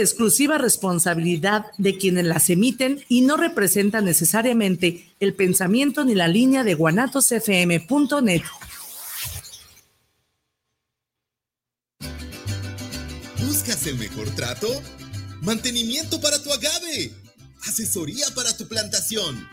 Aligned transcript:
exclusiva 0.00 0.58
responsabilidad 0.58 1.66
de 1.78 1.96
quienes 1.96 2.24
las 2.24 2.50
emiten 2.50 3.04
y 3.08 3.22
no 3.22 3.36
representan 3.36 4.04
necesariamente 4.04 5.14
el 5.20 5.34
pensamiento 5.34 6.04
ni 6.04 6.14
la 6.14 6.28
línea 6.28 6.64
de 6.64 6.74
guanatosfm.net. 6.74 8.42
¿Buscas 13.46 13.86
el 13.86 13.96
mejor 13.96 14.30
trato? 14.30 14.68
Mantenimiento 15.42 16.20
para 16.20 16.42
tu 16.42 16.52
agave. 16.52 17.12
Asesoría 17.66 18.26
para 18.34 18.56
tu 18.56 18.66
plantación. 18.66 19.48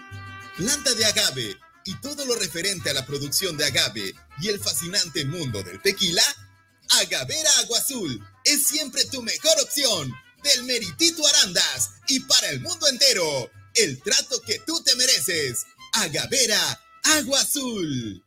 Planta 0.58 0.94
de 0.96 1.06
agave 1.06 1.56
y 1.86 1.96
todo 2.02 2.26
lo 2.26 2.36
referente 2.36 2.90
a 2.90 2.94
la 2.94 3.06
producción 3.06 3.58
de 3.58 3.66
agave 3.66 4.14
y 4.42 4.48
el 4.48 4.60
fascinante 4.60 5.26
mundo 5.26 5.64
del 5.64 5.82
tequila. 5.82 6.24
Agavera 7.02 7.50
Agua 7.60 7.80
Azul 7.80 8.22
es 8.44 8.66
siempre 8.68 9.06
tu 9.06 9.22
mejor 9.22 9.54
opción 9.62 10.14
del 10.44 10.64
Meritito 10.64 11.26
Arandas 11.28 11.92
y 12.08 12.20
para 12.22 12.50
el 12.50 12.62
mundo 12.62 12.88
entero, 12.88 13.50
el 13.76 14.02
trato 14.02 14.42
que 14.42 14.60
tú 14.60 14.82
te 14.84 14.96
mereces. 14.96 15.66
Agavera, 15.94 16.80
Agua 17.04 17.40
Azul. 17.42 18.24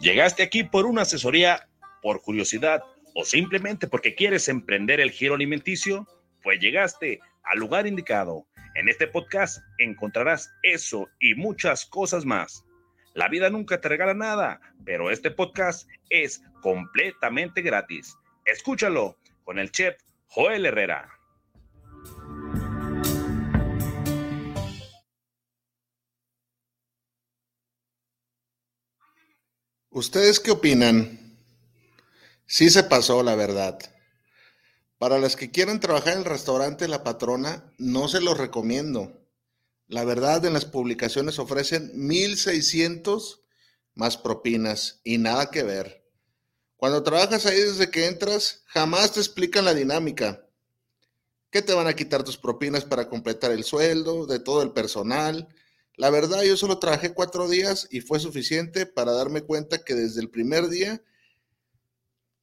Llegaste 0.00 0.42
aquí 0.42 0.64
por 0.64 0.86
una 0.86 1.02
asesoría, 1.02 1.68
por 2.00 2.22
curiosidad 2.22 2.82
o 3.14 3.24
simplemente 3.24 3.86
porque 3.86 4.14
quieres 4.14 4.48
emprender 4.48 4.98
el 5.00 5.10
giro 5.10 5.34
alimenticio, 5.34 6.06
pues 6.42 6.58
llegaste 6.58 7.20
al 7.42 7.58
lugar 7.58 7.86
indicado 7.86 8.46
en 8.80 8.88
este 8.88 9.06
podcast 9.06 9.58
encontrarás 9.76 10.54
eso 10.62 11.10
y 11.20 11.34
muchas 11.34 11.84
cosas 11.84 12.24
más. 12.24 12.64
La 13.12 13.28
vida 13.28 13.50
nunca 13.50 13.78
te 13.78 13.90
regala 13.90 14.14
nada, 14.14 14.58
pero 14.86 15.10
este 15.10 15.30
podcast 15.30 15.86
es 16.08 16.42
completamente 16.62 17.60
gratis. 17.60 18.16
Escúchalo 18.46 19.18
con 19.44 19.58
el 19.58 19.70
chef 19.70 19.96
Joel 20.28 20.64
Herrera. 20.64 21.10
¿Ustedes 29.90 30.40
qué 30.40 30.52
opinan? 30.52 31.36
Sí 32.46 32.70
se 32.70 32.84
pasó, 32.84 33.22
la 33.22 33.34
verdad. 33.34 33.78
Para 35.00 35.18
las 35.18 35.34
que 35.34 35.50
quieran 35.50 35.80
trabajar 35.80 36.12
en 36.12 36.18
el 36.18 36.24
restaurante 36.26 36.86
La 36.86 37.02
Patrona, 37.02 37.72
no 37.78 38.06
se 38.06 38.20
los 38.20 38.36
recomiendo. 38.36 39.26
La 39.88 40.04
verdad, 40.04 40.44
en 40.44 40.52
las 40.52 40.66
publicaciones 40.66 41.38
ofrecen 41.38 41.90
1600 41.94 43.40
más 43.94 44.18
propinas 44.18 45.00
y 45.02 45.16
nada 45.16 45.50
que 45.50 45.62
ver. 45.62 46.06
Cuando 46.76 47.02
trabajas 47.02 47.46
ahí 47.46 47.58
desde 47.58 47.90
que 47.90 48.04
entras, 48.04 48.62
jamás 48.66 49.12
te 49.12 49.20
explican 49.20 49.64
la 49.64 49.72
dinámica. 49.72 50.46
¿Qué 51.50 51.62
te 51.62 51.72
van 51.72 51.86
a 51.86 51.96
quitar 51.96 52.22
tus 52.22 52.36
propinas 52.36 52.84
para 52.84 53.08
completar 53.08 53.52
el 53.52 53.64
sueldo 53.64 54.26
de 54.26 54.38
todo 54.38 54.60
el 54.60 54.72
personal? 54.72 55.48
La 55.96 56.10
verdad, 56.10 56.42
yo 56.42 56.58
solo 56.58 56.78
trabajé 56.78 57.14
cuatro 57.14 57.48
días 57.48 57.88
y 57.90 58.02
fue 58.02 58.20
suficiente 58.20 58.84
para 58.84 59.12
darme 59.12 59.40
cuenta 59.40 59.82
que 59.82 59.94
desde 59.94 60.20
el 60.20 60.28
primer 60.28 60.68
día 60.68 61.02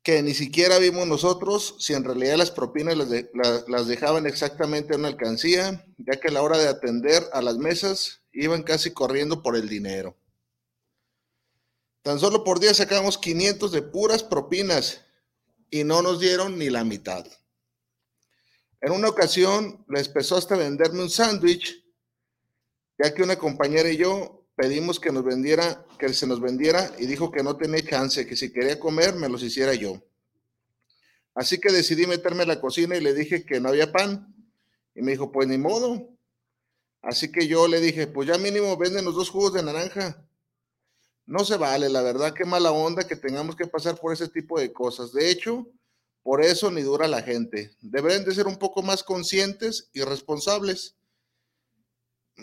que 0.03 0.21
ni 0.21 0.33
siquiera 0.33 0.77
vimos 0.77 1.05
nosotros 1.07 1.75
si 1.79 1.93
en 1.93 2.03
realidad 2.03 2.37
las 2.37 2.51
propinas 2.51 2.95
las, 2.95 3.87
dejaban 3.87 4.25
exactamente 4.25 4.93
en 4.93 5.01
una 5.01 5.09
alcancía, 5.09 5.85
ya 5.97 6.19
que 6.19 6.29
a 6.29 6.31
la 6.31 6.41
hora 6.41 6.57
de 6.57 6.67
atender 6.67 7.23
a 7.33 7.41
las 7.41 7.57
mesas 7.57 8.21
iban 8.31 8.63
casi 8.63 8.91
corriendo 8.93 9.43
por 9.43 9.55
el 9.55 9.67
dinero. 9.67 10.17
Tan 12.03 12.19
solo 12.19 12.43
por 12.43 12.59
día 12.59 12.73
sacamos 12.73 13.17
500 13.17 13.71
de 13.71 13.81
puras 13.81 14.23
propinas 14.23 15.01
y 15.69 15.83
no 15.83 16.01
nos 16.01 16.19
dieron 16.19 16.57
ni 16.57 16.69
la 16.69 16.85
mitad. 16.85 17.25
En 18.79 18.91
una 18.91 19.09
ocasión 19.09 19.83
les 19.89 20.07
empezó 20.07 20.37
hasta 20.37 20.55
venderme 20.55 21.01
un 21.01 21.09
sándwich, 21.09 21.83
ya 22.97 23.13
que 23.13 23.23
una 23.23 23.37
compañera 23.37 23.89
y 23.89 23.97
yo 23.97 24.36
pedimos 24.57 24.99
que 24.99 25.11
nos 25.11 25.23
vendiera, 25.23 25.85
que 25.99 26.11
se 26.11 26.25
nos 26.25 26.41
vendiera 26.41 26.91
y 26.97 27.05
dijo 27.05 27.31
que 27.31 27.43
no 27.43 27.55
tenía 27.55 27.85
chance, 27.85 28.25
que 28.25 28.35
si 28.35 28.51
quería 28.51 28.79
comer 28.79 29.13
me 29.15 29.29
los 29.29 29.43
hiciera 29.43 29.75
yo. 29.75 30.01
Así 31.35 31.59
que 31.59 31.71
decidí 31.71 32.07
meterme 32.07 32.41
a 32.41 32.47
la 32.47 32.59
cocina 32.59 32.97
y 32.97 33.01
le 33.01 33.13
dije 33.13 33.45
que 33.45 33.59
no 33.59 33.69
había 33.69 33.91
pan. 33.91 34.33
Y 34.95 35.03
me 35.03 35.11
dijo, 35.11 35.31
pues 35.31 35.47
ni 35.47 35.59
modo. 35.59 36.09
Así 37.03 37.31
que 37.31 37.47
yo 37.47 37.67
le 37.67 37.79
dije, 37.79 38.07
pues 38.07 38.27
ya 38.27 38.39
mínimo 38.39 38.75
venden 38.75 39.05
los 39.05 39.13
dos 39.13 39.29
jugos 39.29 39.53
de 39.53 39.61
naranja. 39.61 40.27
No 41.27 41.45
se 41.45 41.57
vale, 41.57 41.87
la 41.89 42.01
verdad, 42.01 42.33
qué 42.33 42.43
mala 42.43 42.71
onda 42.71 43.07
que 43.07 43.15
tengamos 43.15 43.55
que 43.55 43.67
pasar 43.67 43.99
por 43.99 44.11
ese 44.11 44.27
tipo 44.27 44.59
de 44.59 44.73
cosas. 44.73 45.13
De 45.13 45.29
hecho, 45.29 45.67
por 46.23 46.43
eso 46.43 46.71
ni 46.71 46.81
dura 46.81 47.07
la 47.07 47.21
gente. 47.21 47.75
Deberían 47.81 48.25
de 48.25 48.33
ser 48.33 48.47
un 48.47 48.57
poco 48.57 48.81
más 48.81 49.03
conscientes 49.03 49.91
y 49.93 50.01
responsables 50.01 50.95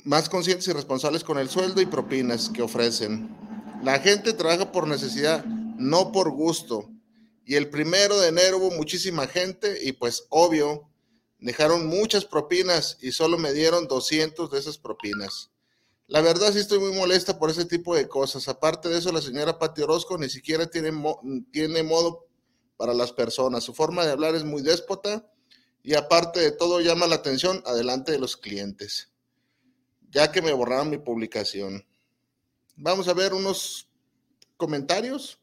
más 0.02 0.28
conscientes 0.28 0.66
y 0.68 0.72
responsables 0.72 1.22
con 1.24 1.38
el 1.38 1.48
sueldo 1.48 1.80
y 1.80 1.86
propinas 1.86 2.50
que 2.50 2.62
ofrecen. 2.62 3.34
La 3.82 4.00
gente 4.00 4.32
trabaja 4.32 4.72
por 4.72 4.88
necesidad, 4.88 5.44
no 5.44 6.10
por 6.10 6.30
gusto. 6.30 6.90
Y 7.44 7.54
el 7.54 7.70
primero 7.70 8.18
de 8.18 8.28
enero 8.28 8.58
hubo 8.58 8.70
muchísima 8.72 9.26
gente 9.26 9.78
y 9.82 9.92
pues 9.92 10.26
obvio, 10.30 10.90
dejaron 11.38 11.86
muchas 11.86 12.24
propinas 12.24 12.98
y 13.00 13.12
solo 13.12 13.38
me 13.38 13.52
dieron 13.52 13.86
200 13.86 14.50
de 14.50 14.58
esas 14.58 14.78
propinas. 14.78 15.50
La 16.06 16.20
verdad 16.20 16.52
sí 16.52 16.58
estoy 16.58 16.78
muy 16.78 16.92
molesta 16.92 17.38
por 17.38 17.50
ese 17.50 17.64
tipo 17.64 17.94
de 17.94 18.08
cosas. 18.08 18.48
Aparte 18.48 18.88
de 18.88 18.98
eso, 18.98 19.12
la 19.12 19.22
señora 19.22 19.58
Pati 19.58 19.82
Orozco 19.82 20.18
ni 20.18 20.28
siquiera 20.28 20.66
tiene, 20.66 20.92
tiene 21.50 21.82
modo 21.82 22.26
para 22.76 22.92
las 22.92 23.12
personas. 23.12 23.64
Su 23.64 23.74
forma 23.74 24.04
de 24.04 24.12
hablar 24.12 24.34
es 24.34 24.44
muy 24.44 24.62
déspota 24.62 25.30
y 25.82 25.94
aparte 25.94 26.40
de 26.40 26.52
todo 26.52 26.80
llama 26.80 27.06
la 27.06 27.16
atención 27.16 27.62
adelante 27.66 28.12
de 28.12 28.18
los 28.18 28.36
clientes 28.36 29.13
ya 30.14 30.30
que 30.30 30.40
me 30.40 30.52
borraron 30.52 30.90
mi 30.90 30.98
publicación. 30.98 31.84
Vamos 32.76 33.08
a 33.08 33.14
ver 33.14 33.34
unos 33.34 33.88
comentarios. 34.56 35.40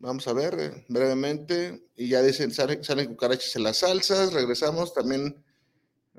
Vamos 0.00 0.26
a 0.26 0.32
ver 0.32 0.56
eh, 0.58 0.84
brevemente. 0.88 1.86
Y 1.94 2.08
ya 2.08 2.20
dicen, 2.20 2.52
salen, 2.52 3.06
cucarachas 3.06 3.54
en 3.54 3.62
las 3.62 3.78
salsas. 3.78 4.32
Regresamos 4.32 4.92
también. 4.92 5.42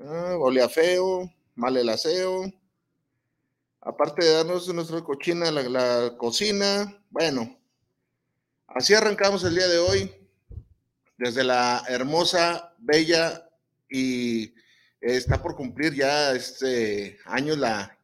Ah, 0.00 0.36
olea 0.38 0.68
feo, 0.68 1.30
mal 1.54 1.76
el 1.76 1.90
aseo. 1.90 2.50
Aparte 3.82 4.24
de 4.24 4.32
darnos 4.32 4.72
nuestra 4.74 5.02
cochina 5.04 5.50
la, 5.50 5.62
la 5.62 6.16
cocina. 6.16 7.02
Bueno, 7.10 7.58
así 8.66 8.94
arrancamos 8.94 9.44
el 9.44 9.54
día 9.54 9.68
de 9.68 9.78
hoy. 9.78 10.10
Desde 11.18 11.44
la 11.44 11.84
hermosa, 11.88 12.74
bella 12.78 13.48
y 13.90 14.52
Está 15.06 15.40
por 15.40 15.54
cumplir 15.54 15.94
ya 15.94 16.32
este 16.32 17.16
año 17.26 17.54
la 17.54 17.96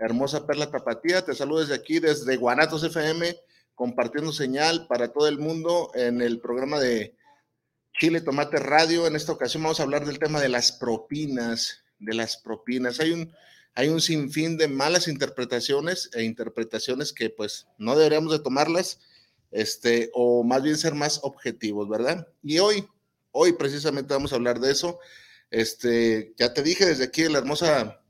hermosa 0.00 0.48
Perla 0.48 0.68
Tapatía. 0.68 1.24
Te 1.24 1.32
saludo 1.32 1.60
desde 1.60 1.76
aquí, 1.76 2.00
desde 2.00 2.36
Guanatos 2.36 2.82
FM, 2.82 3.36
compartiendo 3.76 4.32
señal 4.32 4.88
para 4.88 5.12
todo 5.12 5.28
el 5.28 5.38
mundo 5.38 5.92
en 5.94 6.20
el 6.20 6.40
programa 6.40 6.80
de 6.80 7.14
Chile 8.00 8.20
Tomate 8.20 8.58
Radio. 8.58 9.06
En 9.06 9.14
esta 9.14 9.30
ocasión 9.30 9.62
vamos 9.62 9.78
a 9.78 9.84
hablar 9.84 10.04
del 10.04 10.18
tema 10.18 10.40
de 10.40 10.48
las 10.48 10.72
propinas, 10.72 11.84
de 12.00 12.14
las 12.14 12.36
propinas. 12.36 12.98
Hay 12.98 13.12
un, 13.12 13.32
hay 13.74 13.86
un 13.86 14.00
sinfín 14.00 14.58
de 14.58 14.66
malas 14.66 15.06
interpretaciones 15.06 16.10
e 16.14 16.24
interpretaciones 16.24 17.12
que 17.12 17.30
pues 17.30 17.68
no 17.78 17.94
deberíamos 17.94 18.32
de 18.32 18.40
tomarlas, 18.40 18.98
este, 19.52 20.10
o 20.14 20.42
más 20.42 20.64
bien 20.64 20.76
ser 20.76 20.96
más 20.96 21.20
objetivos, 21.22 21.88
¿verdad? 21.88 22.26
Y 22.42 22.58
hoy, 22.58 22.88
hoy 23.30 23.52
precisamente 23.52 24.14
vamos 24.14 24.32
a 24.32 24.34
hablar 24.34 24.58
de 24.58 24.72
eso. 24.72 24.98
Este, 25.50 26.32
ya 26.38 26.54
te 26.54 26.62
dije 26.62 26.86
desde 26.86 27.04
aquí, 27.04 27.28
la 27.28 27.38
hermosa 27.38 28.00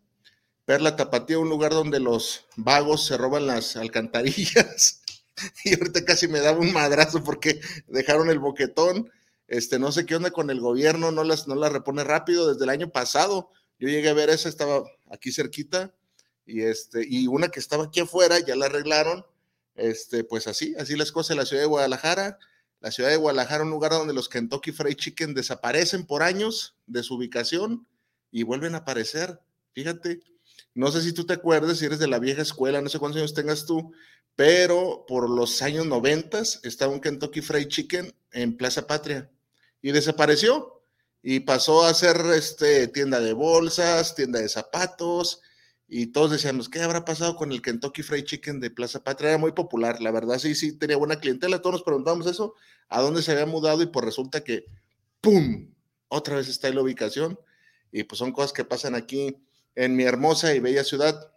Perla 0.66 0.96
Tapatía, 0.96 1.38
un 1.38 1.48
lugar 1.48 1.72
donde 1.72 1.98
los 1.98 2.46
vagos 2.56 3.06
se 3.06 3.16
roban 3.16 3.46
las 3.46 3.76
alcantarillas. 3.76 5.00
y 5.64 5.74
ahorita 5.74 6.04
casi 6.04 6.28
me 6.28 6.40
daba 6.40 6.58
un 6.58 6.72
madrazo 6.72 7.24
porque 7.24 7.60
dejaron 7.88 8.30
el 8.30 8.38
boquetón. 8.38 9.10
Este, 9.48 9.78
no 9.78 9.90
sé 9.90 10.06
qué 10.06 10.14
onda 10.14 10.30
con 10.30 10.50
el 10.50 10.60
gobierno, 10.60 11.10
no 11.10 11.24
las, 11.24 11.48
no 11.48 11.54
las 11.54 11.72
repone 11.72 12.04
rápido. 12.04 12.52
Desde 12.52 12.64
el 12.64 12.70
año 12.70 12.90
pasado, 12.90 13.50
yo 13.78 13.88
llegué 13.88 14.10
a 14.10 14.14
ver 14.14 14.30
esa, 14.30 14.48
estaba 14.48 14.84
aquí 15.10 15.32
cerquita, 15.32 15.92
y 16.46 16.62
este, 16.62 17.04
y 17.08 17.26
una 17.26 17.48
que 17.48 17.58
estaba 17.58 17.84
aquí 17.84 18.00
afuera, 18.00 18.38
ya 18.38 18.54
la 18.54 18.66
arreglaron. 18.66 19.24
Este, 19.74 20.24
pues 20.24 20.46
así, 20.46 20.74
así 20.78 20.94
las 20.94 21.10
cosas 21.10 21.32
en 21.32 21.38
la 21.38 21.46
ciudad 21.46 21.62
de 21.62 21.68
Guadalajara 21.68 22.38
la 22.80 22.90
ciudad 22.90 23.10
de 23.10 23.16
Guadalajara, 23.16 23.64
un 23.64 23.70
lugar 23.70 23.92
donde 23.92 24.14
los 24.14 24.28
Kentucky 24.28 24.72
Fried 24.72 24.96
Chicken 24.96 25.34
desaparecen 25.34 26.06
por 26.06 26.22
años 26.22 26.76
de 26.86 27.02
su 27.02 27.14
ubicación 27.14 27.86
y 28.30 28.42
vuelven 28.42 28.74
a 28.74 28.78
aparecer. 28.78 29.40
Fíjate, 29.72 30.20
no 30.74 30.90
sé 30.90 31.02
si 31.02 31.12
tú 31.12 31.24
te 31.24 31.34
acuerdas, 31.34 31.78
si 31.78 31.84
eres 31.84 31.98
de 31.98 32.08
la 32.08 32.18
vieja 32.18 32.42
escuela, 32.42 32.80
no 32.80 32.88
sé 32.88 32.98
cuántos 32.98 33.20
años 33.20 33.34
tengas 33.34 33.66
tú, 33.66 33.92
pero 34.34 35.04
por 35.06 35.28
los 35.28 35.60
años 35.62 35.86
noventas 35.86 36.60
estaba 36.62 36.92
un 36.92 37.00
Kentucky 37.00 37.42
Fried 37.42 37.68
Chicken 37.68 38.14
en 38.32 38.56
Plaza 38.56 38.86
Patria 38.86 39.30
y 39.82 39.92
desapareció 39.92 40.82
y 41.22 41.40
pasó 41.40 41.84
a 41.84 41.92
ser 41.92 42.16
este, 42.34 42.88
tienda 42.88 43.20
de 43.20 43.34
bolsas, 43.34 44.14
tienda 44.14 44.40
de 44.40 44.48
zapatos 44.48 45.42
y 45.92 46.06
todos 46.06 46.30
decíamos, 46.30 46.68
¿qué 46.68 46.80
habrá 46.80 47.04
pasado 47.04 47.34
con 47.34 47.50
el 47.50 47.62
Kentucky 47.62 48.04
Fried 48.04 48.24
Chicken 48.24 48.60
de 48.60 48.70
Plaza 48.70 49.02
Patria? 49.02 49.30
Era 49.30 49.38
muy 49.38 49.50
popular, 49.50 50.00
la 50.00 50.12
verdad, 50.12 50.38
sí, 50.38 50.54
sí, 50.54 50.78
tenía 50.78 50.96
buena 50.96 51.18
clientela, 51.18 51.60
todos 51.60 51.74
nos 51.74 51.82
preguntábamos 51.82 52.28
eso, 52.28 52.54
a 52.88 53.00
dónde 53.00 53.22
se 53.22 53.32
había 53.32 53.44
mudado 53.44 53.82
y 53.82 53.86
pues 53.86 54.04
resulta 54.04 54.44
que, 54.44 54.66
¡pum!, 55.20 55.74
otra 56.06 56.36
vez 56.36 56.46
está 56.46 56.68
en 56.68 56.76
la 56.76 56.82
ubicación 56.82 57.40
y 57.90 58.04
pues 58.04 58.20
son 58.20 58.30
cosas 58.30 58.52
que 58.52 58.64
pasan 58.64 58.94
aquí 58.94 59.36
en 59.74 59.96
mi 59.96 60.04
hermosa 60.04 60.54
y 60.54 60.60
bella 60.60 60.84
ciudad. 60.84 61.32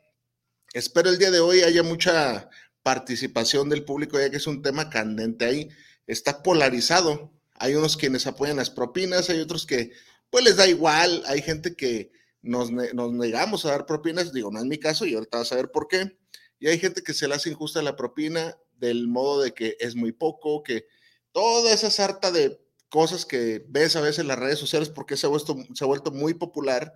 Espero 0.74 1.10
el 1.10 1.18
día 1.18 1.32
de 1.32 1.40
hoy 1.40 1.62
haya 1.62 1.82
mucha 1.82 2.48
participación 2.84 3.70
del 3.70 3.84
público, 3.84 4.20
ya 4.20 4.30
que 4.30 4.38
es 4.38 4.46
un 4.46 4.62
tema 4.62 4.92
candente 4.92 5.46
ahí, 5.46 5.70
está 6.06 6.44
polarizado. 6.44 7.32
Hay 7.56 7.74
unos 7.74 7.98
quienes 7.98 8.28
apoyan 8.28 8.58
las 8.58 8.70
propinas, 8.70 9.32
hay 9.32 9.40
otros 9.40 9.66
que 9.66 9.94
pues 10.30 10.44
les 10.44 10.58
da 10.58 10.68
igual, 10.68 11.24
hay 11.26 11.42
gente 11.42 11.76
que 11.76 12.12
nos, 12.44 12.72
negamos 12.72 13.66
a 13.66 13.72
dar 13.72 13.86
propinas, 13.86 14.34
digo, 14.34 14.52
no 14.52 14.60
es 14.60 14.66
mi 14.66 14.78
caso 14.78 15.06
y 15.06 15.16
ahorita 15.16 15.40
vas 15.40 15.52
a 15.52 15.56
ver 15.56 15.72
por 15.72 15.88
qué. 15.88 16.18
Y 16.60 16.68
hay 16.68 16.78
gente 16.78 17.02
que 17.02 17.14
se 17.14 17.28
le 17.28 17.36
hace 17.36 17.50
injusta 17.50 17.82
la 17.82 17.96
propina 17.96 18.58
del 18.78 19.08
modo 19.08 19.42
de 19.42 19.54
que 19.54 19.78
es 19.80 19.96
muy 19.96 20.12
poco, 20.12 20.62
que 20.62 20.86
toda 21.32 21.74
esa 21.74 21.90
sarta 21.90 22.32
de 22.32 22.62
cosas 22.90 23.26
que 23.26 23.66
ves 23.70 23.96
a 23.96 24.02
veces 24.02 24.20
en 24.20 24.28
las 24.28 24.38
redes 24.38 24.60
sociales 24.60 24.90
porque 24.90 25.18
se 25.18 25.26
ha 25.26 25.30
vuelto, 25.30 25.58
se 25.74 25.84
ha 25.84 25.88
vuelto 25.88 26.12
muy 26.12 26.34
popular, 26.34 26.94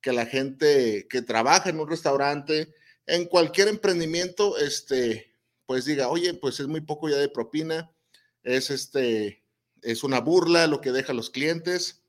que 0.00 0.12
la 0.12 0.26
gente 0.26 1.06
que 1.08 1.22
trabaja 1.22 1.70
en 1.70 1.80
un 1.80 1.88
restaurante, 1.88 2.72
en 3.06 3.24
cualquier 3.24 3.68
emprendimiento, 3.68 4.58
este, 4.58 5.34
pues 5.66 5.86
diga, 5.86 6.08
oye, 6.08 6.34
pues 6.34 6.60
es 6.60 6.66
muy 6.66 6.80
poco 6.82 7.08
ya 7.08 7.16
de 7.16 7.28
propina, 7.28 7.90
es 8.42 8.70
este, 8.70 9.42
es 9.82 10.04
una 10.04 10.20
burla 10.20 10.66
lo 10.66 10.80
que 10.80 10.92
deja 10.92 11.12
los 11.12 11.30
clientes 11.30 12.02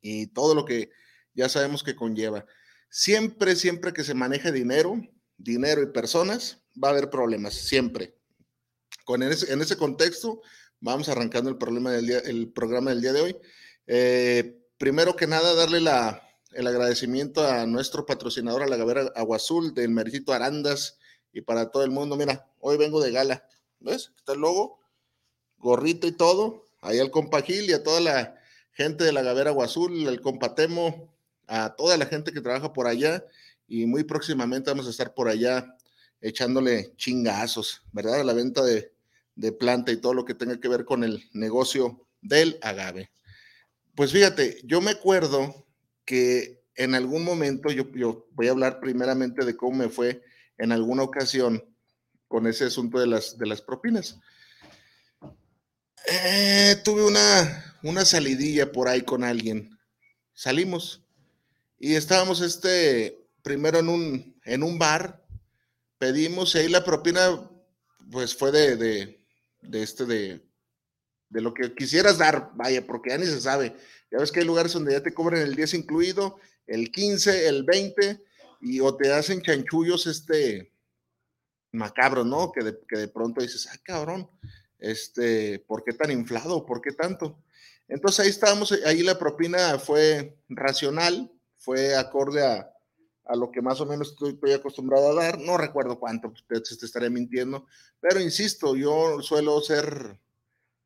y 0.00 0.28
todo 0.28 0.54
lo 0.54 0.64
que 0.64 0.90
ya 1.36 1.48
sabemos 1.48 1.82
que 1.82 1.94
conlleva. 1.94 2.46
Siempre, 2.88 3.54
siempre 3.54 3.92
que 3.92 4.04
se 4.04 4.14
maneje 4.14 4.50
dinero, 4.50 5.00
dinero 5.36 5.82
y 5.82 5.86
personas, 5.86 6.62
va 6.82 6.88
a 6.88 6.90
haber 6.92 7.10
problemas, 7.10 7.54
siempre. 7.54 8.16
Con 9.04 9.22
ese, 9.22 9.52
en 9.52 9.60
ese 9.60 9.76
contexto, 9.76 10.40
vamos 10.80 11.08
arrancando 11.08 11.50
el, 11.50 11.58
problema 11.58 11.92
del 11.92 12.06
día, 12.06 12.18
el 12.20 12.48
programa 12.48 12.90
del 12.90 13.02
día 13.02 13.12
de 13.12 13.20
hoy. 13.20 13.36
Eh, 13.86 14.58
primero 14.78 15.14
que 15.14 15.26
nada, 15.26 15.54
darle 15.54 15.80
la, 15.80 16.22
el 16.52 16.66
agradecimiento 16.66 17.46
a 17.46 17.66
nuestro 17.66 18.06
patrocinador, 18.06 18.62
a 18.62 18.66
la 18.66 18.76
Gavera 18.76 19.12
Agua 19.14 19.36
Azul, 19.36 19.74
del 19.74 19.90
Mercito 19.90 20.32
Arandas, 20.32 20.98
y 21.32 21.42
para 21.42 21.70
todo 21.70 21.84
el 21.84 21.90
mundo. 21.90 22.16
Mira, 22.16 22.50
hoy 22.60 22.78
vengo 22.78 23.00
de 23.02 23.12
gala. 23.12 23.46
¿Ves? 23.78 24.10
Está 24.16 24.32
el 24.32 24.40
logo, 24.40 24.80
gorrito 25.58 26.06
y 26.06 26.12
todo. 26.12 26.64
Ahí 26.80 26.98
al 26.98 27.10
compagil 27.10 27.68
y 27.68 27.74
a 27.74 27.82
toda 27.82 28.00
la 28.00 28.40
gente 28.72 29.04
de 29.04 29.12
la 29.12 29.22
Gavera 29.22 29.50
Agua 29.50 29.66
Azul, 29.66 30.06
el 30.06 30.20
compatemo, 30.20 31.15
a 31.46 31.74
toda 31.74 31.96
la 31.96 32.06
gente 32.06 32.32
que 32.32 32.40
trabaja 32.40 32.72
por 32.72 32.86
allá 32.86 33.24
y 33.68 33.86
muy 33.86 34.04
próximamente 34.04 34.70
vamos 34.70 34.86
a 34.86 34.90
estar 34.90 35.14
por 35.14 35.28
allá 35.28 35.76
echándole 36.20 36.94
chingazos, 36.96 37.82
¿verdad? 37.92 38.20
A 38.20 38.24
la 38.24 38.32
venta 38.32 38.62
de, 38.62 38.92
planta 39.58 39.92
y 39.92 39.98
todo 39.98 40.14
lo 40.14 40.24
que 40.24 40.34
tenga 40.34 40.58
que 40.58 40.68
ver 40.68 40.84
con 40.84 41.04
el 41.04 41.28
negocio 41.32 42.06
del 42.22 42.58
agave. 42.62 43.10
Pues 43.94 44.12
fíjate, 44.12 44.60
yo 44.64 44.80
me 44.80 44.92
acuerdo 44.92 45.66
que 46.04 46.62
en 46.74 46.94
algún 46.94 47.24
momento, 47.24 47.70
yo, 47.70 47.90
yo 47.92 48.26
voy 48.32 48.48
a 48.48 48.52
hablar 48.52 48.80
primeramente 48.80 49.44
de 49.44 49.56
cómo 49.56 49.76
me 49.76 49.88
fue 49.88 50.22
en 50.58 50.72
alguna 50.72 51.02
ocasión 51.02 51.64
con 52.28 52.46
ese 52.46 52.64
asunto 52.64 52.98
de 52.98 53.06
las, 53.06 53.38
de 53.38 53.46
las 53.46 53.60
propinas. 53.62 54.18
Eh, 56.08 56.76
tuve 56.84 57.04
una, 57.04 57.76
una 57.82 58.04
salidilla 58.04 58.72
por 58.72 58.88
ahí 58.88 59.02
con 59.02 59.24
alguien. 59.24 59.78
Salimos 60.34 61.05
y 61.78 61.94
estábamos 61.94 62.40
este, 62.40 63.28
primero 63.42 63.78
en 63.78 63.88
un, 63.88 64.40
en 64.44 64.62
un 64.62 64.78
bar, 64.78 65.24
pedimos 65.98 66.54
y 66.54 66.58
ahí 66.58 66.68
la 66.68 66.84
propina, 66.84 67.50
pues 68.10 68.34
fue 68.34 68.50
de, 68.52 68.76
de, 68.76 69.82
este, 69.82 70.06
de, 70.06 70.46
de 71.28 71.40
lo 71.40 71.52
que 71.52 71.74
quisieras 71.74 72.18
dar, 72.18 72.50
vaya, 72.54 72.86
porque 72.86 73.10
ya 73.10 73.18
ni 73.18 73.26
se 73.26 73.40
sabe. 73.40 73.76
Ya 74.10 74.18
ves 74.18 74.32
que 74.32 74.40
hay 74.40 74.46
lugares 74.46 74.72
donde 74.72 74.92
ya 74.92 75.02
te 75.02 75.14
cobran 75.14 75.42
el 75.42 75.54
10 75.54 75.74
incluido, 75.74 76.38
el 76.66 76.90
15, 76.90 77.48
el 77.48 77.64
20, 77.64 78.24
y 78.62 78.80
o 78.80 78.96
te 78.96 79.12
hacen 79.12 79.42
chanchullos, 79.42 80.06
este, 80.06 80.72
macabro, 81.72 82.24
¿no? 82.24 82.52
Que 82.52 82.64
de, 82.64 82.78
que 82.88 82.98
de 82.98 83.08
pronto 83.08 83.42
dices, 83.42 83.68
ah, 83.70 83.78
cabrón, 83.82 84.30
este, 84.78 85.58
¿por 85.60 85.84
qué 85.84 85.92
tan 85.92 86.10
inflado? 86.10 86.64
¿Por 86.64 86.80
qué 86.80 86.92
tanto? 86.92 87.42
Entonces 87.88 88.20
ahí 88.20 88.30
estábamos, 88.30 88.72
ahí 88.84 89.02
la 89.02 89.18
propina 89.18 89.78
fue 89.78 90.36
racional, 90.48 91.30
fue 91.66 91.96
acorde 91.96 92.46
a, 92.46 92.72
lo 93.34 93.50
que 93.50 93.60
más 93.60 93.80
o 93.80 93.86
menos 93.86 94.10
estoy, 94.10 94.52
acostumbrado 94.52 95.10
a 95.10 95.24
dar. 95.24 95.40
No 95.40 95.58
recuerdo 95.58 95.98
cuánto, 95.98 96.32
pues, 96.32 96.62
te, 96.78 96.86
estaré 96.86 97.10
mintiendo, 97.10 97.66
pero 98.00 98.20
insisto, 98.20 98.76
yo 98.76 99.20
suelo 99.20 99.60
ser, 99.60 100.16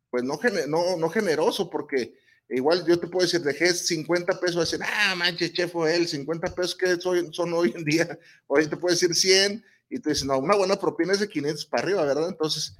pues 0.09 0.25
no, 0.25 0.41
no, 0.69 0.97
no 0.97 1.11
generoso, 1.11 1.69
porque 1.69 2.15
igual 2.49 2.87
yo 2.87 2.99
te 2.99 3.09
puedo 3.09 3.27
decir, 3.27 3.43
dejé 3.43 3.75
50 3.75 4.41
pesos, 4.41 4.71
decir, 4.71 4.81
ah, 4.83 5.15
manches, 5.17 5.53
chef, 5.53 5.75
él, 5.87 6.09
50 6.09 6.55
pesos 6.55 6.75
que 6.75 6.97
son, 6.97 7.31
son 7.35 7.53
hoy 7.53 7.75
en 7.77 7.85
día, 7.85 8.19
hoy 8.47 8.67
te 8.67 8.79
puedo 8.79 8.95
decir 8.95 9.15
100, 9.15 9.63
y 9.91 9.99
tú 9.99 10.09
dices, 10.09 10.25
no, 10.25 10.39
una 10.39 10.57
buena 10.57 10.77
propina 10.77 11.13
es 11.13 11.21
de 11.21 11.29
500 11.29 11.67
para 11.67 11.83
arriba, 11.83 12.05
¿verdad? 12.07 12.29
Entonces, 12.31 12.75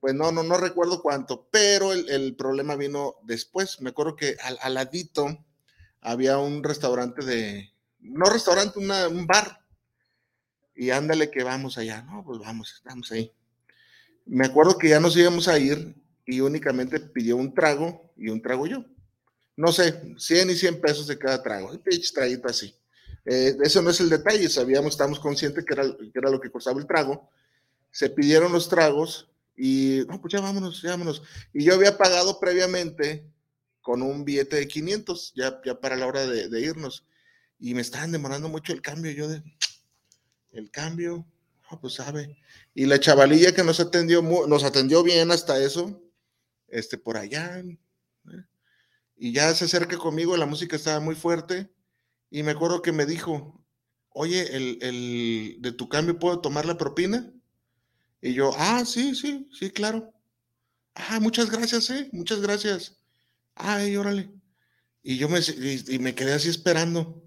pues 0.00 0.12
no, 0.12 0.30
no, 0.32 0.42
no 0.42 0.58
recuerdo 0.58 1.00
cuánto, 1.00 1.48
pero 1.50 1.94
el, 1.94 2.36
problema 2.36 2.76
vino 2.76 3.16
después. 3.22 3.80
Me 3.80 3.90
acuerdo 3.90 4.16
que 4.16 4.36
al, 4.42 4.58
al 4.60 4.74
ladito 4.74 5.44
había 6.00 6.38
un 6.38 6.62
restaurante 6.62 7.24
de, 7.24 7.72
no 8.00 8.26
restaurante, 8.26 8.78
un 8.78 9.26
bar. 9.26 9.64
Y 10.74 10.90
ándale 10.90 11.30
que 11.30 11.42
vamos 11.42 11.76
allá, 11.76 12.02
no, 12.02 12.24
pues 12.24 12.38
vamos, 12.38 12.72
estamos 12.76 13.10
ahí. 13.10 13.32
Me 14.26 14.46
acuerdo 14.46 14.78
que 14.78 14.88
ya 14.88 15.00
nos 15.00 15.16
íbamos 15.16 15.48
a 15.48 15.58
ir 15.58 15.94
y 16.24 16.40
únicamente 16.40 17.00
pidió 17.00 17.36
un 17.36 17.52
trago 17.52 18.12
y 18.16 18.28
un 18.28 18.40
trago 18.40 18.66
yo. 18.66 18.84
No 19.56 19.72
sé, 19.72 20.14
100 20.16 20.50
y 20.50 20.54
100 20.54 20.80
pesos 20.80 21.06
de 21.08 21.18
cada 21.18 21.42
trago. 21.42 21.74
Y 21.74 21.78
pinche 21.78 22.12
traguito 22.14 22.46
así. 22.48 22.74
Eh, 23.24 23.56
eso 23.62 23.82
no 23.82 23.90
es 23.90 24.00
el 24.00 24.08
detalle, 24.08 24.48
sabíamos, 24.48 24.92
estamos 24.92 25.18
conscientes 25.18 25.64
que 25.64 25.74
era, 25.74 25.84
que 25.84 26.18
era 26.18 26.30
lo 26.30 26.40
que 26.40 26.50
costaba 26.50 26.78
el 26.78 26.86
trago. 26.86 27.28
Se 27.90 28.10
pidieron 28.10 28.52
los 28.52 28.68
tragos 28.68 29.28
y, 29.56 30.02
no, 30.08 30.20
pues 30.20 30.32
ya 30.32 30.40
vámonos, 30.40 30.82
vámonos. 30.82 31.22
Y 31.52 31.64
yo 31.64 31.74
había 31.74 31.98
pagado 31.98 32.38
previamente 32.38 33.26
con 33.88 34.02
un 34.02 34.22
billete 34.22 34.56
de 34.56 34.68
500 34.68 35.32
ya, 35.34 35.62
ya 35.64 35.80
para 35.80 35.96
la 35.96 36.06
hora 36.06 36.26
de, 36.26 36.60
irnos. 36.60 37.06
Y 37.58 37.72
me 37.72 37.80
estaban 37.80 38.12
demorando 38.12 38.50
mucho 38.50 38.74
el 38.74 38.82
cambio. 38.82 39.12
Yo 39.12 39.28
de, 39.28 39.42
el 40.50 40.70
cambio, 40.70 41.26
pues 41.80 41.94
sabe. 41.94 42.36
Y 42.74 42.84
la 42.84 43.00
chavalilla 43.00 43.54
que 43.54 43.64
nos 43.64 43.80
atendió, 43.80 44.20
nos 44.20 44.62
atendió 44.62 45.02
bien 45.02 45.30
hasta 45.30 45.58
eso, 45.58 46.02
este, 46.66 46.98
por 46.98 47.16
allá. 47.16 47.60
¿eh? 47.60 47.78
Y 49.16 49.32
ya 49.32 49.54
se 49.54 49.64
acerca 49.64 49.96
conmigo, 49.96 50.36
la 50.36 50.44
música 50.44 50.76
estaba 50.76 51.00
muy 51.00 51.14
fuerte. 51.14 51.72
Y 52.30 52.42
me 52.42 52.50
acuerdo 52.50 52.82
que 52.82 52.92
me 52.92 53.06
dijo, 53.06 53.64
oye, 54.10 54.54
el, 54.54 54.78
el 54.82 55.56
de 55.60 55.72
tu 55.72 55.88
cambio, 55.88 56.18
¿puedo 56.18 56.42
tomar 56.42 56.66
la 56.66 56.76
propina? 56.76 57.32
Y 58.20 58.34
yo, 58.34 58.52
ah, 58.58 58.84
sí, 58.84 59.14
sí, 59.14 59.48
sí, 59.50 59.70
claro. 59.70 60.12
Ah, 60.94 61.20
muchas 61.20 61.48
gracias, 61.50 61.88
eh, 61.88 62.10
muchas 62.12 62.42
gracias 62.42 62.97
ay, 63.58 63.96
órale. 63.96 64.30
Y 65.02 65.18
yo 65.18 65.28
me, 65.28 65.40
y, 65.40 65.98
me 65.98 66.14
quedé 66.14 66.32
así 66.32 66.48
esperando. 66.48 67.22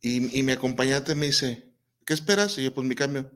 Y, 0.00 0.42
mi 0.42 0.52
acompañante 0.52 1.14
me 1.14 1.26
dice, 1.26 1.72
¿qué 2.06 2.14
esperas? 2.14 2.56
Y 2.58 2.64
yo, 2.64 2.74
pues 2.74 2.86
mi 2.86 2.94
cambio. 2.94 3.30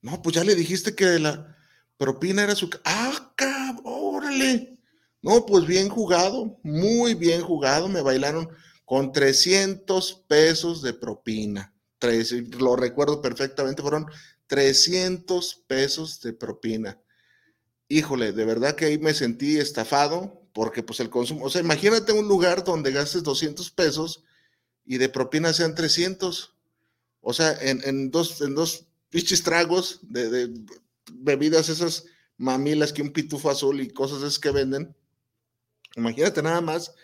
No, 0.00 0.22
pues 0.22 0.36
ya 0.36 0.44
le 0.44 0.54
dijiste 0.54 0.94
que 0.94 1.18
la 1.18 1.56
propina 1.96 2.44
era 2.44 2.54
su... 2.54 2.70
Ah, 2.84 3.32
cabrón, 3.36 3.82
órale. 3.84 4.78
No, 5.20 5.44
pues 5.44 5.66
bien 5.66 5.88
jugado, 5.88 6.58
muy 6.62 7.14
bien 7.14 7.42
jugado. 7.42 7.88
Me 7.88 8.00
bailaron 8.00 8.48
con 8.84 9.12
300 9.12 10.24
pesos 10.28 10.80
de 10.82 10.94
propina. 10.94 11.74
Tres, 11.98 12.32
lo 12.58 12.76
recuerdo 12.76 13.20
perfectamente, 13.20 13.82
fueron 13.82 14.06
300 14.46 15.64
pesos 15.66 16.20
de 16.20 16.32
propina. 16.32 16.98
Híjole, 17.88 18.32
de 18.32 18.44
verdad 18.44 18.76
que 18.76 18.86
ahí 18.86 18.98
me 18.98 19.14
sentí 19.14 19.58
estafado, 19.58 20.37
porque 20.52 20.82
pues 20.82 21.00
el 21.00 21.10
consumo, 21.10 21.44
o 21.44 21.50
sea, 21.50 21.60
imagínate 21.60 22.12
un 22.12 22.28
lugar 22.28 22.64
donde 22.64 22.92
gastes 22.92 23.22
200 23.22 23.70
pesos 23.70 24.24
y 24.84 24.98
de 24.98 25.08
propina 25.08 25.52
sean 25.52 25.74
300. 25.74 26.54
O 27.20 27.32
sea, 27.32 27.56
en, 27.60 28.10
dos, 28.10 28.40
en 28.40 28.54
dos 28.54 28.86
pichis 29.10 29.42
tragos 29.42 30.00
de, 30.02 30.50
bebidas 31.12 31.68
esas 31.68 32.04
mamilas 32.36 32.92
que 32.92 33.02
un 33.02 33.12
pitufo 33.12 33.50
azul 33.50 33.80
y 33.80 33.90
cosas 33.90 34.18
esas 34.18 34.38
que 34.38 34.50
venden. 34.50 34.94
Imagínate 35.96 36.42
nada 36.42 36.60
más 36.60 36.94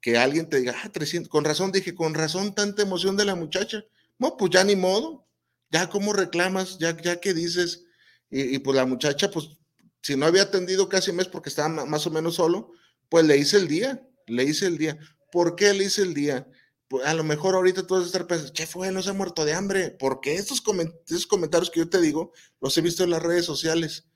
que 0.00 0.18
alguien 0.18 0.48
te 0.48 0.58
diga, 0.58 0.74
ah, 0.82 0.88
300, 0.90 1.28
con 1.28 1.44
razón, 1.44 1.72
dije, 1.72 1.94
con 1.94 2.14
razón 2.14 2.54
tanta 2.54 2.82
emoción 2.82 3.16
de 3.16 3.24
la 3.24 3.34
muchacha. 3.34 3.84
No, 4.18 4.36
pues 4.36 4.50
ya 4.50 4.64
ni 4.64 4.76
modo, 4.76 5.26
ya 5.70 5.88
como 5.88 6.12
reclamas, 6.12 6.78
ya, 6.78 6.96
ya 7.00 7.20
que 7.20 7.34
dices, 7.34 7.84
y, 8.30 8.58
pues 8.60 8.76
la 8.76 8.86
muchacha, 8.86 9.30
pues 9.30 9.48
si 10.02 10.16
no 10.16 10.26
había 10.26 10.42
atendido 10.42 10.88
casi 10.88 11.10
un 11.10 11.16
mes 11.16 11.28
porque 11.28 11.48
estaba 11.48 11.86
más 11.86 12.06
o 12.06 12.10
menos 12.10 12.36
solo, 12.36 12.72
pues 13.10 13.26
le 13.26 13.36
hice 13.36 13.58
el 13.58 13.68
día, 13.68 14.02
le 14.26 14.44
hice 14.44 14.66
el 14.66 14.78
día. 14.78 14.98
¿Por 15.30 15.56
qué 15.56 15.74
le 15.74 15.84
hice 15.84 16.02
el 16.02 16.14
día? 16.14 16.46
pues, 16.90 17.06
a 17.06 17.14
lo 17.14 17.22
mejor 17.22 17.54
ahorita 17.54 17.86
tú 17.86 17.94
vas 17.94 18.02
a 18.02 18.06
estar 18.06 18.26
pensando, 18.26 18.52
che, 18.52 18.66
fue, 18.66 18.90
no 18.90 19.00
se 19.00 19.10
ha 19.10 19.12
muerto 19.12 19.44
de 19.44 19.54
hambre, 19.54 19.90
porque 19.92 20.34
estos, 20.34 20.60
esos 21.06 21.26
comentarios 21.28 21.70
que 21.70 21.78
yo 21.78 21.88
te 21.88 22.00
digo, 22.00 22.32
los 22.60 22.76
he 22.76 22.80
visto 22.80 23.04
en 23.04 23.10
las 23.10 23.22
redes 23.22 23.44
sociales. 23.44 24.08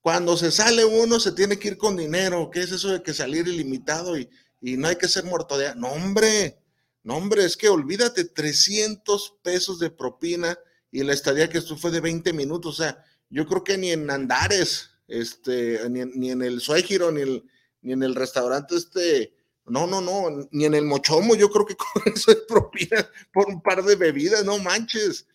Cuando 0.00 0.34
se 0.38 0.50
sale 0.50 0.86
uno, 0.86 1.20
se 1.20 1.32
tiene 1.32 1.58
que 1.58 1.68
ir 1.68 1.76
con 1.76 1.98
dinero. 1.98 2.48
¿Qué 2.50 2.60
es 2.60 2.72
eso 2.72 2.88
de 2.88 3.02
que 3.02 3.12
salir 3.12 3.46
ilimitado 3.46 4.18
y, 4.18 4.30
y 4.62 4.78
no 4.78 4.88
hay 4.88 4.96
que 4.96 5.06
ser 5.06 5.24
muerto 5.24 5.58
de 5.58 5.68
hambre? 5.68 5.80
No, 5.80 5.88
hombre, 5.92 6.58
no, 7.02 7.16
hombre, 7.18 7.44
es 7.44 7.58
que 7.58 7.68
olvídate, 7.68 8.24
300 8.24 9.40
pesos 9.42 9.78
de 9.78 9.90
propina 9.90 10.58
y 10.90 11.02
la 11.02 11.12
estadía 11.12 11.50
que 11.50 11.58
esto 11.58 11.76
fue 11.76 11.90
de 11.90 12.00
20 12.00 12.32
minutos. 12.32 12.80
O 12.80 12.82
sea, 12.82 13.04
yo 13.28 13.46
creo 13.46 13.62
que 13.62 13.76
ni 13.76 13.90
en 13.90 14.08
Andares, 14.08 14.92
este, 15.08 15.78
ni, 15.90 16.06
ni 16.06 16.30
en 16.30 16.40
el 16.40 16.62
Suegiro, 16.62 17.12
ni, 17.12 17.20
el, 17.20 17.44
ni 17.88 17.94
en 17.94 18.02
el 18.02 18.14
restaurante 18.14 18.76
este 18.76 19.32
no, 19.70 19.86
no, 19.86 20.00
no, 20.00 20.48
ni 20.50 20.64
en 20.64 20.74
el 20.74 20.84
mochomo, 20.84 21.34
yo 21.34 21.50
creo 21.50 21.66
que 21.66 21.76
con 21.76 22.02
eso 22.12 22.30
es 22.30 22.38
propina 22.48 23.08
por 23.32 23.48
un 23.48 23.62
par 23.62 23.82
de 23.82 23.96
bebidas, 23.96 24.44
no 24.44 24.58
manches. 24.58 25.26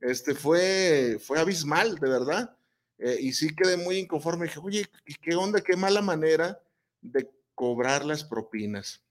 Este 0.00 0.34
fue, 0.34 1.18
fue 1.24 1.38
abismal, 1.38 1.96
de 1.96 2.08
verdad. 2.08 2.56
Eh, 2.98 3.18
y 3.20 3.32
sí 3.32 3.54
quedé 3.54 3.76
muy 3.76 3.98
inconforme. 3.98 4.46
Dije, 4.46 4.60
oye, 4.62 4.86
¿qué 5.22 5.34
onda? 5.34 5.60
Qué 5.60 5.76
mala 5.76 6.02
manera 6.02 6.60
de 7.00 7.30
cobrar 7.54 8.04
las 8.04 8.24
propinas. 8.24 9.02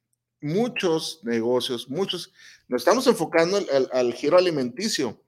Muchos 0.41 1.19
negocios, 1.23 1.87
muchos, 1.87 2.33
nos 2.67 2.81
estamos 2.81 3.05
enfocando 3.05 3.59
al, 3.93 4.13
giro 4.13 4.37
alimenticio, 4.37 5.21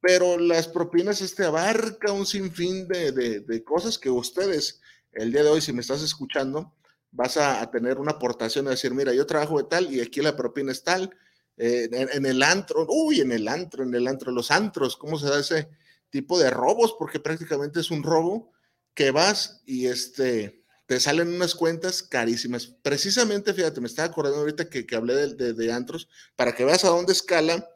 pero 0.00 0.38
las 0.38 0.68
propinas 0.68 1.20
este 1.20 1.44
abarca 1.44 2.12
un 2.12 2.24
sinfín 2.24 2.86
de, 2.86 3.10
de 3.12 3.64
cosas 3.64 3.98
que 3.98 4.08
ustedes, 4.08 4.80
el 5.12 5.32
día 5.32 5.42
de 5.42 5.50
hoy, 5.50 5.60
si 5.60 5.72
me 5.72 5.80
estás 5.80 6.02
escuchando, 6.02 6.72
vas 7.12 7.36
a, 7.36 7.68
tener 7.70 7.98
una 7.98 8.12
aportación 8.12 8.66
a 8.66 8.70
decir, 8.70 8.94
mira, 8.94 9.12
yo 9.12 9.26
trabajo 9.26 9.58
de 9.58 9.64
tal 9.64 9.92
y 9.92 10.00
aquí 10.00 10.20
la 10.20 10.36
propina 10.36 10.72
es 10.72 10.82
tal. 10.82 11.10
Eh, 11.56 11.88
en, 11.92 12.24
el 12.24 12.42
antro, 12.42 12.86
uy, 12.88 13.20
en 13.20 13.32
el 13.32 13.46
antro, 13.48 13.82
en 13.82 13.94
el 13.94 14.06
antro, 14.08 14.32
los 14.32 14.50
antros, 14.50 14.96
¿cómo 14.96 15.18
se 15.18 15.26
da 15.26 15.40
ese 15.40 15.68
tipo 16.08 16.38
de 16.38 16.50
robos? 16.50 16.94
Porque 16.98 17.20
prácticamente 17.20 17.80
es 17.80 17.90
un 17.90 18.02
robo 18.02 18.52
que 18.94 19.10
vas 19.10 19.62
y 19.66 19.86
este, 19.86 20.64
te 20.86 21.00
salen 21.00 21.28
unas 21.28 21.54
cuentas 21.54 22.02
carísimas. 22.02 22.66
Precisamente, 22.66 23.52
fíjate, 23.52 23.80
me 23.80 23.88
estaba 23.88 24.08
acordando 24.08 24.38
ahorita 24.38 24.70
que, 24.70 24.86
que 24.86 24.96
hablé 24.96 25.34
de, 25.34 25.52
de, 25.52 25.72
antros, 25.72 26.08
para 26.34 26.54
que 26.54 26.64
veas 26.64 26.84
a 26.84 26.88
dónde 26.88 27.12
escala 27.12 27.68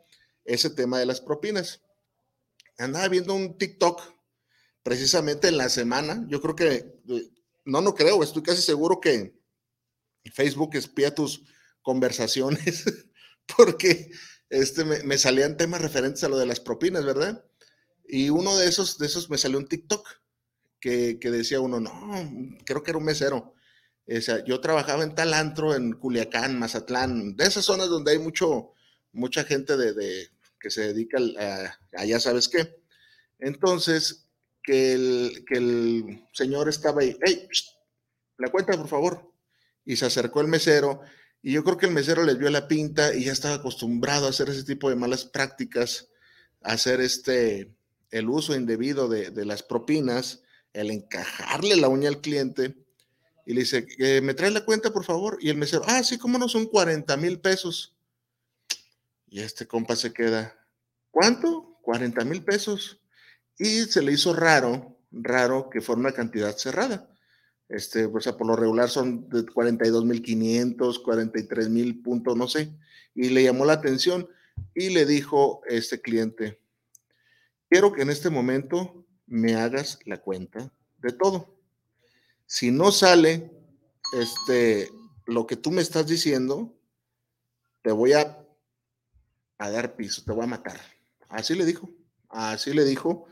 ese 0.45 0.71
tema 0.71 0.99
de 0.99 1.07
las 1.07 1.21
propinas. 1.21 1.83
Andaba 2.79 3.09
viendo 3.09 3.35
un 3.35 3.59
TikTok 3.59 4.03
precisamente 4.83 5.49
en 5.49 5.59
la 5.59 5.69
semana, 5.69 6.25
yo 6.29 6.41
creo 6.41 6.57
que 6.57 7.01
eh, 7.09 7.31
no, 7.65 7.81
no 7.81 7.95
creo, 7.95 8.23
estoy 8.23 8.43
casi 8.43 8.63
seguro 8.63 9.01
que 9.01 9.35
Facebook 10.33 10.75
espía 10.75 11.15
tus 11.15 11.45
conversaciones 11.83 12.85
porque 13.57 14.11
este, 14.51 14.85
me, 14.85 15.19
salían 15.19 15.57
temas 15.57 15.81
referentes 15.81 16.25
a 16.25 16.29
lo 16.29 16.39
de 16.39 16.47
las 16.47 16.61
propinas, 16.61 17.05
¿verdad? 17.05 17.45
Y 18.07 18.31
uno 18.31 18.57
de 18.57 18.69
esos, 18.69 18.99
de 18.99 19.07
esos 19.07 19.31
me 19.31 19.39
salió 19.39 19.59
un 19.59 19.67
TikTok 19.67 20.07
que, 20.81 21.19
decía 21.23 21.61
uno, 21.61 21.81
no, 21.81 21.91
creo 22.67 22.83
que 22.83 22.91
era 22.91 22.99
un 22.99 23.05
mesero. 23.05 23.55
O 24.07 24.21
sea, 24.21 24.45
yo 24.45 24.61
trabajaba 24.61 25.03
en 25.03 25.15
tal 25.15 25.33
antro 25.33 25.75
en 25.75 25.93
Culiacán, 25.95 26.59
Mazatlán, 26.59 27.37
de 27.37 27.45
esas 27.47 27.65
zonas 27.65 27.89
donde 27.89 28.13
hay 28.13 28.19
mucho, 28.19 28.73
mucha 29.13 29.45
gente 29.45 29.79
de, 29.79 30.29
que 30.61 30.71
se 30.71 30.93
dedica 30.93 31.19
a, 31.39 32.01
a, 32.01 32.05
ya 32.05 32.21
sabes 32.21 32.49
qué. 32.49 32.83
Entonces, 33.39 34.24
que 34.65 34.95
el, 34.95 35.45
que 35.47 35.59
el 35.59 36.27
señor 36.33 36.69
estaba 36.69 37.03
ahí, 37.03 37.17
hey, 37.25 37.47
la 38.39 38.51
cuenta, 38.51 38.77
por 38.77 38.89
favor. 38.89 39.31
Y 39.85 39.97
se 39.97 40.07
acercó 40.07 40.41
el 40.41 40.49
mesero, 40.49 41.03
y 41.43 41.53
yo 41.53 41.63
creo 41.63 41.77
que 41.77 41.85
el 41.87 41.93
mesero 41.93 42.25
le 42.25 42.35
vio 42.35 42.49
la 42.49 42.67
pinta 42.67 43.15
y 43.15 43.25
ya 43.25 43.33
estaba 43.33 43.57
acostumbrado 43.57 44.27
a 44.27 44.31
hacer 44.31 44.49
ese 44.49 44.65
tipo 44.65 44.89
de 44.89 44.97
malas 44.97 45.27
prácticas, 45.27 46.09
a 46.63 46.73
hacer 46.73 47.03
este, 47.03 47.71
el 48.11 48.31
uso 48.31 48.57
indebido 48.57 49.09
de, 49.09 49.31
de 49.31 49.45
las 49.45 49.63
propinas, 49.63 50.43
el 50.73 50.91
encajarle 50.91 51.77
la 51.77 51.89
uña 51.89 52.09
al 52.09 52.23
cliente. 52.23 52.75
Y 53.45 53.53
le 53.53 53.61
dice, 53.61 53.87
eh, 53.99 54.23
¿me 54.23 54.33
trae 54.33 54.51
la 54.51 54.65
cuenta, 54.65 54.91
por 54.91 55.05
favor? 55.05 55.37
Y 55.39 55.51
el 55.51 55.59
mesero, 55.59 55.83
ah, 55.87 56.03
sí, 56.03 56.17
cómo 56.17 56.39
no, 56.39 56.49
son 56.49 56.65
40 56.65 57.15
mil 57.19 57.39
pesos. 57.39 57.95
Y 59.29 59.41
este 59.41 59.67
compa 59.67 59.97
se 59.97 60.15
queda, 60.15 60.57
¿cuánto? 61.11 61.79
40 61.83 62.25
mil 62.25 62.43
pesos 62.43 63.04
y 63.59 63.83
se 63.85 64.03
le 64.03 64.13
hizo 64.13 64.35
raro, 64.35 64.97
raro 65.11 65.71
que 65.71 65.81
fuera 65.81 66.01
una 66.01 66.13
cantidad 66.13 66.57
cerrada. 66.57 67.09
Este, 67.69 68.07
o 68.07 68.21
sea, 68.21 68.37
por 68.37 68.47
lo 68.47 68.57
regular 68.57 68.91
son 68.91 69.29
de 69.29 69.47
42.500, 69.47 71.03
43.000 71.03 72.03
puntos, 72.03 72.37
no 72.37 72.49
sé. 72.49 72.73
Y 73.15 73.31
le 73.31 73.43
llamó 73.43 73.65
la 73.65 73.75
atención 73.75 74.29
y 74.75 74.91
le 74.91 75.07
dijo 75.07 75.63
este 75.67 76.01
cliente, 76.01 76.61
quiero 77.69 77.93
que 77.93 78.03
en 78.03 78.11
este 78.11 78.31
momento 78.31 79.05
me 79.27 79.55
hagas 79.55 79.99
la 80.05 80.19
cuenta 80.19 80.73
de 80.99 81.13
todo. 81.13 81.55
Si 82.47 82.71
no 82.71 82.93
sale 82.93 83.51
este, 84.21 84.91
lo 85.27 85.47
que 85.47 85.57
tú 85.57 85.71
me 85.71 85.83
estás 85.83 86.07
diciendo, 86.07 86.75
te 87.83 87.93
voy 87.93 88.13
a, 88.13 88.39
a 89.59 89.71
dar 89.71 89.97
piso, 89.97 90.23
te 90.25 90.33
voy 90.33 90.45
a 90.45 90.49
matar. 90.49 90.81
Así 91.29 91.55
le 91.55 91.65
dijo, 91.65 91.91
así 92.29 92.73
le 92.73 92.85
dijo 92.85 93.27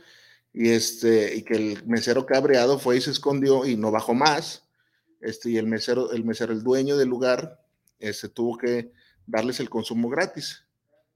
y, 0.53 0.71
este, 0.71 1.35
y 1.35 1.43
que 1.43 1.55
el 1.55 1.87
mesero 1.87 2.27
cabreado 2.27 2.79
fue 2.79 2.99
y 2.99 3.01
se 3.01 3.11
escondió 3.11 3.67
y 3.67 3.77
no 3.77 3.91
bajó 3.91 4.15
más. 4.15 4.65
Este, 5.21 5.51
y 5.51 5.57
el 5.57 5.67
mesero, 5.67 6.13
el 6.13 6.25
mesero, 6.25 6.53
el 6.53 6.63
dueño 6.63 6.97
del 6.97 7.09
lugar, 7.09 7.65
este, 7.99 8.29
tuvo 8.29 8.59
que 8.59 8.93
darles 9.27 9.61
el 9.61 9.71
consumo 9.71 10.09
gratis, 10.09 10.65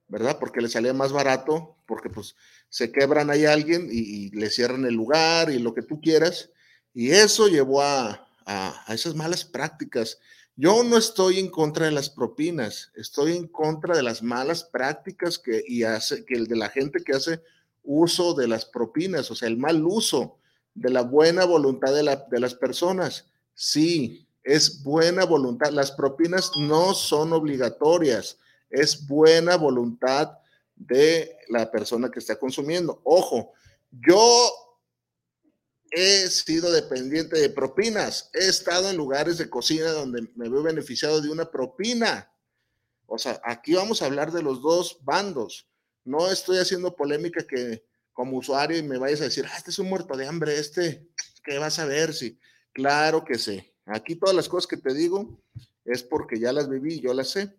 ¿verdad? 0.09 0.38
Porque 0.38 0.61
le 0.61 0.69
salía 0.69 0.95
más 0.95 1.12
barato, 1.12 1.76
porque 1.87 2.09
pues 2.09 2.37
se 2.69 2.93
quebran 2.93 3.31
ahí 3.31 3.45
alguien 3.45 3.88
y, 3.90 4.31
le 4.31 4.49
cierran 4.50 4.85
el 4.85 4.95
lugar 4.95 5.50
y 5.50 5.59
lo 5.59 5.75
que 5.75 5.83
tú 5.83 6.00
quieras. 6.00 6.50
Y 6.95 7.11
eso 7.11 7.49
llevó 7.49 7.83
a, 7.83 8.28
a, 8.47 8.85
a 8.87 8.95
esas 8.95 9.14
malas 9.14 9.45
prácticas. 9.45 10.19
Yo 10.55 10.83
no 10.85 10.97
estoy 10.97 11.38
en 11.38 11.50
contra 11.50 11.85
de 11.85 11.93
las 11.93 12.09
propinas, 12.09 12.90
estoy 12.95 13.37
en 13.37 13.47
contra 13.49 13.95
de 13.95 14.02
las 14.02 14.23
malas 14.23 14.64
prácticas 14.64 15.38
que, 15.38 15.62
y 15.66 15.83
hace, 15.83 16.25
que 16.25 16.35
el 16.35 16.47
de 16.47 16.57
la 16.57 16.71
gente 16.71 17.05
que 17.05 17.12
hace 17.12 17.43
uso 17.87 18.35
de 18.35 18.49
las 18.49 18.66
propinas, 18.66 19.31
o 19.31 19.35
sea, 19.35 19.49
el 19.49 19.57
mal 19.57 19.85
uso 19.85 20.38
de 20.75 20.90
la 20.90 21.02
buena 21.02 21.45
voluntad 21.45 21.95
de, 21.95 22.02
las 22.40 22.55
personas. 22.55 23.26
Sí, 23.55 24.26
es 24.45 24.83
buena 24.83 25.25
voluntad. 25.25 25.71
Las 25.71 25.90
propinas 25.93 26.50
no 26.61 26.95
son 26.95 27.33
obligatorias, 27.33 28.38
es 28.69 29.07
buena 29.07 29.57
voluntad 29.57 30.38
de 30.75 31.37
la 31.49 31.71
persona 31.71 32.11
que 32.11 32.19
está 32.19 32.38
consumiendo. 32.38 33.00
Ojo, 33.05 33.52
yo 33.90 34.52
he 35.90 36.28
sido 36.28 36.71
dependiente 36.71 37.38
de 37.38 37.49
propinas, 37.49 38.31
he 38.35 38.47
estado 38.47 38.90
en 38.90 38.97
lugares 38.97 39.38
de 39.38 39.49
cocina 39.49 39.90
donde 39.93 40.28
me 40.35 40.49
veo 40.49 40.62
beneficiado 40.62 41.23
de 41.23 41.31
una 41.31 41.50
propina. 41.50 42.31
O 43.07 43.19
sea, 43.19 43.40
aquí 43.45 43.75
vamos 43.75 44.02
a 44.02 44.07
hablar 44.07 44.33
de 44.33 44.43
los 44.43 44.61
dos 44.61 44.99
bandos. 45.02 45.66
No 46.06 46.30
estoy 46.30 46.58
haciendo 46.58 46.94
polémica 46.94 47.44
que 47.44 47.84
como 48.12 48.38
usuario 48.38 48.78
y 48.78 48.82
me 48.82 48.96
vayas 48.96 49.20
a 49.20 49.25
decir, 49.25 49.44
ah, 49.46 49.56
este 49.58 49.70
es 49.70 49.78
un 49.80 49.88
muerto 49.88 50.16
de 50.16 50.26
hambre, 50.26 50.56
este, 50.56 51.06
¿qué 51.44 51.58
vas 51.58 51.80
a 51.80 51.84
ver? 51.84 52.14
Sí, 52.14 52.38
claro 52.72 53.25
que 53.25 53.36
sé. 53.36 53.75
Aquí 53.84 54.14
todas 54.14 54.34
las 54.34 54.48
cosas 54.48 54.68
que 54.68 54.76
te 54.76 54.94
digo 54.94 55.42
es 55.84 56.04
porque 56.04 56.38
ya 56.38 56.52
las 56.52 56.68
viví 56.68 56.94
y 56.94 57.00
yo 57.00 57.12
las 57.12 57.30
sé. 57.30 57.54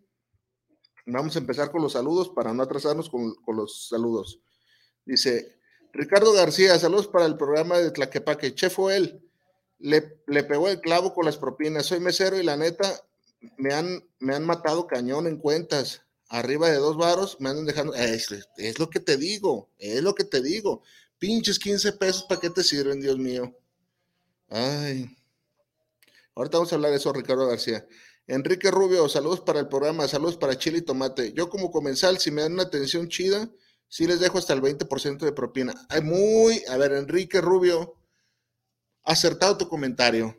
Vamos 1.06 1.36
a 1.36 1.40
empezar 1.40 1.72
con 1.72 1.82
los 1.82 1.94
saludos 1.94 2.30
para 2.30 2.54
no 2.54 2.64
atrasarnos 2.64 3.10
con, 3.10 3.36
los 3.56 3.90
saludos. 3.90 4.40
Dice, 5.06 5.60
Ricardo 5.92 6.32
García, 6.32 6.80
saludos 6.80 7.08
para 7.08 7.26
el 7.26 7.36
programa 7.36 7.78
de 7.80 7.92
Tlaquepaque. 7.92 8.56
Chef 8.56 8.80
él, 8.92 9.22
le, 9.78 10.22
le 10.26 10.44
pegó 10.46 10.70
el 10.70 10.80
clavo 10.80 11.14
con 11.14 11.26
las 11.26 11.38
propinas. 11.38 11.86
Soy 11.86 12.00
mesero 12.00 12.40
y 12.40 12.44
la 12.44 12.56
neta, 12.56 13.02
me 13.58 13.74
han, 13.74 14.04
me 14.20 14.36
han 14.36 14.46
matado 14.46 14.88
cañón 14.88 15.28
en 15.28 15.38
cuentas 15.38 16.07
arriba 16.30 16.70
de 16.70 16.78
dos 16.78 16.98
varos, 16.98 17.38
me 17.40 17.50
andan 17.50 17.66
dejando. 17.66 17.94
Es, 17.94 18.30
lo 18.80 18.90
que 18.90 19.00
te 19.00 19.18
digo, 19.18 19.70
es 19.78 20.02
lo 20.02 20.16
que 20.16 20.24
te 20.24 20.42
digo. 20.42 20.84
Pinches 21.18 21.60
15 21.60 21.94
pesos, 21.94 22.24
¿para 22.24 22.42
qué 22.42 22.50
te 22.50 22.64
sirven, 22.64 23.02
Dios 23.02 23.18
mío? 23.18 23.56
Ay. 24.50 25.10
Ahorita 26.36 26.58
vamos 26.58 26.72
a 26.72 26.76
hablar 26.76 26.92
de 26.92 26.98
eso, 26.98 27.12
Ricardo 27.12 27.48
García. 27.48 27.86
Enrique 28.28 28.70
Rubio, 28.70 29.08
saludos 29.10 29.42
para 29.42 29.60
el 29.60 29.68
programa, 29.68 30.08
saludos 30.08 30.38
para 30.38 30.58
Chile 30.58 30.80
y 30.80 30.82
Tomate. 30.82 31.34
Yo 31.34 31.50
como 31.50 31.72
comensal, 31.72 32.20
si 32.20 32.30
me 32.30 32.42
dan 32.42 32.54
una 32.54 32.64
atención 32.64 33.08
chida, 33.08 33.50
sí 33.88 34.06
les 34.06 34.20
dejo 34.20 34.38
hasta 34.38 34.54
el 34.54 34.62
20% 34.62 35.20
de 35.20 35.32
propina. 35.32 35.74
Muy, 36.04 36.62
a 36.68 36.78
ver, 36.78 36.92
Enrique 36.92 37.42
Rubio, 37.42 37.96
acertado 39.04 39.58
tu 39.58 39.70
comentario 39.70 40.36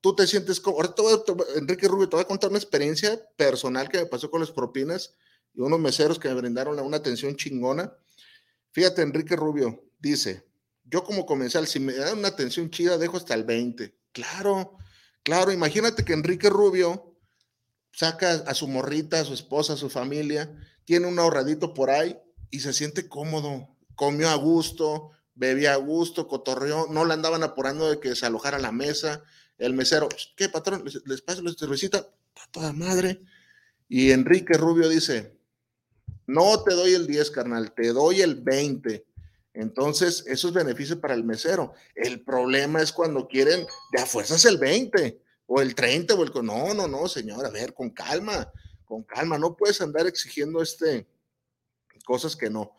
tú 0.00 0.14
te 0.14 0.26
sientes 0.26 0.60
como, 0.60 0.78
ahorita 0.78 1.02
Enrique 1.56 1.88
Rubio, 1.88 2.08
te 2.08 2.16
voy 2.16 2.22
a 2.22 2.28
contar 2.28 2.50
una 2.50 2.58
experiencia 2.58 3.20
personal 3.36 3.88
que 3.88 3.98
me 3.98 4.06
pasó 4.06 4.30
con 4.30 4.40
las 4.40 4.50
propinas 4.50 5.14
y 5.54 5.60
unos 5.60 5.80
meseros 5.80 6.18
que 6.18 6.28
me 6.28 6.34
brindaron 6.34 6.78
una 6.80 6.96
atención 6.96 7.36
chingona. 7.36 7.92
Fíjate, 8.72 9.02
Enrique 9.02 9.36
Rubio 9.36 9.84
dice, 9.98 10.46
yo 10.84 11.04
como 11.04 11.26
comensal, 11.26 11.66
si 11.66 11.80
me 11.80 11.94
dan 11.94 12.18
una 12.18 12.28
atención 12.28 12.70
chida, 12.70 12.98
dejo 12.98 13.16
hasta 13.16 13.34
el 13.34 13.44
20. 13.44 13.94
Claro, 14.12 14.76
claro, 15.22 15.52
imagínate 15.52 16.04
que 16.04 16.12
Enrique 16.12 16.48
Rubio 16.48 17.16
saca 17.92 18.32
a 18.32 18.54
su 18.54 18.68
morrita, 18.68 19.20
a 19.20 19.24
su 19.24 19.34
esposa, 19.34 19.74
a 19.74 19.76
su 19.76 19.90
familia, 19.90 20.54
tiene 20.84 21.06
un 21.06 21.18
ahorradito 21.18 21.74
por 21.74 21.90
ahí 21.90 22.18
y 22.50 22.60
se 22.60 22.72
siente 22.72 23.08
cómodo, 23.08 23.76
comió 23.94 24.28
a 24.30 24.34
gusto, 24.34 25.10
bebía 25.34 25.74
a 25.74 25.76
gusto, 25.76 26.26
cotorreó, 26.26 26.86
no 26.90 27.04
le 27.04 27.14
andaban 27.14 27.42
apurando 27.42 27.88
de 27.90 28.00
que 28.00 28.14
se 28.14 28.26
alojara 28.26 28.58
la 28.58 28.72
mesa, 28.72 29.22
el 29.60 29.74
mesero, 29.74 30.08
¿qué 30.36 30.48
patrón? 30.48 30.84
Les, 31.04 31.22
paso 31.22 31.42
la 31.42 31.52
cervecita, 31.52 32.08
toda 32.50 32.72
madre. 32.72 33.20
Y 33.88 34.10
Enrique 34.10 34.54
Rubio 34.54 34.88
dice, 34.88 35.38
no 36.26 36.62
te 36.62 36.74
doy 36.74 36.94
el 36.94 37.06
10, 37.06 37.30
carnal, 37.30 37.72
te 37.72 37.92
doy 37.92 38.22
el 38.22 38.36
20. 38.36 39.06
Entonces, 39.52 40.24
eso 40.26 40.48
es 40.48 40.54
beneficio 40.54 41.00
para 41.00 41.14
el 41.14 41.24
mesero. 41.24 41.74
El 41.94 42.22
problema 42.22 42.80
es 42.80 42.92
cuando 42.92 43.28
quieren 43.28 43.66
de 43.92 44.02
a 44.02 44.06
fuerzas 44.06 44.44
el 44.44 44.58
20 44.58 45.20
o 45.46 45.60
el 45.60 45.74
30 45.74 46.14
o 46.14 46.22
el... 46.22 46.32
No, 46.42 46.72
no, 46.72 46.88
no, 46.88 47.08
señor, 47.08 47.44
a 47.44 47.50
ver, 47.50 47.74
con 47.74 47.90
calma, 47.90 48.50
con 48.84 49.02
calma, 49.02 49.38
no 49.38 49.56
puedes 49.56 49.80
andar 49.80 50.06
exigiendo 50.06 50.62
este, 50.62 51.06
cosas 52.04 52.34
que 52.34 52.48
no. 52.48 52.76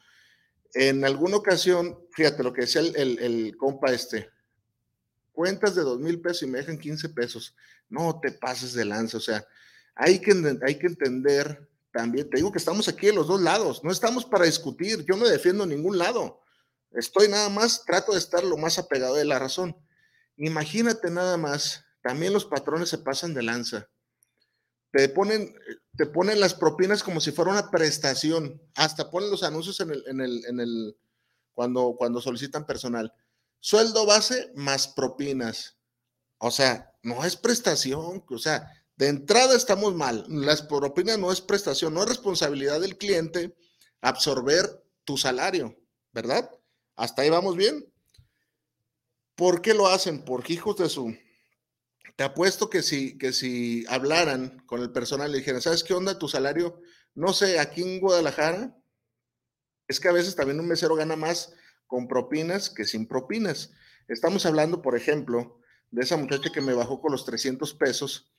En 0.74 1.04
alguna 1.06 1.38
ocasión, 1.38 2.00
fíjate 2.12 2.44
lo 2.44 2.54
que 2.54 2.62
decía 2.62 2.82
el, 2.82 3.56
compa 3.58 3.92
este, 3.92 4.30
cuentas 5.32 5.76
de 5.76 5.82
dos 5.82 6.00
mil 6.00 6.22
pesos 6.22 6.44
y 6.44 6.48
me 6.48 6.60
dejan 6.60 6.78
15 6.78 7.10
pesos. 7.10 7.56
No 7.90 8.20
te 8.20 8.32
pases 8.32 8.74
de 8.74 8.86
lanza, 8.86 9.18
o 9.18 9.22
sea, 9.22 9.46
hay 9.96 10.20
que, 10.20 10.34
hay 10.66 10.80
que 10.80 10.88
entender 10.88 11.70
también, 11.92 12.30
te 12.30 12.38
digo 12.38 12.52
que 12.52 12.58
estamos 12.58 12.88
aquí 12.88 13.08
de 13.08 13.14
los 13.14 13.28
dos 13.28 13.42
lados, 13.42 13.84
no 13.84 13.92
estamos 13.92 14.26
para 14.26 14.46
discutir, 14.46 15.06
yo 15.06 15.18
no 15.18 15.28
defiendo 15.28 15.66
ningún 15.66 15.98
lado, 15.98 16.42
estoy 16.92 17.28
nada 17.28 17.50
más, 17.50 17.84
trato 17.86 18.14
de 18.14 18.18
estar 18.18 18.44
lo 18.44 18.58
más 18.58 18.80
apegado 18.80 19.16
de 19.16 19.26
la 19.26 19.40
razón. 19.40 19.76
Imagínate 20.38 21.12
nada 21.12 21.38
más, 21.38 21.86
también 22.02 22.34
los 22.34 22.46
patrones 22.46 22.90
se 22.90 22.98
pasan 22.98 23.34
de 23.34 23.44
lanza. 23.44 23.90
Te 24.92 25.08
ponen, 25.10 25.54
te 25.96 26.06
ponen 26.06 26.40
las 26.40 26.54
propinas 26.54 27.04
como 27.04 27.22
si 27.22 27.32
fuera 27.32 27.52
una 27.52 27.70
prestación, 27.70 28.62
hasta 28.76 29.10
ponen 29.12 29.30
los 29.30 29.44
anuncios 29.44 29.80
en 29.82 29.92
el, 29.92 30.04
en 30.08 30.22
el, 30.22 30.46
en 30.46 30.60
el 30.60 30.98
cuando, 31.54 31.96
cuando 31.98 32.22
solicitan 32.22 32.66
personal. 32.66 33.14
Sueldo 33.62 34.06
base 34.06 34.52
más 34.56 34.88
propinas. 34.90 35.78
O 36.40 36.52
sea, 36.52 36.92
no 37.04 37.24
es 37.24 37.38
prestación, 37.38 38.26
o 38.28 38.38
sea, 38.38 38.68
de 38.98 39.08
entrada 39.08 39.56
estamos 39.56 39.96
mal. 39.96 40.26
Las 40.28 40.64
propinas 40.64 41.18
no 41.18 41.32
es 41.32 41.42
prestación, 41.42 41.94
no 41.94 42.02
es 42.02 42.10
responsabilidad 42.10 42.82
del 42.82 42.98
cliente 42.98 43.56
absorber 44.02 44.84
tu 45.06 45.16
salario, 45.18 45.78
¿verdad? 46.12 46.50
Hasta 46.96 47.22
ahí 47.22 47.30
vamos 47.30 47.56
bien. 47.56 47.88
¿Por 49.36 49.62
qué 49.62 49.74
lo 49.74 49.88
hacen? 49.88 50.26
Porque 50.26 50.54
hijos 50.54 50.78
de 50.78 50.90
su 50.90 51.16
te 52.16 52.24
apuesto 52.24 52.70
que 52.70 52.84
si, 52.84 53.18
que 53.18 53.32
si 53.34 53.86
hablaran 53.88 54.60
con 54.66 54.82
el 54.82 54.92
personal 54.92 55.34
y 55.34 55.40
dijeran, 55.40 55.62
¿sabes 55.62 55.84
qué 55.84 55.94
onda 55.94 56.20
tu 56.20 56.28
salario? 56.28 56.82
No 57.14 57.34
sé, 57.34 57.60
aquí 57.60 57.82
en 57.82 58.00
Guadalajara, 58.00 58.76
es 59.88 60.00
que 60.00 60.08
a 60.08 60.12
veces 60.12 60.36
también 60.36 60.60
un 60.60 60.68
mesero 60.68 60.96
gana 60.96 61.16
más 61.16 61.54
con 61.92 62.08
propinas 62.08 62.70
que 62.70 62.86
sin 62.86 63.06
propinas. 63.06 63.72
Estamos 64.08 64.46
hablando, 64.46 64.82
por 64.82 64.96
ejemplo, 64.96 65.60
de 65.92 66.04
esa 66.04 66.16
muchacha 66.16 66.50
que 66.50 66.62
me 66.62 66.74
bajó 66.74 67.02
con 67.02 67.12
los 67.12 67.26
300 67.26 67.74
pesos, 67.74 68.32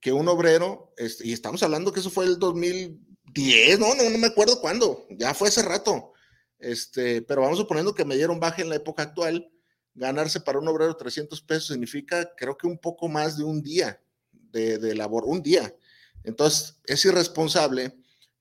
que 0.00 0.12
un 0.12 0.28
obrero, 0.28 0.94
este, 0.96 1.26
y 1.26 1.32
estamos 1.32 1.64
hablando 1.64 1.92
que 1.92 1.98
eso 1.98 2.10
fue 2.10 2.26
el 2.26 2.38
2010, 2.38 3.80
no, 3.80 3.96
no, 3.96 4.08
no 4.08 4.18
me 4.18 4.28
acuerdo 4.28 4.60
cuándo, 4.60 5.04
ya 5.10 5.34
fue 5.34 5.48
hace 5.48 5.62
rato, 5.62 6.12
este, 6.60 7.22
pero 7.22 7.42
vamos 7.42 7.58
suponiendo 7.58 7.92
que 7.92 8.04
me 8.04 8.14
dieron 8.14 8.38
baja 8.38 8.62
en 8.62 8.68
la 8.68 8.76
época 8.76 9.02
actual, 9.02 9.50
ganarse 9.94 10.38
para 10.38 10.60
un 10.60 10.68
obrero 10.68 10.96
300 10.96 11.42
pesos 11.42 11.66
significa, 11.66 12.30
creo 12.36 12.56
que 12.56 12.68
un 12.68 12.78
poco 12.78 13.08
más 13.08 13.36
de 13.36 13.42
un 13.42 13.64
día 13.64 14.00
de, 14.30 14.94
labor, 14.94 15.24
un 15.26 15.42
día. 15.42 15.74
Entonces, 16.22 16.78
es 16.84 17.04
irresponsable 17.04 17.96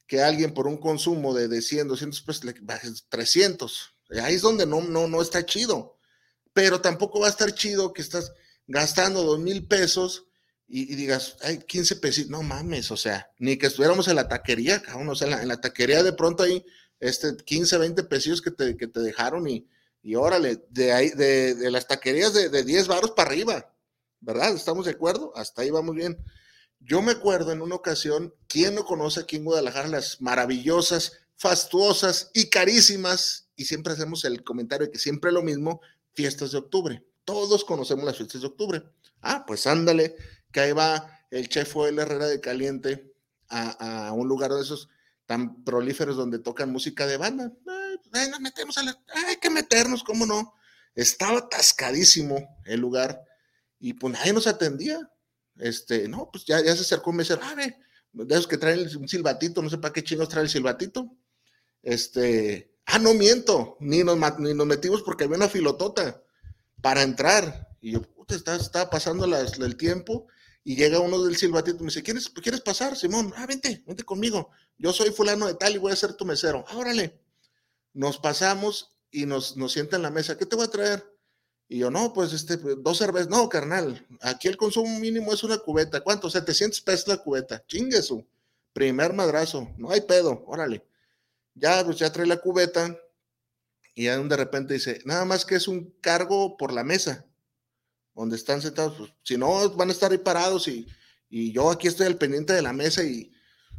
que 0.05 0.21
alguien 0.21 0.53
por 0.53 0.67
un 0.67 0.77
consumo 0.77 1.33
de, 1.33 1.47
de 1.47 1.63
100, 1.63 1.87
200 1.87 2.21
pesos 2.21 2.43
le 2.43 2.53
baje 2.61 2.89
300. 3.09 3.90
Ahí 4.21 4.35
es 4.35 4.41
donde 4.41 4.65
no, 4.65 4.81
no, 4.81 5.07
no 5.07 5.21
está 5.21 5.45
chido. 5.45 5.97
Pero 6.53 6.81
tampoco 6.81 7.19
va 7.19 7.27
a 7.27 7.29
estar 7.29 7.53
chido 7.53 7.93
que 7.93 8.01
estás 8.01 8.33
gastando 8.67 9.23
dos 9.23 9.39
mil 9.39 9.67
pesos 9.67 10.27
y, 10.67 10.95
digas, 10.95 11.35
ay, 11.41 11.59
15 11.59 11.97
pesos, 11.97 12.27
no 12.27 12.43
mames, 12.43 12.91
o 12.91 12.97
sea, 12.97 13.29
ni 13.39 13.57
que 13.57 13.67
estuviéramos 13.67 14.07
en 14.07 14.15
la 14.15 14.29
taquería, 14.29 14.81
cabrón, 14.81 15.09
o 15.09 15.15
sea, 15.15 15.41
en 15.41 15.49
la, 15.49 15.59
taquería 15.59 16.01
de 16.01 16.13
pronto 16.13 16.43
hay 16.43 16.65
este, 17.01 17.35
15, 17.35 17.77
20 17.77 18.03
pesos 18.05 18.41
que 18.41 18.51
te, 18.51 18.77
que 18.77 18.87
te 18.87 19.01
dejaron 19.01 19.49
y, 19.49 19.67
y 20.01 20.15
órale, 20.15 20.63
de, 20.69 20.93
ahí, 20.93 21.09
de, 21.09 21.69
las 21.69 21.87
taquerías 21.87 22.33
de, 22.33 22.47
de 22.47 22.63
10 22.63 22.87
varos 22.87 23.11
para 23.11 23.29
arriba, 23.29 23.75
¿verdad? 24.21 24.55
¿Estamos 24.55 24.85
de 24.85 24.91
acuerdo? 24.91 25.33
Hasta 25.35 25.61
ahí 25.61 25.71
vamos 25.71 25.93
bien. 25.93 26.17
Yo 26.79 27.01
me 27.01 27.11
acuerdo 27.11 27.51
en 27.51 27.61
una 27.61 27.75
ocasión, 27.75 28.33
¿quién 28.47 28.73
no 28.73 28.85
conoce 28.85 29.19
aquí 29.19 29.35
en 29.35 29.43
Guadalajara 29.43 29.89
las 29.89 30.21
maravillosas, 30.21 31.19
fastuosas 31.35 32.31
y 32.33 32.49
carísimas? 32.49 33.40
Y 33.61 33.65
siempre 33.65 33.93
hacemos 33.93 34.25
el 34.25 34.43
comentario 34.43 34.87
de 34.87 34.91
que 34.91 34.99
siempre 34.99 35.31
lo 35.31 35.43
mismo, 35.43 35.81
fiestas 36.13 36.51
de 36.51 36.57
octubre. 36.57 37.05
Todos 37.25 37.63
conocemos 37.63 38.05
las 38.05 38.17
fiestas 38.17 38.41
de 38.41 38.47
octubre. 38.47 38.83
Ah, 39.21 39.45
pues 39.45 39.67
ándale, 39.67 40.15
que 40.51 40.59
ahí 40.59 40.71
va 40.71 41.19
el 41.29 41.47
chef 41.47 41.75
el 41.87 41.99
Herrera 41.99 42.27
de 42.27 42.41
Caliente 42.41 43.13
a, 43.47 44.07
a 44.07 44.11
un 44.13 44.27
lugar 44.27 44.51
de 44.51 44.61
esos 44.61 44.89
tan 45.25 45.63
prolíferos 45.63 46.17
donde 46.17 46.39
tocan 46.39 46.71
música 46.71 47.07
de 47.07 47.17
banda 47.17 47.53
nos 48.29 48.39
metemos 48.39 48.77
a 48.77 48.83
la, 48.83 48.97
hay 49.27 49.37
que 49.37 49.49
meternos, 49.49 50.03
¿cómo 50.03 50.25
no? 50.25 50.53
Estaba 50.95 51.39
atascadísimo 51.39 52.59
el 52.65 52.79
lugar 52.79 53.23
y 53.79 53.93
pues 53.93 54.13
nadie 54.13 54.33
nos 54.33 54.47
atendía. 54.47 55.09
Este, 55.57 56.07
no, 56.07 56.29
pues 56.31 56.45
ya, 56.45 56.61
ya 56.61 56.75
se 56.75 56.81
acercó 56.81 57.11
un 57.11 57.17
mesero, 57.17 57.41
a 57.43 57.55
ver, 57.55 57.77
de 58.11 58.33
esos 58.33 58.47
que 58.47 58.57
traen 58.57 58.79
un 58.97 59.07
silbatito, 59.07 59.61
no 59.61 59.69
sé 59.69 59.77
para 59.77 59.93
qué 59.93 60.03
chingos 60.03 60.29
trae 60.29 60.43
el 60.43 60.49
silbatito. 60.49 61.15
Este, 61.81 62.70
ah, 62.91 62.99
no 62.99 63.13
miento, 63.13 63.77
ni 63.79 64.03
nos, 64.03 64.17
metimos 64.17 65.01
porque 65.01 65.25
había 65.25 65.37
una 65.37 65.49
filotota 65.49 66.21
para 66.81 67.03
entrar. 67.03 67.69
Y 67.81 67.91
yo, 67.93 68.01
puta, 68.01 68.35
estaba, 68.35 68.89
pasando 68.89 69.25
el 69.25 69.77
tiempo 69.77 70.27
y 70.63 70.75
llega 70.75 70.99
uno 70.99 71.23
del 71.23 71.37
silbatito 71.37 71.77
y 71.77 71.81
me 71.81 71.85
dice, 71.87 72.03
¿quieres, 72.03 72.29
¿quieres 72.29 72.61
pasar, 72.61 72.95
Simón? 72.95 73.33
Ah, 73.35 73.45
vente, 73.45 73.83
vente 73.85 74.03
conmigo. 74.03 74.49
Yo 74.77 74.93
soy 74.93 75.11
fulano 75.11 75.47
de 75.47 75.55
tal 75.55 75.75
y 75.75 75.77
voy 75.77 75.91
a 75.91 75.95
ser 75.95 76.13
tu 76.13 76.25
mesero. 76.25 76.65
Ah, 76.67 76.77
órale 76.77 77.21
nos 77.93 78.17
pasamos 78.17 78.97
y 79.11 79.25
nos, 79.25 79.57
nos 79.57 79.73
sienta 79.73 79.97
en 79.97 80.03
la 80.03 80.11
mesa, 80.11 80.37
¿qué 80.37 80.45
te 80.45 80.55
voy 80.55 80.65
a 80.65 80.71
traer? 80.71 81.03
Y 81.67 81.79
yo, 81.79 81.89
no, 81.89 82.13
pues 82.13 82.33
este, 82.33 82.57
pues, 82.57 82.75
dos 82.79 82.97
cervezas, 82.97 83.29
no, 83.29 83.47
carnal, 83.49 84.05
aquí 84.21 84.47
el 84.47 84.57
consumo 84.57 84.99
mínimo 84.99 85.33
es 85.33 85.43
una 85.43 85.57
cubeta, 85.57 86.01
¿cuánto? 86.01 86.29
700 86.29 86.81
pesos 86.81 87.07
la 87.07 87.17
cubeta, 87.17 87.63
chingue 87.67 88.01
su, 88.01 88.25
primer 88.73 89.13
madrazo, 89.13 89.69
no 89.77 89.91
hay 89.91 90.01
pedo, 90.01 90.43
órale. 90.47 90.85
Ya, 91.53 91.83
pues 91.83 91.97
ya 91.97 92.11
trae 92.11 92.25
la 92.25 92.37
cubeta 92.37 92.97
y 93.93 94.05
ya 94.05 94.17
de 94.17 94.37
repente 94.37 94.73
dice, 94.73 95.01
nada 95.05 95.25
más 95.25 95.45
que 95.45 95.55
es 95.55 95.67
un 95.67 95.91
cargo 96.01 96.57
por 96.57 96.71
la 96.71 96.83
mesa, 96.83 97.25
donde 98.15 98.35
están 98.35 98.61
sentados, 98.61 98.97
pues, 98.97 99.13
si 99.23 99.37
no, 99.37 99.69
van 99.71 99.89
a 99.89 99.91
estar 99.91 100.11
ahí 100.11 100.17
parados 100.17 100.67
y, 100.67 100.87
y 101.29 101.51
yo 101.51 101.71
aquí 101.71 101.87
estoy 101.87 102.07
al 102.07 102.17
pendiente 102.17 102.53
de 102.53 102.61
la 102.61 102.73
mesa 102.73 103.03
y, 103.03 103.31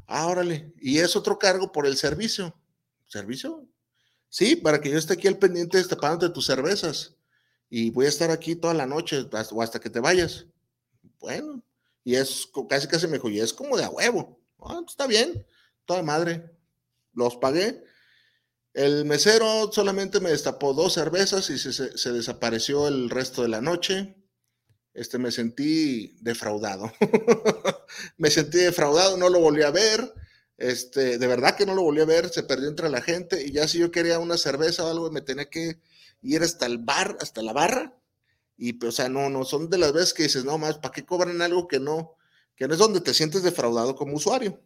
ah, 0.06 0.26
órale, 0.26 0.72
y 0.78 0.98
es 0.98 1.16
otro 1.16 1.38
cargo 1.38 1.72
por 1.72 1.86
el 1.86 1.96
servicio. 1.96 2.58
¿Servicio? 3.06 3.68
Sí, 4.28 4.56
para 4.56 4.80
que 4.80 4.90
yo 4.90 4.96
esté 4.96 5.12
aquí 5.12 5.28
al 5.28 5.38
pendiente 5.38 5.76
destapándote 5.76 6.32
tus 6.32 6.46
cervezas. 6.46 7.14
Y 7.68 7.90
voy 7.90 8.06
a 8.06 8.08
estar 8.08 8.30
aquí 8.30 8.56
toda 8.56 8.72
la 8.72 8.86
noche 8.86 9.28
o 9.50 9.62
hasta 9.62 9.80
que 9.80 9.90
te 9.90 10.00
vayas. 10.00 10.46
Bueno, 11.20 11.62
y 12.04 12.14
es 12.14 12.48
casi 12.68 12.88
casi 12.88 13.06
me 13.06 13.14
dijo, 13.14 13.28
y 13.28 13.40
es 13.40 13.52
como 13.52 13.76
de 13.76 13.84
a 13.84 13.90
huevo. 13.90 14.40
Ah, 14.58 14.80
pues, 14.80 14.92
está 14.92 15.06
bien, 15.06 15.46
toda 15.84 16.02
madre. 16.02 16.50
Los 17.14 17.36
pagué. 17.36 17.82
El 18.74 19.04
mesero 19.04 19.70
solamente 19.72 20.20
me 20.20 20.30
destapó 20.30 20.72
dos 20.72 20.94
cervezas 20.94 21.50
y 21.50 21.58
se, 21.58 22.12
desapareció 22.12 22.88
el 22.88 23.10
resto 23.10 23.42
de 23.42 23.48
la 23.48 23.60
noche. 23.60 24.16
Este, 24.94 25.18
me 25.18 25.30
sentí 25.30 26.16
defraudado. 26.20 26.92
me 28.16 28.30
sentí 28.30 28.58
defraudado, 28.58 29.16
no 29.16 29.28
lo 29.28 29.40
volví 29.40 29.62
a 29.62 29.70
ver. 29.70 30.14
Este, 30.56 31.18
de 31.18 31.26
verdad 31.26 31.56
que 31.56 31.66
no 31.66 31.74
lo 31.74 31.82
volví 31.82 32.00
a 32.00 32.06
ver, 32.06 32.28
se 32.28 32.44
perdió 32.44 32.68
entre 32.68 32.88
la 32.88 33.02
gente 33.02 33.44
y 33.44 33.52
ya 33.52 33.66
si 33.66 33.78
yo 33.78 33.90
quería 33.90 34.20
una 34.20 34.38
cerveza 34.38 34.84
o 34.84 34.90
algo 34.90 35.10
me 35.10 35.20
tenía 35.20 35.50
que 35.50 35.80
ir 36.22 36.42
hasta 36.42 36.66
el 36.66 36.78
bar, 36.78 37.16
hasta 37.20 37.42
la 37.42 37.52
barra. 37.52 37.98
Y 38.56 38.74
pues, 38.74 38.90
o 38.90 38.92
sea, 38.92 39.08
no, 39.08 39.28
no, 39.28 39.44
son 39.44 39.68
de 39.70 39.78
las 39.78 39.92
veces 39.92 40.14
que 40.14 40.22
dices, 40.24 40.44
no 40.44 40.58
más, 40.58 40.78
¿para 40.78 40.92
qué 40.92 41.04
cobran 41.04 41.42
algo 41.42 41.66
que 41.66 41.80
no, 41.80 42.16
que 42.54 42.68
no 42.68 42.74
es 42.74 42.78
donde 42.78 43.00
te 43.00 43.12
sientes 43.12 43.42
defraudado 43.42 43.96
como 43.96 44.14
usuario? 44.14 44.62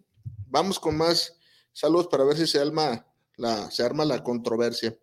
Vamos 0.49 0.79
con 0.79 0.97
más 0.97 1.39
saludos 1.77 2.09
para 2.09 2.25
ver 2.25 2.39
si 2.39 2.47
se 2.47 2.59
arma 2.59 3.07
la, 3.37 3.71
se 3.71 3.83
arma 3.83 4.07
la 4.07 4.25
controversia. 4.25 4.99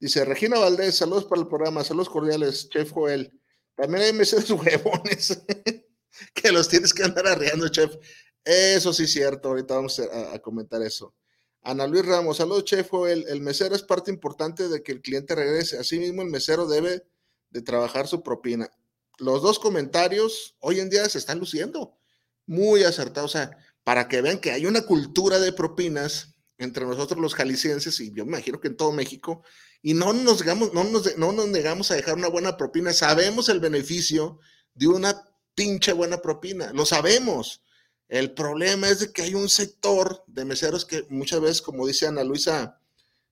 Dice 0.00 0.24
Regina 0.24 0.58
Valdés, 0.58 0.96
saludos 0.96 1.26
para 1.26 1.42
el 1.42 1.46
programa, 1.46 1.84
saludos 1.84 2.08
cordiales, 2.08 2.70
Chef 2.70 2.90
Joel. 2.90 3.38
También 3.74 4.02
hay 4.02 4.12
meses 4.14 4.50
huevones 4.50 5.42
que 6.34 6.52
los 6.52 6.68
tienes 6.68 6.94
que 6.94 7.04
andar 7.04 7.26
arreando, 7.26 7.68
Chef. 7.68 7.94
Eso 8.42 8.94
sí 8.94 9.02
es 9.04 9.12
cierto, 9.12 9.48
ahorita 9.48 9.74
vamos 9.74 10.00
a, 10.00 10.38
comentar 10.38 10.80
eso. 10.80 11.14
Ana 11.62 11.86
Luis 11.86 12.06
Ramos, 12.06 12.38
saludos, 12.38 12.64
chef. 12.64 12.88
El, 13.08 13.28
el, 13.28 13.40
mesero 13.40 13.74
es 13.74 13.82
parte 13.82 14.10
importante 14.10 14.68
de 14.68 14.82
que 14.82 14.92
el 14.92 15.02
cliente 15.02 15.34
regrese. 15.34 15.78
Asimismo, 15.78 16.22
el 16.22 16.30
mesero 16.30 16.66
debe 16.66 17.04
de 17.50 17.62
trabajar 17.62 18.06
su 18.06 18.22
propina. 18.22 18.70
Los 19.18 19.42
dos 19.42 19.58
comentarios 19.58 20.56
hoy 20.60 20.78
en 20.78 20.88
día 20.88 21.08
se 21.08 21.18
están 21.18 21.40
luciendo. 21.40 21.98
Muy 22.46 22.84
acertados. 22.84 23.34
O 23.34 23.36
sea, 23.36 23.58
para 23.86 24.08
que 24.08 24.20
vean 24.20 24.40
que 24.40 24.50
hay 24.50 24.66
una 24.66 24.82
cultura 24.82 25.38
de 25.38 25.52
propinas 25.52 26.34
entre 26.58 26.84
nosotros 26.84 27.20
los 27.20 27.36
jaliscienses 27.36 28.00
y 28.00 28.12
yo 28.12 28.24
me 28.24 28.32
imagino 28.32 28.58
que 28.58 28.66
en 28.66 28.76
todo 28.76 28.90
México, 28.90 29.44
y 29.80 29.94
no 29.94 30.12
nos, 30.12 30.40
negamos, 30.40 30.74
no, 30.74 30.82
nos, 30.82 31.16
no 31.16 31.30
nos 31.30 31.46
negamos 31.46 31.92
a 31.92 31.94
dejar 31.94 32.16
una 32.16 32.26
buena 32.26 32.56
propina. 32.56 32.92
Sabemos 32.92 33.48
el 33.48 33.60
beneficio 33.60 34.40
de 34.74 34.88
una 34.88 35.22
pinche 35.54 35.92
buena 35.92 36.20
propina, 36.20 36.72
lo 36.72 36.84
sabemos. 36.84 37.62
El 38.08 38.34
problema 38.34 38.88
es 38.88 38.98
de 38.98 39.12
que 39.12 39.22
hay 39.22 39.34
un 39.34 39.48
sector 39.48 40.24
de 40.26 40.44
meseros 40.44 40.84
que 40.84 41.06
muchas 41.08 41.40
veces, 41.40 41.62
como 41.62 41.86
dice 41.86 42.08
Ana 42.08 42.24
Luisa, 42.24 42.80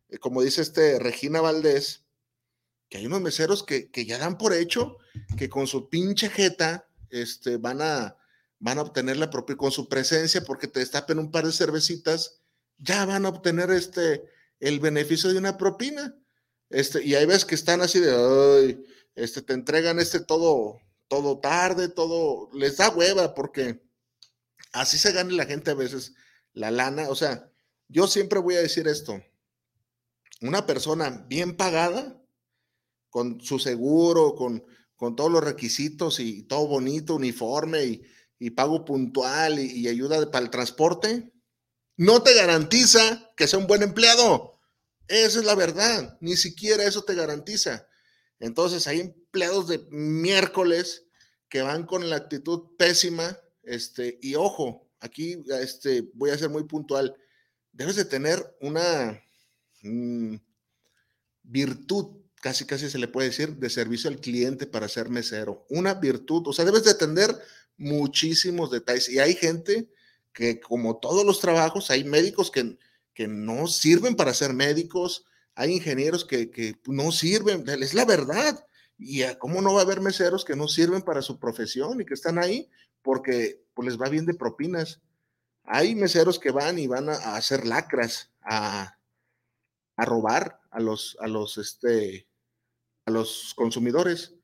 eh, 0.08 0.18
como 0.18 0.40
dice 0.40 0.62
este 0.62 1.00
Regina 1.00 1.40
Valdés, 1.40 2.04
que 2.88 2.98
hay 2.98 3.06
unos 3.06 3.22
meseros 3.22 3.64
que, 3.64 3.90
ya 4.06 4.18
dan 4.18 4.38
por 4.38 4.54
hecho 4.54 4.98
que 5.36 5.48
con 5.48 5.66
su 5.66 5.88
pinche 5.88 6.30
jeta 6.30 6.88
este, 7.10 7.56
van, 7.56 7.82
a, 7.82 8.16
van 8.64 8.78
a 8.78 8.82
obtener 8.82 9.18
la 9.18 9.28
propia, 9.28 9.58
con 9.58 9.70
su 9.70 9.90
presencia, 9.90 10.42
porque 10.42 10.66
te 10.66 10.80
destapen 10.80 11.18
un 11.18 11.30
par 11.30 11.44
de 11.44 11.52
cervecitas, 11.52 12.40
ya 12.78 13.04
van 13.04 13.26
a 13.26 13.28
obtener 13.28 13.70
este, 13.70 14.24
el 14.58 14.80
beneficio 14.80 15.30
de 15.30 15.36
una 15.36 15.58
propina. 15.58 16.16
Este, 16.70 17.04
y 17.04 17.14
hay 17.14 17.26
veces 17.26 17.44
que 17.44 17.56
están 17.56 17.82
así 17.82 18.00
de, 18.00 18.10
ay, 18.10 18.82
este, 19.16 19.42
te 19.42 19.52
entregan 19.52 20.00
este 20.00 20.18
todo, 20.18 20.78
todo 21.08 21.40
tarde, 21.40 21.90
todo, 21.90 22.48
les 22.54 22.78
da 22.78 22.88
hueva 22.88 23.34
porque 23.34 23.82
así 24.72 24.96
se 24.96 25.12
gana 25.12 25.30
la 25.32 25.44
gente 25.44 25.70
a 25.70 25.74
veces 25.74 26.14
la 26.54 26.70
lana. 26.70 27.10
O 27.10 27.14
sea, 27.14 27.52
yo 27.88 28.06
siempre 28.06 28.38
voy 28.38 28.54
a 28.54 28.62
decir 28.62 28.88
esto, 28.88 29.22
una 30.40 30.64
persona 30.64 31.26
bien 31.28 31.58
pagada, 31.58 32.18
con 33.10 33.42
su 33.42 33.58
seguro, 33.58 34.34
con, 34.34 34.64
con 34.96 35.16
todos 35.16 35.30
los 35.30 35.44
requisitos 35.44 36.18
y 36.18 36.44
todo 36.44 36.66
bonito, 36.66 37.16
uniforme 37.16 37.84
y, 37.84 38.02
pago 38.50 38.84
puntual 38.84 39.58
y, 39.58 39.66
y 39.80 39.88
ayuda 39.88 40.30
para 40.30 40.44
el 40.44 40.50
transporte, 40.50 41.32
no 41.96 42.22
te 42.22 42.34
garantiza 42.34 43.32
que 43.36 43.46
sea 43.46 43.58
un 43.58 43.66
buen 43.66 43.82
empleado. 43.82 44.60
Esa 45.08 45.40
es 45.40 45.44
la 45.44 45.54
verdad. 45.54 46.16
Ni 46.20 46.36
siquiera 46.36 46.84
eso 46.84 47.04
te 47.04 47.14
garantiza. 47.14 47.86
Entonces 48.40 48.86
hay 48.86 49.00
empleados 49.00 49.68
de 49.68 49.86
miércoles 49.90 51.06
que 51.48 51.62
van 51.62 51.86
con 51.86 52.08
la 52.10 52.16
actitud 52.16 52.76
pésima. 52.76 53.38
Este, 53.62 54.18
y 54.20 54.34
ojo, 54.34 54.90
aquí 55.00 55.42
este, 55.60 56.10
voy 56.14 56.30
a 56.30 56.38
ser 56.38 56.50
muy 56.50 56.64
puntual. 56.64 57.16
Debes 57.72 57.96
de 57.96 58.04
tener 58.04 58.56
una 58.60 59.22
mm, 59.82 60.36
virtud, 61.42 62.22
casi 62.40 62.64
casi 62.64 62.90
se 62.90 62.98
le 62.98 63.08
puede 63.08 63.28
decir, 63.28 63.56
de 63.56 63.70
servicio 63.70 64.10
al 64.10 64.20
cliente 64.20 64.66
para 64.66 64.88
ser 64.88 65.08
mesero. 65.08 65.66
Una 65.70 65.94
virtud, 65.94 66.46
o 66.46 66.52
sea, 66.52 66.64
debes 66.64 66.84
de 66.84 66.90
atender 66.90 67.36
muchísimos 67.76 68.70
detalles. 68.70 69.08
Y 69.08 69.18
hay 69.18 69.34
gente 69.34 69.88
que 70.32 70.60
como 70.60 70.98
todos 70.98 71.24
los 71.24 71.40
trabajos, 71.40 71.90
hay 71.90 72.04
médicos 72.04 72.50
que, 72.50 72.76
que 73.14 73.28
no 73.28 73.66
sirven 73.66 74.16
para 74.16 74.34
ser 74.34 74.52
médicos, 74.52 75.24
hay 75.54 75.72
ingenieros 75.72 76.24
que, 76.24 76.76
no 76.86 77.12
sirven, 77.12 77.64
es 77.68 77.94
la 77.94 78.04
verdad. 78.04 78.66
Y 78.98 79.22
cómo 79.38 79.60
no 79.62 79.74
va 79.74 79.80
a 79.80 79.84
haber 79.84 80.00
meseros 80.00 80.44
que 80.44 80.56
no 80.56 80.68
sirven 80.68 81.02
para 81.02 81.22
su 81.22 81.38
profesión 81.38 82.00
y 82.00 82.04
que 82.04 82.14
están 82.14 82.38
ahí 82.38 82.68
porque 83.02 83.64
pues, 83.74 83.86
les 83.86 84.00
va 84.00 84.08
bien 84.08 84.26
de 84.26 84.34
propinas. 84.34 85.00
Hay 85.64 85.94
meseros 85.94 86.38
que 86.38 86.50
van 86.50 86.78
y 86.78 86.86
van 86.86 87.08
a, 87.08 87.36
hacer 87.36 87.66
lacras, 87.66 88.30
a, 88.42 88.98
a, 89.96 90.04
robar 90.04 90.60
a 90.70 90.80
los, 90.80 91.16
a 91.20 91.26
los, 91.26 91.58
este, 91.58 92.28
a 93.06 93.10
los 93.10 93.54
consumidores. 93.54 94.34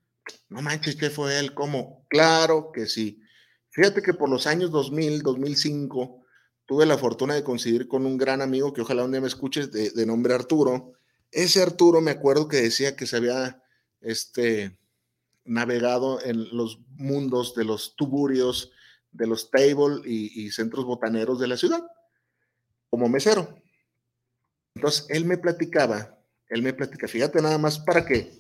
No 0.48 0.62
manches, 0.62 0.96
¿qué 0.96 1.11
fue 1.11 1.38
él? 1.38 1.54
¿Cómo? 1.54 2.06
Claro 2.09 2.70
que 2.72 2.87
sí. 2.87 3.22
Fíjate 3.70 4.02
que 4.02 4.14
por 4.14 4.28
los 4.28 4.46
años 4.46 4.70
2000, 4.70 5.22
2005, 5.22 6.24
tuve 6.66 6.87
la 6.87 6.98
fortuna 6.98 7.35
de 7.35 7.44
coincidir 7.44 7.88
con 7.88 8.06
un 8.06 8.16
gran 8.16 8.42
amigo 8.42 8.72
que 8.72 8.80
ojalá 8.80 9.04
un 9.04 9.12
día 9.12 9.20
me 9.20 9.26
escuches, 9.26 9.72
de, 9.72 10.06
nombre 10.06 10.35
Arturo. 10.35 10.92
Ese 11.30 11.62
Arturo 11.62 12.00
me 12.00 12.12
acuerdo 12.12 12.48
que 12.48 12.59
decía 12.59 12.96
que 12.96 13.06
se 13.06 13.16
había 13.16 13.62
este, 14.00 14.78
navegado 15.44 16.22
en 16.24 16.56
los 16.56 16.78
mundos 16.96 17.54
de 17.54 17.64
los 17.64 17.96
tuburios, 17.96 18.70
de 19.12 19.26
los 19.26 19.50
table 19.50 20.00
y, 20.04 20.50
centros 20.52 20.85
botaneros 20.85 21.40
de 21.40 21.48
la 21.48 21.56
ciudad, 21.56 21.85
como 22.88 23.09
mesero. 23.09 23.61
Entonces, 24.76 25.06
él 25.09 25.24
me 25.24 25.38
platicaba, 25.38 26.18
él 26.48 26.62
me 26.62 26.72
platica, 26.72 27.09
fíjate 27.09 27.42
nada 27.42 27.59
más 27.59 27.80
para 27.80 28.06
que 28.06 28.38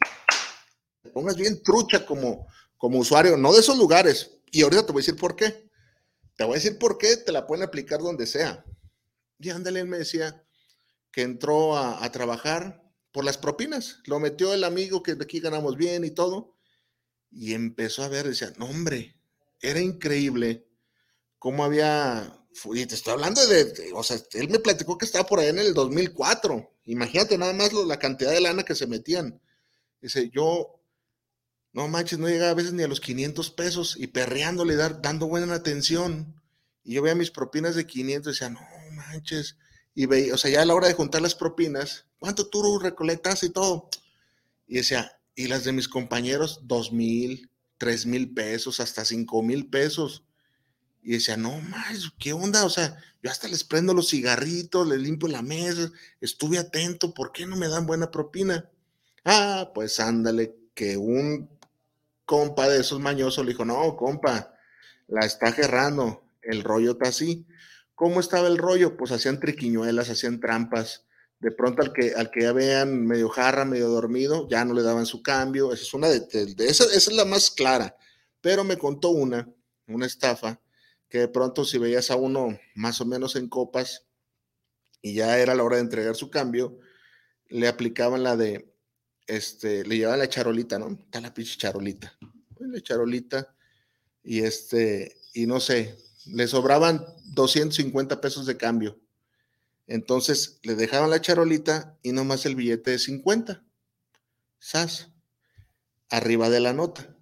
te 1.02 1.10
pongas 1.10 1.36
bien 1.36 1.62
trucha 1.62 2.04
como, 2.04 2.46
como 2.76 2.98
usuario, 2.98 3.36
no 3.36 3.52
de 3.52 3.60
esos 3.60 3.78
lugares, 3.78 4.40
y 4.50 4.62
ahorita 4.62 4.86
te 4.86 4.92
voy 4.92 5.00
a 5.00 5.04
decir 5.04 5.16
por 5.16 5.36
qué. 5.36 5.70
Te 6.36 6.44
voy 6.44 6.54
a 6.54 6.56
decir 6.56 6.78
por 6.78 6.98
qué 6.98 7.16
te 7.16 7.32
la 7.32 7.46
pueden 7.46 7.64
aplicar 7.64 8.00
donde 8.00 8.26
sea. 8.26 8.64
Y 9.38 9.50
ándale, 9.50 9.80
él 9.80 9.88
me 9.88 9.98
decía 9.98 10.44
que 11.12 11.22
entró 11.22 11.76
a, 11.76 12.10
trabajar 12.12 12.82
por 13.12 13.24
las 13.24 13.38
propinas. 13.38 13.98
Lo 14.06 14.20
metió 14.20 14.54
el 14.54 14.64
amigo 14.64 15.02
que 15.02 15.14
de 15.14 15.24
aquí 15.24 15.40
ganamos 15.40 15.76
bien 15.76 16.04
y 16.04 16.10
todo. 16.10 16.56
Y 17.30 17.54
empezó 17.54 18.02
a 18.02 18.08
ver, 18.08 18.26
decía, 18.26 18.52
no, 18.56 18.66
hombre, 18.66 19.16
era 19.60 19.80
increíble 19.80 20.66
cómo 21.38 21.64
había. 21.64 22.36
Y 22.72 22.86
te 22.86 22.94
estoy 22.94 23.12
hablando 23.12 23.46
de, 23.46 23.92
o 23.94 24.02
sea, 24.02 24.18
él 24.32 24.48
me 24.48 24.58
platicó 24.58 24.98
que 24.98 25.04
estaba 25.04 25.26
por 25.26 25.38
ahí 25.38 25.48
en 25.48 25.58
el 25.58 25.74
2004. 25.74 26.76
Imagínate 26.84 27.38
nada 27.38 27.52
más 27.52 27.72
la 27.72 27.98
cantidad 27.98 28.30
de 28.30 28.40
lana 28.40 28.64
que 28.64 28.74
se 28.74 28.86
metían. 28.86 29.40
Dice, 30.00 30.30
yo 30.30 30.79
no 31.72 31.88
manches, 31.88 32.18
no 32.18 32.28
llegaba 32.28 32.50
a 32.50 32.54
veces 32.54 32.72
ni 32.72 32.82
a 32.82 32.88
los 32.88 33.00
500 33.00 33.50
pesos 33.50 33.96
y 33.98 34.08
perreándole, 34.08 34.74
dar, 34.76 35.00
dando 35.02 35.26
buena 35.26 35.54
atención. 35.54 36.34
Y 36.82 36.94
yo 36.94 37.02
veía 37.02 37.14
mis 37.14 37.30
propinas 37.30 37.74
de 37.74 37.86
500 37.86 38.28
y 38.28 38.32
decía, 38.32 38.50
no 38.50 38.60
manches. 38.92 39.56
Y 39.94 40.06
veía, 40.06 40.34
o 40.34 40.38
sea, 40.38 40.50
ya 40.50 40.62
a 40.62 40.64
la 40.64 40.74
hora 40.74 40.88
de 40.88 40.94
juntar 40.94 41.22
las 41.22 41.34
propinas, 41.34 42.06
¿cuánto 42.18 42.48
tú 42.48 42.78
recolectas 42.78 43.42
y 43.44 43.50
todo? 43.50 43.88
Y 44.66 44.76
decía, 44.76 45.12
y 45.34 45.46
las 45.48 45.64
de 45.64 45.72
mis 45.72 45.88
compañeros, 45.88 46.60
dos 46.64 46.92
mil, 46.92 47.50
tres 47.78 48.04
mil 48.06 48.32
pesos, 48.32 48.80
hasta 48.80 49.04
cinco 49.04 49.42
mil 49.42 49.68
pesos. 49.68 50.24
Y 51.02 51.12
decía, 51.12 51.36
no 51.36 51.60
más, 51.60 52.12
¿qué 52.18 52.32
onda? 52.32 52.64
O 52.64 52.70
sea, 52.70 52.98
yo 53.22 53.30
hasta 53.30 53.48
les 53.48 53.64
prendo 53.64 53.94
los 53.94 54.10
cigarritos, 54.10 54.86
les 54.86 55.00
limpio 55.00 55.28
la 55.28 55.42
mesa, 55.42 55.90
estuve 56.20 56.58
atento, 56.58 57.14
¿por 57.14 57.32
qué 57.32 57.46
no 57.46 57.56
me 57.56 57.68
dan 57.68 57.86
buena 57.86 58.10
propina? 58.10 58.68
Ah, 59.24 59.70
pues 59.74 60.00
ándale, 60.00 60.56
que 60.74 60.96
un 60.96 61.48
compa 62.30 62.68
de 62.68 62.78
esos 62.78 63.00
mañosos 63.00 63.44
le 63.44 63.50
dijo, 63.50 63.64
no, 63.64 63.96
compa, 63.96 64.54
la 65.08 65.26
está 65.26 65.50
gerrando, 65.50 66.22
el 66.42 66.62
rollo 66.62 66.92
está 66.92 67.08
así. 67.08 67.44
¿Cómo 67.96 68.20
estaba 68.20 68.46
el 68.46 68.56
rollo? 68.56 68.96
Pues 68.96 69.10
hacían 69.10 69.40
triquiñuelas, 69.40 70.10
hacían 70.10 70.38
trampas. 70.38 71.08
De 71.40 71.50
pronto 71.50 71.82
al 71.82 71.92
que, 71.92 72.14
al 72.14 72.30
que 72.30 72.42
ya 72.42 72.52
vean 72.52 73.04
medio 73.04 73.30
jarra, 73.30 73.64
medio 73.64 73.88
dormido, 73.88 74.46
ya 74.48 74.64
no 74.64 74.74
le 74.74 74.84
daban 74.84 75.06
su 75.06 75.24
cambio. 75.24 75.72
Esa 75.72 75.82
es 75.82 75.92
una 75.92 76.08
de, 76.08 76.18
esa, 76.58 76.84
esa, 76.84 76.94
es 76.94 77.12
la 77.12 77.24
más 77.24 77.50
clara. 77.50 77.96
Pero 78.40 78.62
me 78.62 78.78
contó 78.78 79.08
una, 79.08 79.48
una 79.88 80.06
estafa, 80.06 80.60
que 81.08 81.18
de 81.18 81.28
pronto 81.28 81.64
si 81.64 81.78
veías 81.78 82.12
a 82.12 82.16
uno 82.16 82.56
más 82.76 83.00
o 83.00 83.06
menos 83.06 83.34
en 83.34 83.48
copas 83.48 84.06
y 85.02 85.14
ya 85.14 85.36
era 85.40 85.56
la 85.56 85.64
hora 85.64 85.78
de 85.78 85.82
entregar 85.82 86.14
su 86.14 86.30
cambio, 86.30 86.78
le 87.48 87.66
aplicaban 87.66 88.22
la 88.22 88.36
de 88.36 88.69
este, 89.30 89.84
le 89.84 89.96
llevaba 89.96 90.16
la 90.16 90.28
charolita, 90.28 90.78
¿no? 90.78 90.90
Está 90.90 91.20
la 91.20 91.32
pinche 91.32 91.56
charolita. 91.56 92.16
La 92.58 92.80
charolita. 92.80 93.54
Y 94.22 94.40
este, 94.40 95.16
y 95.32 95.46
no 95.46 95.60
sé, 95.60 95.96
le 96.26 96.48
sobraban 96.48 97.06
250 97.26 98.20
pesos 98.20 98.44
de 98.46 98.56
cambio. 98.56 99.00
Entonces 99.86 100.58
le 100.62 100.74
dejaban 100.74 101.10
la 101.10 101.20
charolita 101.20 101.96
y 102.02 102.12
nomás 102.12 102.44
el 102.44 102.56
billete 102.56 102.90
de 102.92 102.98
50. 102.98 103.64
SAS. 104.58 105.08
Arriba 106.08 106.50
de 106.50 106.60
la 106.60 106.72
nota. 106.72 107.16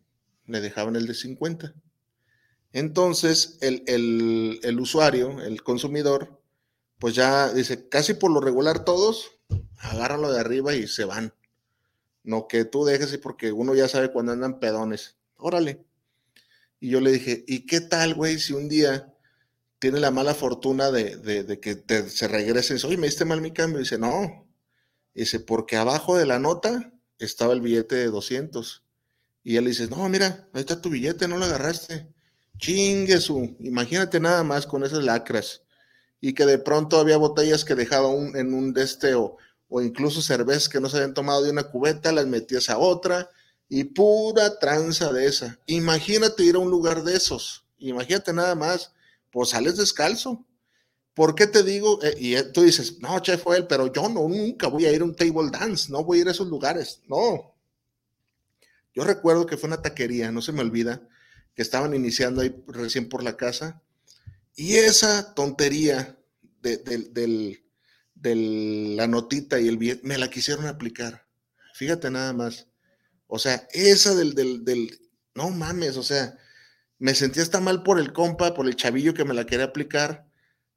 Le 0.46 0.60
dejaban 0.60 0.96
el 0.96 1.06
de 1.06 1.14
50. 1.14 1.74
Entonces 2.72 3.58
el, 3.60 3.84
el, 3.86 4.60
el 4.62 4.80
usuario, 4.80 5.42
el 5.42 5.62
consumidor, 5.62 6.42
pues 6.98 7.14
ya 7.14 7.52
dice, 7.52 7.88
casi 7.88 8.14
por 8.14 8.30
lo 8.30 8.40
regular 8.40 8.84
todos, 8.84 9.30
agarran 9.76 10.22
lo 10.22 10.32
de 10.32 10.40
arriba 10.40 10.74
y 10.74 10.88
se 10.88 11.04
van 11.04 11.32
no 12.28 12.46
que 12.46 12.66
tú 12.66 12.84
dejes 12.84 13.16
porque 13.18 13.52
uno 13.52 13.74
ya 13.74 13.88
sabe 13.88 14.12
cuando 14.12 14.32
andan 14.32 14.60
pedones. 14.60 15.16
Órale. 15.38 15.82
Y 16.78 16.90
yo 16.90 17.00
le 17.00 17.10
dije, 17.10 17.42
¿y 17.48 17.64
qué 17.64 17.80
tal, 17.80 18.14
güey, 18.14 18.38
si 18.38 18.52
un 18.52 18.68
día 18.68 19.14
tiene 19.78 19.98
la 19.98 20.10
mala 20.10 20.34
fortuna 20.34 20.90
de, 20.90 21.58
que 21.60 22.08
se 22.10 22.28
regrese 22.28 22.74
dice, 22.74 22.86
oye, 22.86 22.98
me 22.98 23.06
diste 23.06 23.24
mal 23.24 23.40
mi 23.40 23.52
cambio? 23.52 23.78
Dice, 23.78 23.96
no. 23.96 24.46
dice, 25.14 25.40
porque 25.40 25.76
abajo 25.76 26.18
de 26.18 26.26
la 26.26 26.38
nota 26.38 26.92
estaba 27.18 27.54
el 27.54 27.62
billete 27.62 27.96
de 27.96 28.08
200. 28.08 28.84
Y 29.42 29.56
él 29.56 29.64
dice, 29.64 29.88
no, 29.88 30.06
mira, 30.10 30.50
ahí 30.52 30.60
está 30.60 30.82
tu 30.82 30.90
billete, 30.90 31.28
no 31.28 31.38
lo 31.38 31.46
agarraste. 31.46 32.12
Chingue 32.58 33.22
su, 33.22 33.56
imagínate 33.60 34.20
nada 34.20 34.44
más 34.44 34.66
con 34.66 34.84
esas 34.84 35.02
lacras. 35.02 35.62
Y 36.20 36.34
que 36.34 36.44
de 36.44 36.58
pronto 36.58 37.00
había 37.00 37.16
botellas 37.16 37.64
que 37.64 37.74
dejaba 37.74 38.10
en 38.12 38.52
un 38.52 38.74
desteo 38.74 39.38
o 39.68 39.82
incluso 39.82 40.22
cervezas 40.22 40.68
que 40.68 40.80
no 40.80 40.88
se 40.88 40.96
habían 40.96 41.14
tomado 41.14 41.42
de 41.42 41.50
una 41.50 41.64
cubeta, 41.64 42.12
las 42.12 42.26
metías 42.26 42.70
a 42.70 42.78
otra 42.78 43.30
y 43.68 43.84
pura 43.84 44.58
tranza 44.58 45.12
de 45.12 45.26
esa. 45.26 45.58
Imagínate 45.66 46.42
ir 46.44 46.56
a 46.56 46.58
un 46.58 46.70
lugar 46.70 47.04
de 47.04 47.16
esos, 47.16 47.66
imagínate 47.78 48.32
nada 48.32 48.54
más, 48.54 48.92
pues 49.30 49.50
sales 49.50 49.76
descalzo. 49.76 50.44
¿Por 51.14 51.34
qué 51.34 51.48
te 51.48 51.64
digo? 51.64 52.00
Eh, 52.02 52.14
y 52.18 52.52
tú 52.52 52.62
dices, 52.62 53.00
no, 53.00 53.18
chef 53.18 53.42
fue 53.42 53.56
él, 53.56 53.66
pero 53.66 53.92
yo 53.92 54.08
no, 54.08 54.28
nunca 54.28 54.68
voy 54.68 54.86
a 54.86 54.92
ir 54.92 55.02
a 55.02 55.04
un 55.04 55.16
table 55.16 55.50
dance, 55.50 55.90
no 55.90 56.04
voy 56.04 56.18
a 56.18 56.20
ir 56.22 56.28
a 56.28 56.30
esos 56.30 56.46
lugares. 56.46 57.02
No. 57.08 57.54
Yo 58.94 59.04
recuerdo 59.04 59.44
que 59.44 59.56
fue 59.56 59.66
una 59.66 59.82
taquería, 59.82 60.30
no 60.30 60.40
se 60.40 60.52
me 60.52 60.60
olvida, 60.60 61.02
que 61.54 61.62
estaban 61.62 61.94
iniciando 61.94 62.40
ahí 62.40 62.54
recién 62.68 63.08
por 63.08 63.22
la 63.22 63.36
casa. 63.36 63.82
Y 64.54 64.76
esa 64.76 65.34
tontería 65.34 66.18
de, 66.62 67.62
la 68.22 69.06
notita 69.06 69.60
y 69.60 69.68
el 69.68 69.76
bien, 69.76 70.00
me 70.02 70.18
la 70.18 70.30
quisieron 70.30 70.66
aplicar. 70.66 71.26
Fíjate 71.74 72.10
nada 72.10 72.32
más. 72.32 72.68
O 73.26 73.38
sea, 73.38 73.66
esa 73.72 74.14
del, 74.14 74.34
del, 74.34 74.64
del, 74.64 74.98
no 75.34 75.50
mames, 75.50 75.96
o 75.96 76.02
sea, 76.02 76.36
me 76.98 77.14
sentía 77.14 77.42
hasta 77.42 77.60
mal 77.60 77.82
por 77.82 78.00
el 78.00 78.12
compa, 78.12 78.54
por 78.54 78.66
el 78.66 78.76
chavillo 78.76 79.14
que 79.14 79.24
me 79.24 79.34
la 79.34 79.46
quería 79.46 79.66
aplicar 79.66 80.28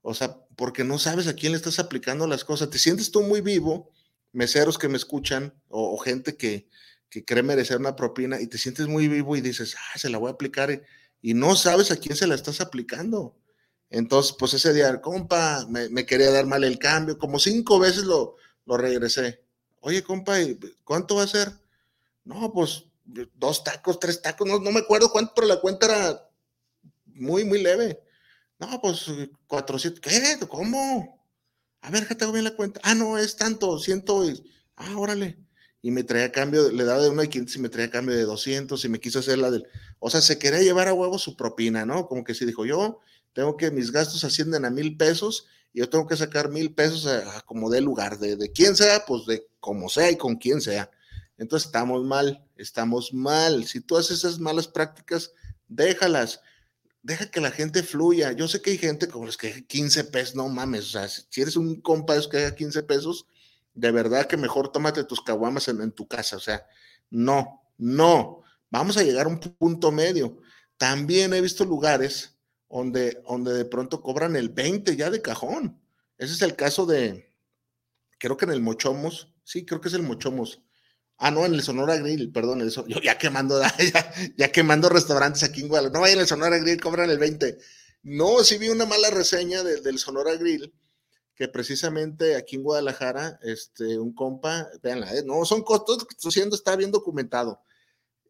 o 0.02 0.14
sea, 0.14 0.38
porque 0.56 0.84
no 0.84 0.98
sabes 0.98 1.28
a 1.28 1.36
quién 1.36 1.52
le 1.52 1.58
estás 1.58 1.80
aplicando 1.80 2.28
las 2.28 2.44
cosas. 2.44 2.70
Te 2.70 2.80
sientes 2.80 3.12
tú 3.12 3.22
muy 3.22 3.42
vivo, 3.42 3.92
meseros 4.32 4.78
que 4.78 4.90
me 4.90 4.98
escuchan 4.98 5.54
o, 5.70 5.98
gente 5.98 6.36
que, 6.36 6.68
que, 7.10 7.24
cree 7.24 7.44
merecer 7.44 7.78
una 7.78 7.96
propina 7.96 8.42
y 8.42 8.48
te 8.48 8.58
sientes 8.58 8.88
muy 8.88 9.08
vivo 9.08 9.36
y 9.36 9.42
dices, 9.42 9.76
ah, 9.78 10.00
se 10.00 10.10
la 10.10 10.18
voy 10.18 10.30
a 10.30 10.34
aplicar 10.34 10.72
y, 11.22 11.34
no 11.34 11.56
sabes 11.56 11.92
a 11.92 11.98
quién 11.98 12.16
se 12.16 12.26
la 12.26 12.36
estás 12.36 12.62
aplicando. 12.62 13.38
Entonces, 13.92 14.36
pues 14.40 14.54
ese 14.54 14.74
día, 14.74 15.02
compa, 15.02 15.68
me, 15.70 16.06
quería 16.06 16.32
dar 16.32 16.46
mal 16.46 16.64
el 16.64 16.80
cambio, 16.80 17.18
como 17.18 17.40
cinco 17.40 17.78
veces 17.78 18.06
lo, 18.06 18.38
lo 18.66 18.78
regresé. 18.78 19.44
Oye, 19.82 20.02
compa, 20.02 20.38
¿cuánto 20.84 21.16
va 21.16 21.24
a 21.24 21.28
ser? 21.28 21.52
No, 22.24 22.52
pues 22.54 22.86
dos 23.36 23.64
tacos, 23.64 24.00
tres 24.00 24.22
tacos, 24.22 24.48
no, 24.48 24.60
no 24.60 24.72
me 24.72 24.80
acuerdo 24.80 25.12
cuánto, 25.12 25.34
pero 25.36 25.48
la 25.48 25.60
cuenta 25.60 25.88
era 25.88 26.30
muy, 27.06 27.44
muy 27.44 27.62
leve. 27.62 28.02
No, 28.60 28.80
pues 28.80 29.08
400. 29.48 30.00
¿Qué? 30.00 30.38
¿Cómo? 30.48 31.26
A 31.82 31.90
ver, 31.90 32.08
que 32.08 32.16
tengo 32.16 32.32
bien 32.32 32.46
la 32.46 32.56
cuenta. 32.56 32.80
Ah, 32.84 32.96
no, 32.96 33.18
es 33.18 33.36
tanto, 33.36 33.80
ciento. 33.80 34.24
Ah, 34.76 34.98
órale. 34.98 35.38
Y 35.82 35.90
me 35.92 36.04
traía 36.04 36.32
cambio, 36.32 36.72
le 36.72 36.84
daba 36.84 37.02
de 37.02 37.10
uno 37.10 37.24
de 37.24 37.30
500 37.30 37.56
y 37.56 37.60
me 37.60 37.70
traía 37.70 37.90
cambio 37.90 38.16
de 38.16 38.24
200 38.24 38.86
y 38.86 38.90
me 38.90 39.00
quiso 39.00 39.20
hacer 39.20 39.40
la 39.40 39.50
del. 39.50 39.68
O 40.00 40.12
sea, 40.12 40.22
se 40.22 40.38
quería 40.38 40.62
llevar 40.62 40.88
a 40.88 40.94
huevo 40.94 41.18
su 41.18 41.36
propina, 41.36 41.86
¿no? 41.86 42.08
Como 42.08 42.24
que 42.24 42.36
si 42.36 42.46
dijo, 42.46 42.66
yo 42.66 43.00
tengo 43.34 43.58
que, 43.58 43.72
mis 43.72 43.92
gastos 43.92 44.24
ascienden 44.24 44.66
a 44.66 44.70
mil 44.70 44.98
pesos 44.98 45.48
y 45.74 45.80
yo 45.80 45.90
tengo 45.90 46.08
que 46.08 46.18
sacar 46.18 46.50
mil 46.50 46.74
pesos 46.74 47.08
a, 47.08 47.42
como 47.42 47.70
de 47.70 47.82
lugar, 47.82 48.20
de, 48.20 48.36
de 48.36 48.76
sea, 48.76 49.06
pues 49.06 49.26
de 49.26 49.48
como 49.60 49.90
sea 49.90 50.12
y 50.12 50.18
con 50.18 50.36
quien 50.36 50.62
sea. 50.62 50.90
Entonces 51.38 51.68
estamos 51.68 52.04
mal, 52.04 52.46
estamos 52.58 53.14
mal. 53.14 53.66
Si 53.66 53.82
tú 53.82 53.98
haces 53.98 54.20
esas 54.20 54.40
malas 54.40 54.68
prácticas, 54.68 55.32
déjalas 55.68 56.42
deja 57.04 57.30
que 57.30 57.42
la 57.42 57.52
gente 57.52 57.84
fluya. 57.84 58.32
Yo 58.32 58.48
sé 58.48 58.62
que 58.62 58.72
hay 58.72 58.78
gente 58.78 59.08
como 59.08 59.26
los 59.26 59.38
que 59.38 59.66
15 59.66 60.06
pesos, 60.06 60.36
no 60.36 60.48
mames, 60.50 60.86
o 60.88 61.00
sea, 61.00 61.08
si 61.08 61.42
eres 61.42 61.56
un 61.56 61.82
compa 61.82 62.16
que 62.30 62.38
haga 62.38 62.56
15 62.56 62.84
pesos, 62.84 63.26
de 63.74 63.92
verdad 63.92 64.28
que 64.28 64.38
mejor 64.38 64.72
tómate 64.72 65.04
tus 65.04 65.22
caguamas 65.22 65.68
en, 65.68 65.92
tu 65.92 66.08
casa, 66.08 66.38
o 66.38 66.40
sea, 66.40 66.66
no, 67.10 67.64
no, 67.78 68.42
vamos 68.70 68.98
a 68.98 69.04
llegar 69.04 69.26
a 69.26 69.30
un 69.30 69.40
punto 69.40 69.92
medio. 69.92 70.38
También 70.78 71.34
he 71.34 71.42
visto 71.42 71.64
lugares 71.66 72.38
donde, 72.72 73.22
donde 73.28 73.54
de 73.54 73.66
pronto 73.66 74.02
cobran 74.02 74.36
el 74.36 74.50
20 74.50 74.96
ya 74.96 75.10
de 75.10 75.22
cajón. 75.22 75.82
Ese 76.18 76.34
es 76.34 76.42
el 76.42 76.56
caso 76.56 76.86
de, 76.86 77.34
creo 78.18 78.38
que 78.38 78.46
en 78.46 78.52
el 78.52 78.62
Mochomos, 78.62 79.34
sí, 79.44 79.66
creo 79.66 79.82
que 79.82 79.90
es 79.90 79.94
el 79.94 80.04
Mochomos 80.04 80.62
Ah, 81.24 81.30
no, 81.30 81.46
en 81.46 81.54
el 81.54 81.62
Sonora 81.62 81.98
Grill, 81.98 82.32
perdón, 82.32 82.64
eso, 82.64 82.84
yo 82.88 83.00
ya 83.00 83.16
quemando, 83.20 83.62
ya, 84.38 84.52
quemando 84.52 84.90
restaurantes 84.90 85.44
aquí 85.44 85.62
en 85.62 85.68
Guadalajara. 85.68 85.94
No 85.94 86.02
vayan 86.02 86.20
al 86.20 86.28
Sonora 86.28 86.58
Grill, 86.58 86.82
cobran 86.82 87.12
el 87.12 87.20
20. 87.20 87.60
No, 88.02 88.44
sí 88.44 88.58
vi 88.58 88.70
una 88.70 88.88
mala 88.88 89.12
reseña 89.12 89.62
del 89.64 90.00
Sonora 90.00 90.34
Grill, 90.34 90.74
que 91.36 91.48
precisamente 91.48 92.36
aquí 92.36 92.56
en 92.56 92.64
Guadalajara, 92.64 93.40
este, 93.44 94.00
un 94.00 94.16
compa, 94.16 94.68
véanla, 94.82 95.14
eh, 95.14 95.24
no, 95.24 95.46
son 95.46 95.62
costos 95.62 96.08
estoy 96.10 96.30
haciendo, 96.30 96.56
está 96.56 96.76
bien 96.76 96.90
documentado. 96.90 97.62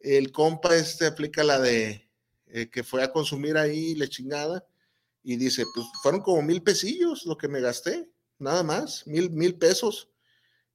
El 0.02 0.30
compa 0.30 0.76
este 0.76 1.06
aplica 1.06 1.44
la 1.44 1.58
de 1.60 2.10
eh, 2.54 2.68
que 2.68 2.84
fue 2.84 3.02
a 3.02 3.10
consumir 3.10 3.56
ahí 3.56 3.94
la 3.94 4.06
chingada 4.06 4.66
y 5.22 5.36
dice, 5.36 5.64
pues 5.74 5.86
fueron 6.02 6.20
como 6.20 6.42
mil 6.42 6.62
pesillos 6.62 7.24
lo 7.24 7.38
que 7.38 7.48
me 7.48 7.62
gasté, 7.62 8.08
nada 8.38 8.62
más, 8.62 9.06
mil, 9.06 9.30
mil 9.30 9.56
pesos. 9.56 10.10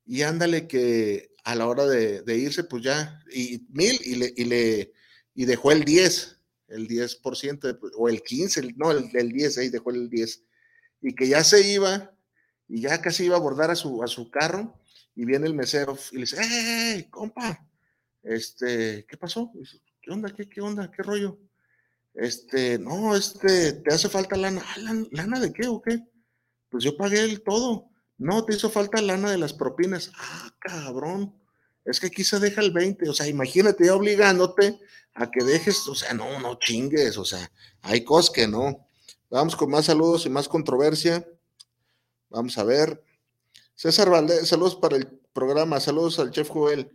Y 0.04 0.24
ándale 0.24 0.68
que 0.68 1.32
a 1.44 1.54
la 1.54 1.68
hora 1.68 1.86
de, 1.86 2.38
irse, 2.38 2.64
pues 2.64 2.82
ya, 2.84 3.22
y 3.32 3.68
mil, 3.70 4.00
y 4.04 4.16
le, 4.16 4.34
y 4.36 4.46
le, 4.46 4.94
y 5.36 5.46
dejó 5.46 5.72
el 5.72 5.84
10, 5.84 6.40
el 6.70 6.88
10%, 6.88 7.80
o 7.96 8.10
el 8.10 8.24
15, 8.24 8.74
no, 8.76 8.92
el, 8.92 9.10
el 9.14 9.32
10, 9.32 9.58
ahí 9.60 9.70
dejó 9.70 9.92
el 9.92 10.10
10, 10.10 10.44
y 11.02 11.14
que 11.14 11.28
ya 11.28 11.44
se 11.44 11.70
iba, 11.70 12.12
y 12.68 12.82
ya 12.82 13.02
casi 13.02 13.26
iba 13.26 13.36
a 13.36 13.40
abordar 13.40 13.70
a 13.70 13.76
su, 13.76 14.02
a 14.02 14.08
su 14.08 14.32
carro, 14.32 14.80
y 15.14 15.26
viene 15.26 15.46
el 15.46 15.54
mesero 15.54 15.98
y 16.12 16.16
le 16.16 16.22
dice, 16.22 16.38
¡eh, 16.42 17.08
compa! 17.10 17.68
Este, 18.24 19.06
¿qué 19.08 19.18
pasó? 19.18 19.52
¿Qué 20.02 20.12
onda? 20.12 20.34
¿Qué, 20.34 20.50
qué 20.50 20.62
onda? 20.62 20.90
¿Qué 20.90 21.04
rollo? 21.04 21.40
Este, 22.18 22.80
no, 22.80 23.16
este, 23.16 23.74
te 23.74 23.94
hace 23.94 24.10
falta 24.10 24.36
lana. 24.36 24.64
Ah, 24.66 24.94
¿Lana 25.12 25.40
de 25.40 25.54
qué 25.54 25.68
o 25.68 25.82
qué? 25.82 26.04
Pues 26.70 26.84
yo 26.84 26.98
pagué 26.98 27.22
el 27.22 27.44
todo. 27.44 27.90
No, 28.18 28.44
te 28.44 28.56
hizo 28.56 28.72
falta 28.72 29.00
lana 29.02 29.30
de 29.30 29.38
las 29.38 29.54
propinas. 29.54 30.12
Ah, 30.16 30.52
cabrón. 30.60 31.40
Es 31.86 32.00
que 32.00 32.08
aquí 32.08 32.24
se 32.24 32.40
deja 32.40 32.62
el 32.62 32.72
20. 32.72 33.08
O 33.08 33.14
sea, 33.14 33.28
imagínate 33.28 33.92
obligándote 33.92 34.80
a 35.14 35.30
que 35.30 35.44
dejes, 35.44 35.88
o 35.88 35.94
sea, 35.94 36.14
no, 36.16 36.40
no 36.40 36.56
chingues. 36.56 37.18
O 37.18 37.24
sea, 37.24 37.52
hay 37.84 38.04
cosas 38.04 38.32
que 38.32 38.48
no. 38.48 38.88
Vamos 39.30 39.56
con 39.56 39.70
más 39.70 39.86
saludos 39.86 40.26
y 40.26 40.30
más 40.30 40.48
controversia. 40.48 41.28
Vamos 42.30 42.58
a 42.58 42.64
ver. 42.64 43.04
César 43.76 44.10
Valdés, 44.10 44.48
saludos 44.48 44.76
para 44.76 44.98
el 44.98 45.08
programa. 45.34 45.80
Saludos 45.80 46.18
al 46.18 46.32
chef 46.32 46.50
Joel. 46.50 46.92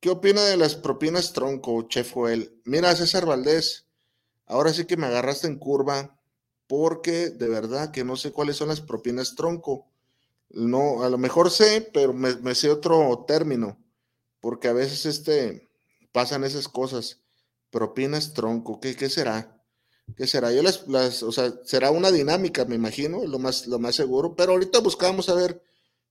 ¿Qué 0.00 0.10
opina 0.10 0.42
de 0.42 0.56
las 0.56 0.74
propinas 0.74 1.32
tronco, 1.32 1.82
chef 1.82 2.12
Joel? 2.12 2.60
Mira, 2.64 2.96
César 2.96 3.26
Valdés, 3.26 3.85
ahora 4.46 4.72
sí 4.72 4.86
que 4.86 4.96
me 4.96 5.06
agarraste 5.06 5.46
en 5.46 5.58
curva 5.58 6.16
porque 6.66 7.30
de 7.30 7.48
verdad 7.48 7.90
que 7.90 8.04
no 8.04 8.16
sé 8.16 8.32
cuáles 8.32 8.56
son 8.56 8.68
las 8.68 8.80
propinas 8.80 9.34
tronco. 9.34 9.86
No, 10.50 11.02
a 11.02 11.10
lo 11.10 11.18
mejor 11.18 11.50
sé, 11.50 11.88
pero 11.92 12.12
me, 12.12 12.54
sé 12.54 12.70
otro 12.70 13.24
término, 13.26 13.78
porque 14.40 14.68
a 14.68 14.72
veces 14.72 15.06
este, 15.06 15.68
pasan 16.12 16.44
esas 16.44 16.68
cosas. 16.68 17.20
Propinas 17.70 18.32
tronco, 18.32 18.80
¿qué, 18.80 18.96
qué 18.96 19.10
será? 19.10 19.60
¿Qué 20.16 20.26
será? 20.26 20.52
Yo 20.52 20.62
las, 20.62 20.86
las, 20.86 21.22
o 21.24 21.32
sea, 21.32 21.52
será 21.64 21.90
una 21.90 22.12
dinámica, 22.12 22.64
me 22.64 22.76
imagino, 22.76 23.26
lo 23.26 23.38
más, 23.38 23.66
lo 23.66 23.78
más 23.80 23.96
seguro, 23.96 24.36
pero 24.36 24.52
ahorita 24.52 24.78
buscamos 24.78 25.28
a 25.28 25.34
ver, 25.34 25.62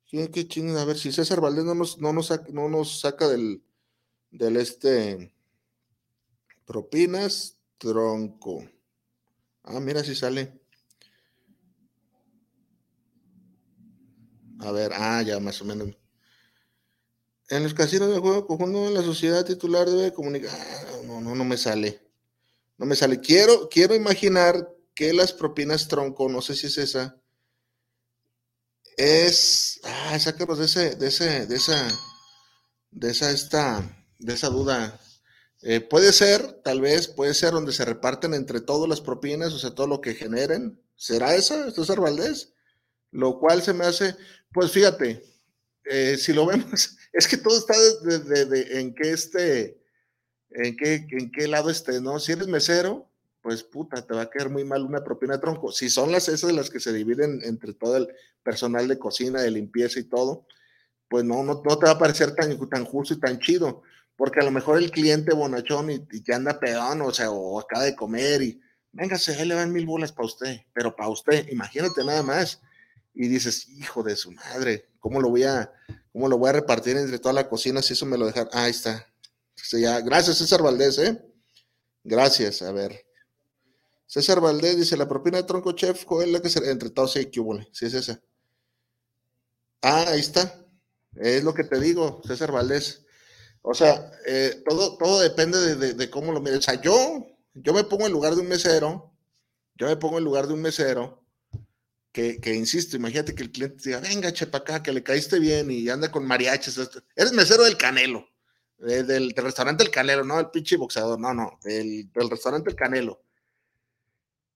¿qué, 0.06 0.30
qué 0.30 0.48
a 0.78 0.86
ver 0.86 0.98
si 0.98 1.14
César 1.14 1.40
Valdés 1.40 1.64
no 1.64 1.76
nos, 1.76 1.98
no 2.00 2.12
nos, 2.12 2.32
no 2.52 2.68
nos 2.68 3.00
saca 3.00 3.28
del, 3.30 3.64
del 4.32 4.58
este, 4.58 5.34
propinas 6.66 7.55
tronco. 7.78 8.64
Ah, 9.64 9.80
mira 9.80 10.04
si 10.04 10.16
sale. 10.16 10.62
A 14.60 14.72
ver, 14.72 14.92
ah, 14.94 15.22
ya 15.22 15.40
más 15.40 15.62
o 15.62 15.66
menos. 15.66 15.90
En 17.50 17.64
los 17.64 17.74
casinos 17.74 18.10
de 18.10 18.20
juego 18.20 18.48
conjunto 18.48 18.90
la 18.90 19.04
sociedad 19.04 19.46
titular 19.46 19.88
debe 19.90 20.14
comunicar. 20.14 20.52
Ah, 20.52 20.86
no, 21.06 21.22
no, 21.22 21.36
no 21.36 21.46
me 21.46 21.58
sale. 21.58 22.02
No 22.78 22.86
me 22.86 22.96
sale. 22.96 23.20
Quiero, 23.20 23.70
quiero 23.70 23.96
imaginar 23.96 24.70
que 24.96 25.14
las 25.14 25.34
propinas 25.34 25.88
tronco, 25.88 26.30
no 26.30 26.42
sé 26.42 26.56
si 26.56 26.68
es 26.68 26.78
esa, 26.78 27.22
es. 28.98 29.80
Ah, 29.84 30.18
sácanos 30.20 30.58
de 30.58 30.66
ese, 30.66 30.96
de 30.96 31.08
ese, 31.08 31.46
de 31.46 31.56
esa, 31.56 31.88
de 32.92 33.12
esa, 33.12 33.32
esta, 33.32 34.08
de 34.20 34.34
esa 34.34 34.50
duda. 34.50 35.00
Eh, 35.68 35.82
puede 35.82 36.14
ser, 36.14 36.62
tal 36.64 36.80
vez, 36.80 37.08
puede 37.08 37.34
ser 37.34 37.52
donde 37.52 37.72
se 37.72 37.84
reparten 37.84 38.36
entre 38.36 38.62
todas 38.62 38.88
las 38.88 39.02
propinas, 39.02 39.52
o 39.52 39.58
sea, 39.58 39.72
todo 39.72 39.88
lo 39.88 40.00
que 40.00 40.14
generen. 40.14 40.80
¿Será 40.96 41.34
esa, 41.34 41.72
César 41.72 42.00
Valdés? 42.00 42.54
Lo 43.10 43.40
cual 43.40 43.64
se 43.64 43.74
me 43.74 43.84
hace, 43.84 44.16
pues 44.54 44.72
fíjate, 44.72 45.24
eh, 45.86 46.18
si 46.18 46.34
lo 46.34 46.46
vemos, 46.46 46.96
es 47.12 47.28
que 47.28 47.38
todo 47.38 47.58
está 47.58 47.74
de, 48.04 48.80
en 48.80 48.94
qué 48.94 49.10
este, 49.10 49.82
en 50.52 50.78
qué, 50.78 51.08
en 51.10 51.32
qué 51.32 51.48
lado 51.48 51.72
esté, 51.72 52.00
¿no? 52.00 52.20
Si 52.20 52.34
eres 52.34 52.48
mesero, 52.48 53.10
pues 53.42 53.64
puta, 53.64 54.06
te 54.06 54.14
va 54.14 54.22
a 54.22 54.30
caer 54.30 54.52
muy 54.52 54.66
mal 54.66 54.84
una 54.84 55.04
propina 55.04 55.34
de 55.34 55.40
tronco. 55.40 55.72
Si 55.72 55.90
son 55.90 56.12
las 56.12 56.30
esas 56.30 56.52
las 56.52 56.70
que 56.70 56.80
se 56.80 56.94
dividen 56.94 57.42
entre 57.44 57.74
todo 57.74 57.98
el 57.98 58.08
personal 58.44 58.88
de 58.88 59.00
cocina, 59.00 59.42
de 59.42 59.50
limpieza 59.50 60.00
y 60.00 60.04
todo, 60.04 60.46
pues 61.10 61.24
no, 61.24 61.42
no, 61.42 61.64
no 61.66 61.80
te 61.80 61.88
va 61.88 61.94
a 61.94 62.00
parecer 62.00 62.36
tan, 62.36 62.70
tan 62.70 62.86
justo 62.86 63.16
y 63.16 63.20
tan 63.20 63.40
chido, 63.40 63.82
porque 64.16 64.40
a 64.40 64.44
lo 64.44 64.52
mejor 64.52 64.78
el 64.78 64.92
cliente 64.92 65.34
bonachón 65.34 65.92
y, 65.92 66.06
y 66.12 66.24
ya 66.24 66.36
anda 66.36 66.60
pedón, 66.60 67.02
o 67.02 67.12
sea, 67.12 67.32
o 67.32 67.60
acaba 67.60 67.84
de 67.84 67.96
comer 67.96 68.42
y, 68.42 68.62
véngase, 68.92 69.36
ahí 69.36 69.46
le 69.46 69.56
van 69.56 69.72
mil 69.72 69.86
bolas 69.86 70.12
para 70.12 70.26
usted, 70.26 70.62
pero 70.74 70.96
para 70.96 71.10
usted, 71.10 71.48
imagínate 71.50 72.04
nada 72.04 72.24
más 72.24 72.62
y 73.14 73.28
dices, 73.28 73.68
hijo 73.70 74.04
de 74.04 74.16
su 74.16 74.32
madre, 74.32 74.90
¿cómo 75.00 75.22
lo 75.22 75.30
voy 75.30 75.44
a, 75.44 75.72
cómo 76.12 76.28
lo 76.28 76.38
voy 76.38 76.50
a 76.50 76.54
repartir 76.54 76.98
entre 76.98 77.20
toda 77.20 77.34
la 77.34 77.48
cocina 77.48 77.82
si 77.82 77.94
eso 77.94 78.06
me 78.06 78.18
lo 78.18 78.26
dejan? 78.26 78.48
ahí 78.52 78.72
está. 78.72 79.08
ya, 79.72 80.00
gracias, 80.02 80.38
César 80.38 80.62
Valdés, 80.62 80.98
¿eh? 81.00 81.22
Gracias, 82.04 82.62
a 82.62 82.72
ver. 82.72 83.06
César 84.06 84.40
Valdés 84.40 84.78
dice, 84.78 84.96
la 84.96 85.08
propina 85.08 85.38
de 85.38 85.44
tronco 85.44 85.72
chef, 85.72 86.06
es 86.22 86.28
la 86.28 86.40
que 86.40 86.50
se... 86.50 86.70
Entre 86.70 86.90
todos, 86.90 87.14
sí, 87.14 87.26
que 87.26 87.42
sí 87.72 87.86
es 87.88 87.94
esa. 87.96 88.22
Ah, 89.82 90.06
ahí 90.10 90.20
está. 90.20 90.64
Es 91.16 91.44
lo 91.44 91.54
que 91.54 91.64
te 91.64 91.80
digo, 91.80 92.22
César 92.26 92.52
Valdés. 92.52 93.05
O 93.68 93.74
sea, 93.74 94.12
eh, 94.28 94.62
todo, 94.64 94.96
todo 94.96 95.20
depende 95.20 95.76
de, 95.76 96.10
cómo 96.12 96.32
lo 96.32 96.40
mires. 96.40 96.60
O 96.60 96.62
sea, 96.62 96.80
yo, 96.80 97.26
yo 97.56 97.74
me 97.74 97.84
pongo 97.84 98.06
en 98.06 98.12
lugar 98.12 98.36
de 98.36 98.42
un 98.42 98.48
mesero, 98.48 99.12
yo 99.74 99.88
me 99.88 99.98
pongo 99.98 100.20
en 100.20 100.24
lugar 100.24 100.46
de 100.46 100.54
un 100.54 100.62
mesero 100.62 101.24
que, 102.12 102.40
que 102.40 102.54
insisto, 102.54 102.96
imagínate 102.96 103.34
que 103.34 103.42
el 103.42 103.52
cliente 103.52 103.82
diga, 103.84 104.00
venga, 104.02 104.32
chepa 104.32 104.60
acá, 104.60 104.84
que 104.84 104.94
le 104.94 105.02
caíste 105.02 105.40
bien 105.40 105.72
y 105.72 105.90
anda 105.90 106.12
con 106.12 106.28
mariachis. 106.28 106.78
Eres 107.16 107.34
mesero 107.34 107.64
del 107.64 107.76
Canelo, 107.76 108.28
del, 108.78 109.34
restaurante 109.36 109.84
El 109.84 109.90
Canelo, 109.90 110.24
no 110.24 110.40
el 110.40 110.52
pinche 110.52 110.78
boxeador, 110.78 111.20
no, 111.20 111.34
no, 111.34 111.60
del, 111.64 112.12
del 112.14 112.30
restaurante 112.30 112.70
El 112.70 112.76
Canelo. 112.76 113.24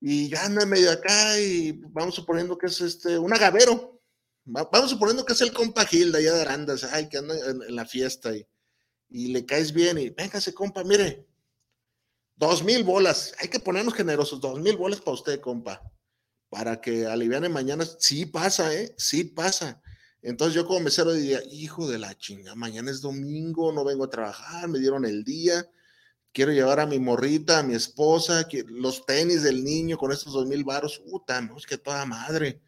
Y 0.00 0.28
ya 0.28 0.44
anda 0.44 0.64
medio 0.66 0.92
acá 0.92 1.36
y 1.40 1.72
vamos 1.72 2.14
suponiendo 2.14 2.56
que 2.56 2.66
es 2.66 2.80
este, 2.80 3.18
un 3.18 3.32
agavero. 3.34 4.00
Vamos 4.44 4.90
suponiendo 4.90 5.24
que 5.24 5.32
es 5.32 5.40
el 5.40 5.52
compa 5.52 5.84
Gilda 5.84 6.18
allá 6.18 6.32
de 6.32 6.42
Arandas, 6.42 6.84
ay, 6.84 7.08
que 7.08 7.18
anda 7.18 7.34
en, 7.34 7.74
la 7.74 7.84
fiesta 7.84 8.34
y, 8.36 8.46
y, 9.10 9.28
le 9.28 9.44
caes 9.44 9.72
bien 9.72 9.98
y 9.98 10.10
véngase, 10.10 10.54
compa, 10.54 10.84
mire, 10.84 11.26
dos 12.36 12.62
mil 12.64 12.84
bolas, 12.84 13.34
hay 13.38 13.48
que 13.48 13.60
ponernos 13.60 13.94
generosos, 13.94 14.40
dos 14.40 14.60
mil 14.60 14.76
bolas 14.76 15.00
para 15.00 15.14
usted, 15.14 15.40
compa, 15.40 15.82
para 16.48 16.80
que 16.80 17.06
aliviane 17.06 17.48
mañana. 17.48 17.84
Sí 17.98 18.26
pasa, 18.26 18.74
¿eh? 18.74 18.94
Sí 18.96 19.24
pasa. 19.24 19.82
Entonces 20.22 20.54
yo 20.54 20.66
como 20.66 20.80
mesero 20.80 21.12
diría, 21.12 21.42
hijo 21.50 21.88
de 21.88 21.98
la 21.98 22.16
chinga, 22.16 22.54
mañana 22.54 22.90
es 22.90 23.00
domingo, 23.00 23.72
no 23.72 23.84
vengo 23.84 24.04
a 24.04 24.10
trabajar, 24.10 24.68
me 24.68 24.78
dieron 24.78 25.04
el 25.06 25.24
día, 25.24 25.66
quiero 26.32 26.52
llevar 26.52 26.80
a 26.80 26.86
mi 26.86 26.98
morrita, 26.98 27.60
a 27.60 27.62
mi 27.62 27.74
esposa, 27.74 28.46
los 28.66 29.06
tenis 29.06 29.42
del 29.42 29.64
niño 29.64 29.96
con 29.96 30.12
estos 30.12 30.32
dos 30.32 30.46
mil 30.46 30.64
varos, 30.64 30.98
puta, 31.10 31.40
no, 31.40 31.56
es 31.56 31.66
que 31.66 31.78
toda 31.78 32.04
madre 32.04 32.60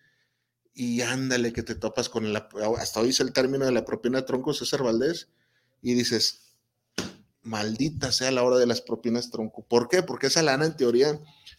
y 0.74 1.02
ándale 1.02 1.52
que 1.52 1.62
te 1.62 1.74
topas 1.74 2.08
con 2.08 2.24
el, 2.24 2.36
hasta 2.78 3.00
hoy 3.00 3.10
es 3.10 3.20
el 3.20 3.32
término 3.32 3.66
de 3.66 3.72
la 3.72 3.84
propina 3.84 4.24
tronco 4.24 4.54
César 4.54 4.82
Valdés, 4.82 5.28
y 5.82 5.94
dices, 5.94 6.42
maldita 7.42 8.12
sea 8.12 8.30
la 8.30 8.44
hora 8.44 8.56
de 8.56 8.66
las 8.66 8.80
propinas 8.80 9.30
tronco. 9.30 9.66
¿Por 9.66 9.88
qué? 9.88 10.02
Porque 10.02 10.28
esa 10.28 10.42
lana 10.42 10.64
en 10.64 10.76
teoría, 10.76 11.18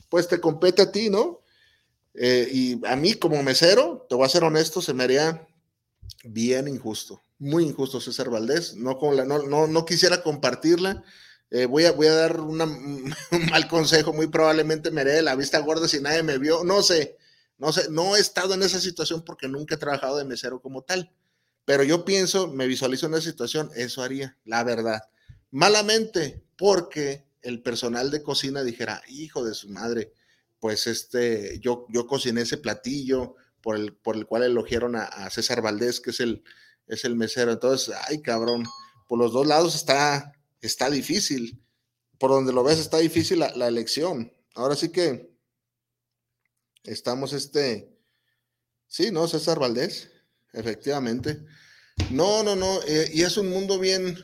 pues 0.10 0.28
te 0.28 0.40
compete 0.40 0.82
a 0.82 0.92
ti, 0.92 1.10
¿no? 1.10 1.42
Eh, 2.16 2.48
y 2.52 2.86
a 2.88 2.96
mí 2.96 3.14
como 3.16 3.42
mesero, 3.44 4.06
te 4.08 4.16
voy 4.16 4.26
a 4.26 4.30
ser 4.30 4.44
honesto, 4.44 4.82
se 4.82 4.94
me 4.94 5.04
haría 5.04 5.48
bien 6.24 6.68
injusto, 6.68 7.22
muy 7.40 7.64
injusto 7.66 8.00
César 8.00 8.30
Valdés, 8.30 8.76
no, 8.76 8.98
con 8.98 9.16
la, 9.16 9.26
no, 9.26 9.44
no, 9.44 9.68
no 9.68 9.86
quisiera 9.86 10.22
compartirla. 10.24 11.04
Eh, 11.50 11.66
voy, 11.66 11.86
a, 11.86 11.92
voy 11.92 12.08
a 12.08 12.14
dar 12.14 12.40
un 12.40 13.14
mal 13.52 13.68
consejo, 13.68 14.14
muy 14.14 14.28
probablemente 14.28 14.90
me 14.90 15.02
haré 15.02 15.22
la 15.22 15.36
vista 15.36 15.60
gorda 15.60 15.88
si 15.88 16.00
nadie 16.00 16.24
me 16.24 16.38
vio, 16.38 16.64
no 16.64 16.82
sé, 16.82 17.18
no 17.58 17.72
sé, 17.72 17.90
no 17.90 18.16
he 18.16 18.20
estado 18.20 18.54
en 18.54 18.64
esa 18.64 18.80
situación 18.80 19.24
porque 19.24 19.48
nunca 19.48 19.76
he 19.76 19.78
trabajado 19.78 20.18
de 20.18 20.26
mesero 20.26 20.62
como 20.62 20.82
tal. 20.82 21.12
Pero 21.66 21.84
yo 21.84 22.06
pienso, 22.06 22.48
me 22.48 22.68
visualizo 22.68 23.08
en 23.08 23.14
esa 23.14 23.30
situación, 23.30 23.72
eso 23.76 24.02
haría, 24.02 24.38
la 24.44 24.64
verdad. 24.64 25.02
Malamente, 25.52 26.44
porque 26.58 27.26
el 27.42 27.62
personal 27.62 28.12
de 28.12 28.24
cocina 28.24 28.64
dijera, 28.64 29.02
hijo 29.08 29.44
de 29.44 29.54
su 29.54 29.70
madre, 29.70 30.14
pues 30.60 30.88
este, 30.88 31.60
yo, 31.60 31.86
yo 31.90 32.08
cociné 32.08 32.42
ese 32.42 32.58
platillo 32.58 33.36
por 33.62 33.76
el, 33.76 33.94
por 33.94 34.16
el 34.16 34.26
cual 34.26 34.44
elogiaron 34.44 34.96
a, 34.96 35.30
César 35.30 35.62
Valdés, 35.62 36.00
que 36.00 36.12
es 36.12 36.20
el, 36.20 36.44
es 36.88 37.06
el 37.06 37.16
mesero. 37.16 37.52
Entonces, 37.52 37.96
ay, 38.08 38.22
cabrón, 38.22 38.64
por 39.08 39.20
los 39.20 39.32
dos 39.32 39.48
lados 39.48 39.76
está, 39.76 40.34
está 40.62 40.90
difícil. 40.90 41.62
Por 42.18 42.32
donde 42.32 42.54
lo 42.54 42.64
ves 42.64 42.80
está 42.80 42.98
difícil 42.98 43.40
la, 43.40 43.54
la 43.56 43.68
elección. 43.68 44.32
Ahora 44.56 44.76
sí 44.76 44.90
que 44.90 45.34
Estamos 46.84 47.32
este, 47.32 47.98
sí, 48.88 49.10
¿no? 49.12 49.28
César 49.28 49.58
Valdés, 49.58 50.12
efectivamente. 50.54 51.44
No, 52.10 52.44
no, 52.44 52.56
no, 52.56 52.80
eh, 52.88 53.10
y 53.14 53.24
es 53.24 53.38
un 53.38 53.50
mundo 53.50 53.80
bien, 53.80 54.18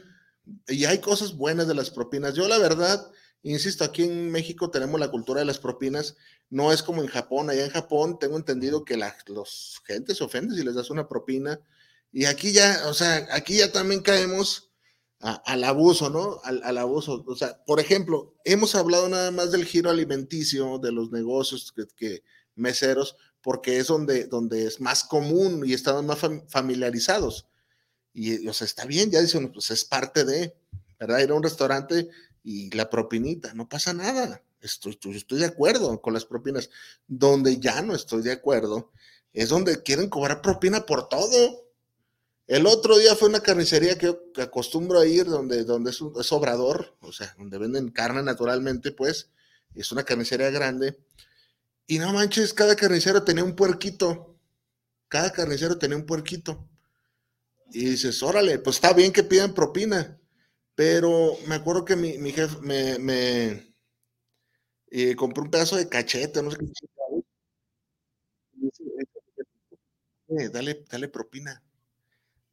y 0.67 0.85
hay 0.85 0.99
cosas 0.99 1.35
buenas 1.35 1.67
de 1.67 1.75
las 1.75 1.91
propinas. 1.91 2.33
Yo 2.33 2.47
la 2.47 2.57
verdad, 2.57 3.11
insisto, 3.43 3.83
aquí 3.83 4.03
en 4.03 4.31
México 4.31 4.71
tenemos 4.71 4.99
la 4.99 5.11
cultura 5.11 5.39
de 5.39 5.45
las 5.45 5.59
propinas, 5.59 6.15
no 6.49 6.71
es 6.71 6.81
como 6.81 7.01
en 7.01 7.07
Japón, 7.07 7.49
allá 7.49 7.65
en 7.65 7.71
Japón 7.71 8.17
tengo 8.19 8.37
entendido 8.37 8.85
que 8.85 8.97
la 8.97 9.15
los 9.27 9.81
gente 9.85 10.15
se 10.15 10.23
ofende 10.23 10.55
si 10.55 10.63
les 10.63 10.75
das 10.75 10.89
una 10.89 11.07
propina, 11.07 11.59
y 12.11 12.25
aquí 12.25 12.51
ya, 12.51 12.83
o 12.87 12.93
sea, 12.93 13.27
aquí 13.31 13.57
ya 13.57 13.71
también 13.71 14.01
caemos 14.01 14.69
al 15.19 15.63
abuso, 15.65 16.09
¿no? 16.09 16.39
Al, 16.43 16.61
al, 16.63 16.77
abuso. 16.77 17.23
O 17.27 17.35
sea, 17.35 17.61
por 17.65 17.79
ejemplo, 17.79 18.35
hemos 18.45 18.73
hablado 18.75 19.09
nada 19.09 19.31
más 19.31 19.51
del 19.51 19.65
giro 19.65 19.89
alimenticio, 19.89 20.79
de 20.79 20.91
los 20.91 21.11
negocios 21.11 21.73
que, 21.75 21.85
que 21.95 22.23
meseros, 22.55 23.17
porque 23.41 23.77
es 23.77 23.87
donde, 23.87 24.25
donde 24.25 24.65
es 24.65 24.81
más 24.81 25.03
común 25.03 25.63
y 25.65 25.73
estamos 25.73 26.03
más 26.03 26.19
familiarizados. 26.47 27.47
Y, 28.13 28.47
o 28.47 28.53
sea, 28.53 28.65
está 28.65 28.85
bien, 28.85 29.11
ya 29.11 29.21
dicen, 29.21 29.51
pues 29.51 29.71
es 29.71 29.85
parte 29.85 30.25
de, 30.25 30.55
¿verdad? 30.99 31.19
Ir 31.19 31.31
a 31.31 31.35
un 31.35 31.43
restaurante 31.43 32.09
y 32.43 32.69
la 32.75 32.89
propinita, 32.89 33.53
no 33.53 33.69
pasa 33.69 33.93
nada. 33.93 34.43
Estoy, 34.61 34.99
estoy 35.13 35.39
de 35.39 35.45
acuerdo 35.45 36.01
con 36.01 36.13
las 36.13 36.25
propinas. 36.25 36.69
Donde 37.07 37.59
ya 37.59 37.81
no 37.81 37.95
estoy 37.95 38.21
de 38.23 38.33
acuerdo 38.33 38.91
es 39.33 39.49
donde 39.49 39.83
quieren 39.83 40.09
cobrar 40.09 40.41
propina 40.41 40.85
por 40.85 41.07
todo. 41.07 41.65
El 42.47 42.65
otro 42.65 42.97
día 42.97 43.15
fue 43.15 43.29
una 43.29 43.41
carnicería 43.41 43.97
que, 43.97 44.17
acostumbro 44.41 44.99
a 44.99 45.05
ir, 45.05 45.25
donde, 45.25 45.63
donde 45.63 45.91
es, 45.91 46.01
un, 46.01 46.19
es 46.19 46.31
obrador, 46.31 46.97
o 47.01 47.11
sea, 47.11 47.35
donde 47.37 47.59
venden 47.59 47.91
carne 47.91 48.23
naturalmente, 48.23 48.91
pues, 48.91 49.29
es 49.75 49.91
una 49.91 50.03
carnicería 50.03 50.49
grande 50.49 50.97
y 51.89 51.97
no 51.97 52.13
manches, 52.13 52.53
cada 52.53 52.75
carnicero 52.75 53.23
tenía 53.23 53.43
un 53.43 53.55
puerquito. 53.55 54.37
Cada 55.07 55.31
carnicero 55.33 55.79
tenía 55.79 55.97
un 55.97 56.05
puerquito. 56.05 56.69
Y 57.71 57.83
dices, 57.85 58.21
órale, 58.21 58.59
pues 58.59 58.75
está 58.75 58.93
bien 58.93 59.11
que 59.11 59.23
pidan 59.23 59.55
propina. 59.55 60.21
Pero 60.75 61.35
me 61.47 61.55
acuerdo 61.55 61.85
que 61.85 61.95
mi, 61.95 62.31
jefe 62.31 62.59
me, 62.61 62.99
me 62.99 63.73
eh, 64.91 65.15
compró 65.15 65.43
un 65.43 65.49
pedazo 65.49 65.77
de 65.77 65.89
cachete, 65.89 66.43
no 66.43 66.51
sé 66.51 66.57
qué. 66.59 66.67
Eh, 70.27 70.49
dale, 70.49 70.85
dale 70.91 71.07
propina. 71.07 71.63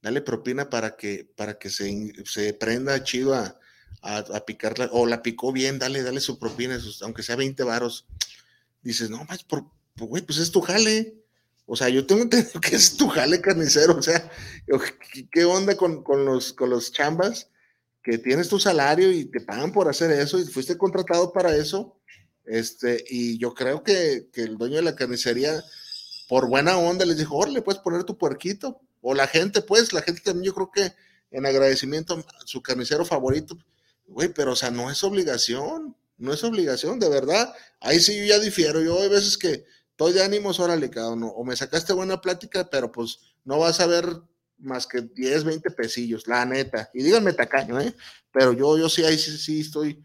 Dale 0.00 0.22
propina 0.22 0.70
para 0.70 0.96
que, 0.96 1.30
para 1.36 1.58
que 1.58 1.68
se, 1.68 2.10
se 2.24 2.54
prenda 2.54 3.04
chido 3.04 3.34
a, 3.34 3.60
a, 4.00 4.46
picarla. 4.46 4.88
O 4.92 5.04
la 5.04 5.20
picó 5.20 5.52
bien, 5.52 5.78
dale, 5.78 6.02
dale 6.02 6.20
su 6.20 6.38
propina, 6.38 6.78
aunque 7.02 7.22
sea 7.22 7.36
20 7.36 7.62
varos 7.64 8.06
dices, 8.86 9.10
no, 9.10 9.24
más, 9.24 9.42
por, 9.44 9.64
güey, 9.96 10.22
pues 10.22 10.38
es 10.38 10.50
tu 10.50 10.60
jale. 10.60 11.22
O 11.66 11.76
sea, 11.76 11.88
yo 11.88 12.06
tengo 12.06 12.22
entendido 12.22 12.60
que 12.60 12.76
es 12.76 12.96
tu 12.96 13.08
jale 13.08 13.40
carnicero. 13.40 13.96
O 13.96 14.02
sea, 14.02 14.30
¿qué 15.30 15.44
onda 15.44 15.76
con, 15.76 16.02
los, 16.24 16.52
con 16.52 16.70
los 16.70 16.92
chambas? 16.92 17.50
Que 18.02 18.18
tienes 18.18 18.48
tu 18.48 18.60
salario 18.60 19.10
y 19.10 19.24
te 19.24 19.40
pagan 19.40 19.72
por 19.72 19.88
hacer 19.88 20.10
eso 20.12 20.38
y 20.38 20.44
fuiste 20.44 20.78
contratado 20.78 21.32
para 21.32 21.54
eso. 21.56 21.98
Este, 22.44 23.04
y 23.10 23.38
yo 23.38 23.54
creo 23.54 23.82
que, 23.82 24.28
el 24.34 24.56
dueño 24.56 24.76
de 24.76 24.82
la 24.82 24.94
carnicería, 24.94 25.64
por 26.28 26.48
buena 26.48 26.78
onda, 26.78 27.04
les 27.04 27.18
dijo, 27.18 27.44
le 27.46 27.62
puedes 27.62 27.82
poner 27.82 28.04
tu 28.04 28.16
puerquito. 28.16 28.80
O 29.00 29.14
la 29.14 29.26
gente, 29.26 29.62
pues, 29.62 29.92
la 29.92 30.02
gente 30.02 30.20
también, 30.20 30.44
yo 30.44 30.54
creo 30.54 30.70
que 30.70 30.92
en 31.30 31.46
agradecimiento 31.46 32.14
a 32.14 32.46
su 32.46 32.62
carnicero 32.62 33.04
favorito, 33.04 33.58
güey, 34.06 34.28
pero 34.28 34.52
o 34.52 34.56
sea, 34.56 34.70
no 34.70 34.90
es 34.90 35.02
obligación 35.02 35.96
no 36.18 36.32
es 36.32 36.42
obligación, 36.44 36.98
de 36.98 37.08
verdad. 37.08 37.54
Ahí 37.80 38.00
sí 38.00 38.18
yo 38.18 38.24
ya 38.24 38.38
difiero. 38.38 38.82
Yo 38.82 39.00
hay 39.00 39.08
veces 39.08 39.36
que 39.36 39.64
estoy 39.90 40.12
de 40.12 40.22
ánimos, 40.22 40.60
órale, 40.60 40.90
cada 40.90 41.10
uno. 41.10 41.28
O 41.28 41.44
me 41.44 41.56
sacaste 41.56 41.92
buena 41.92 42.20
plática, 42.20 42.68
pero 42.70 42.90
pues 42.90 43.18
no 43.44 43.58
vas 43.58 43.80
a 43.80 43.86
ver 43.86 44.06
más 44.58 44.86
que 44.86 45.02
10, 45.02 45.44
20 45.44 45.70
pesillos, 45.72 46.26
la 46.26 46.44
neta. 46.44 46.90
Y 46.94 47.02
díganme 47.02 47.32
tacaño, 47.32 47.80
¿eh? 47.80 47.94
Pero 48.32 48.52
yo, 48.52 48.78
yo 48.78 48.88
sí, 48.88 49.04
ahí 49.04 49.18
sí, 49.18 49.36
sí 49.36 49.60
estoy 49.60 50.02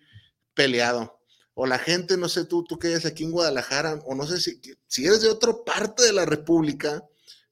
peleado. 0.54 1.20
O 1.54 1.66
la 1.66 1.80
gente, 1.80 2.18
no 2.18 2.28
sé 2.30 2.46
tú, 2.46 2.64
tú 2.64 2.78
que 2.78 2.92
eres 2.92 3.06
aquí 3.06 3.24
en 3.24 3.32
Guadalajara, 3.32 4.02
o 4.06 4.16
no 4.16 4.26
sé 4.26 4.40
si, 4.40 4.62
si 4.88 5.06
eres 5.06 5.22
de 5.22 5.30
otra 5.30 5.54
parte 5.66 6.04
de 6.04 6.14
la 6.14 6.26
República, 6.26 7.06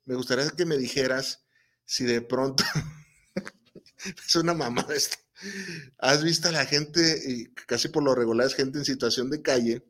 me 0.06 0.16
gustaría 0.16 0.50
que 0.50 0.66
me 0.66 0.78
dijeras 0.78 1.44
si 1.86 2.04
de 2.06 2.22
pronto 2.22 2.64
es 4.26 4.36
una 4.36 4.54
mamada 4.54 4.96
esto 4.96 5.18
¿Has 5.98 6.24
visto 6.24 6.50
a 6.50 6.52
la 6.52 6.66
gente, 6.66 7.22
y 7.26 7.54
casi 7.54 7.88
por 7.88 8.04
lo 8.04 8.16
regular 8.16 8.48
es 8.48 8.56
gente 8.56 8.78
en 8.78 8.86
situación 8.86 9.30
de 9.30 9.42
calle, 9.42 9.86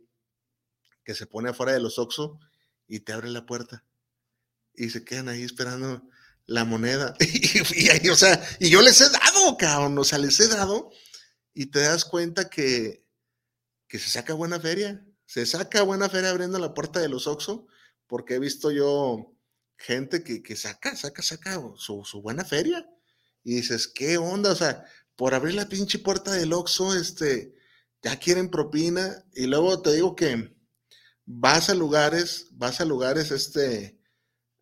que 1.04 1.16
se 1.16 1.28
pone 1.28 1.50
afuera 1.50 1.74
de 1.74 1.80
los 1.80 1.97
Oxxo 1.97 2.39
y 2.88 3.00
te 3.00 3.14
abre 3.14 3.30
la 3.30 3.45
puerta 3.45 3.84
y 4.76 4.89
se 4.89 5.04
quedan 5.04 5.30
ahí 5.30 5.43
esperando 5.43 6.08
la 6.45 6.66
moneda? 6.66 7.16
y, 7.20 8.10
o 8.10 8.16
sea, 8.16 8.41
y 8.60 8.70
yo 8.70 8.82
les 8.82 9.02
he 9.02 9.10
dado, 9.10 9.58
cabrón, 9.58 9.97
o 9.97 10.04
sea, 10.04 10.18
les 10.20 10.39
he 10.39 10.47
dado 10.47 10.91
y 11.54 11.68
te 11.68 11.80
das 11.80 12.06
cuenta 12.06 12.50
que, 12.50 13.06
que 13.88 14.00
se 14.00 14.10
saca 14.10 14.34
buena 14.34 14.60
feria, 14.60 15.06
se 15.26 15.45
saca 15.45 15.82
buena 15.82 16.10
feria 16.10 16.30
abriendo 16.30 16.60
la 16.60 16.74
puerta 16.74 17.00
de 17.00 17.10
los 17.10 17.28
Oxxo, 17.28 17.68
porque 18.08 18.36
he 18.36 18.39
visto 18.39 18.72
yo 18.72 19.36
gente 19.78 20.24
que, 20.24 20.43
que 20.43 20.56
saca, 20.56 20.95
saca, 20.95 21.22
saca 21.22 21.60
su, 21.78 22.04
su 22.04 22.22
buena 22.22 22.45
feria. 22.45 22.88
Y 23.43 23.56
dices, 23.56 23.88
¿qué 23.88 24.18
onda? 24.18 24.52
O 24.52 24.56
sea, 24.56 24.86
por 25.20 25.34
abrir 25.34 25.55
la 25.55 25.67
pinche 25.67 25.99
puerta 25.99 26.32
del 26.32 26.53
Oxxo, 26.53 26.95
este, 26.95 27.53
ya 28.01 28.17
quieren 28.17 28.49
propina. 28.49 29.26
Y 29.34 29.47
luego 29.47 29.82
te 29.82 29.91
digo 29.91 30.15
que 30.15 30.55
vas 31.26 31.70
a 31.70 31.76
lugares, 31.76 32.47
vas 32.53 32.80
a 32.80 32.86
lugares 32.86 33.30
este 33.32 33.99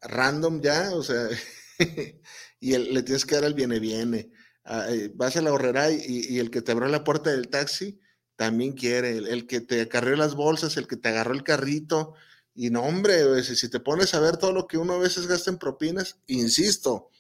random 0.02 0.60
ya, 0.60 0.96
o 0.96 1.04
sea, 1.04 1.30
y 2.60 2.76
le 2.76 3.04
tienes 3.04 3.24
que 3.24 3.36
dar 3.36 3.44
el 3.44 3.54
viene 3.54 3.80
viene. 3.80 4.32
Ah, 4.64 4.88
eh, 4.90 5.12
vas 5.14 5.38
a 5.38 5.44
la 5.44 5.54
horrera 5.54 5.92
y, 5.92 6.40
el 6.40 6.50
que 6.50 6.64
te 6.64 6.72
abrió 6.72 6.88
la 6.88 7.04
puerta 7.04 7.30
del 7.30 7.50
taxi 7.50 8.00
también 8.36 8.74
quiere, 8.74 9.16
el, 9.16 9.46
que 9.46 9.62
te 9.62 9.82
acarrió 9.82 10.16
las 10.16 10.34
bolsas, 10.34 10.76
el 10.78 10.88
que 10.88 10.98
te 10.98 11.10
agarró 11.10 11.36
el 11.36 11.44
carrito. 11.44 12.16
Y 12.56 12.72
no, 12.72 12.82
hombre, 12.82 13.44
si 13.44 13.70
te 13.70 13.80
pones 13.80 14.16
a 14.16 14.20
ver 14.20 14.38
todo 14.38 14.54
lo 14.54 14.66
que 14.66 14.80
uno 14.80 14.94
a 14.94 14.98
veces 14.98 15.28
gasta 15.28 15.52
en 15.52 15.60
propinas, 15.60 16.18
insisto, 16.26 17.12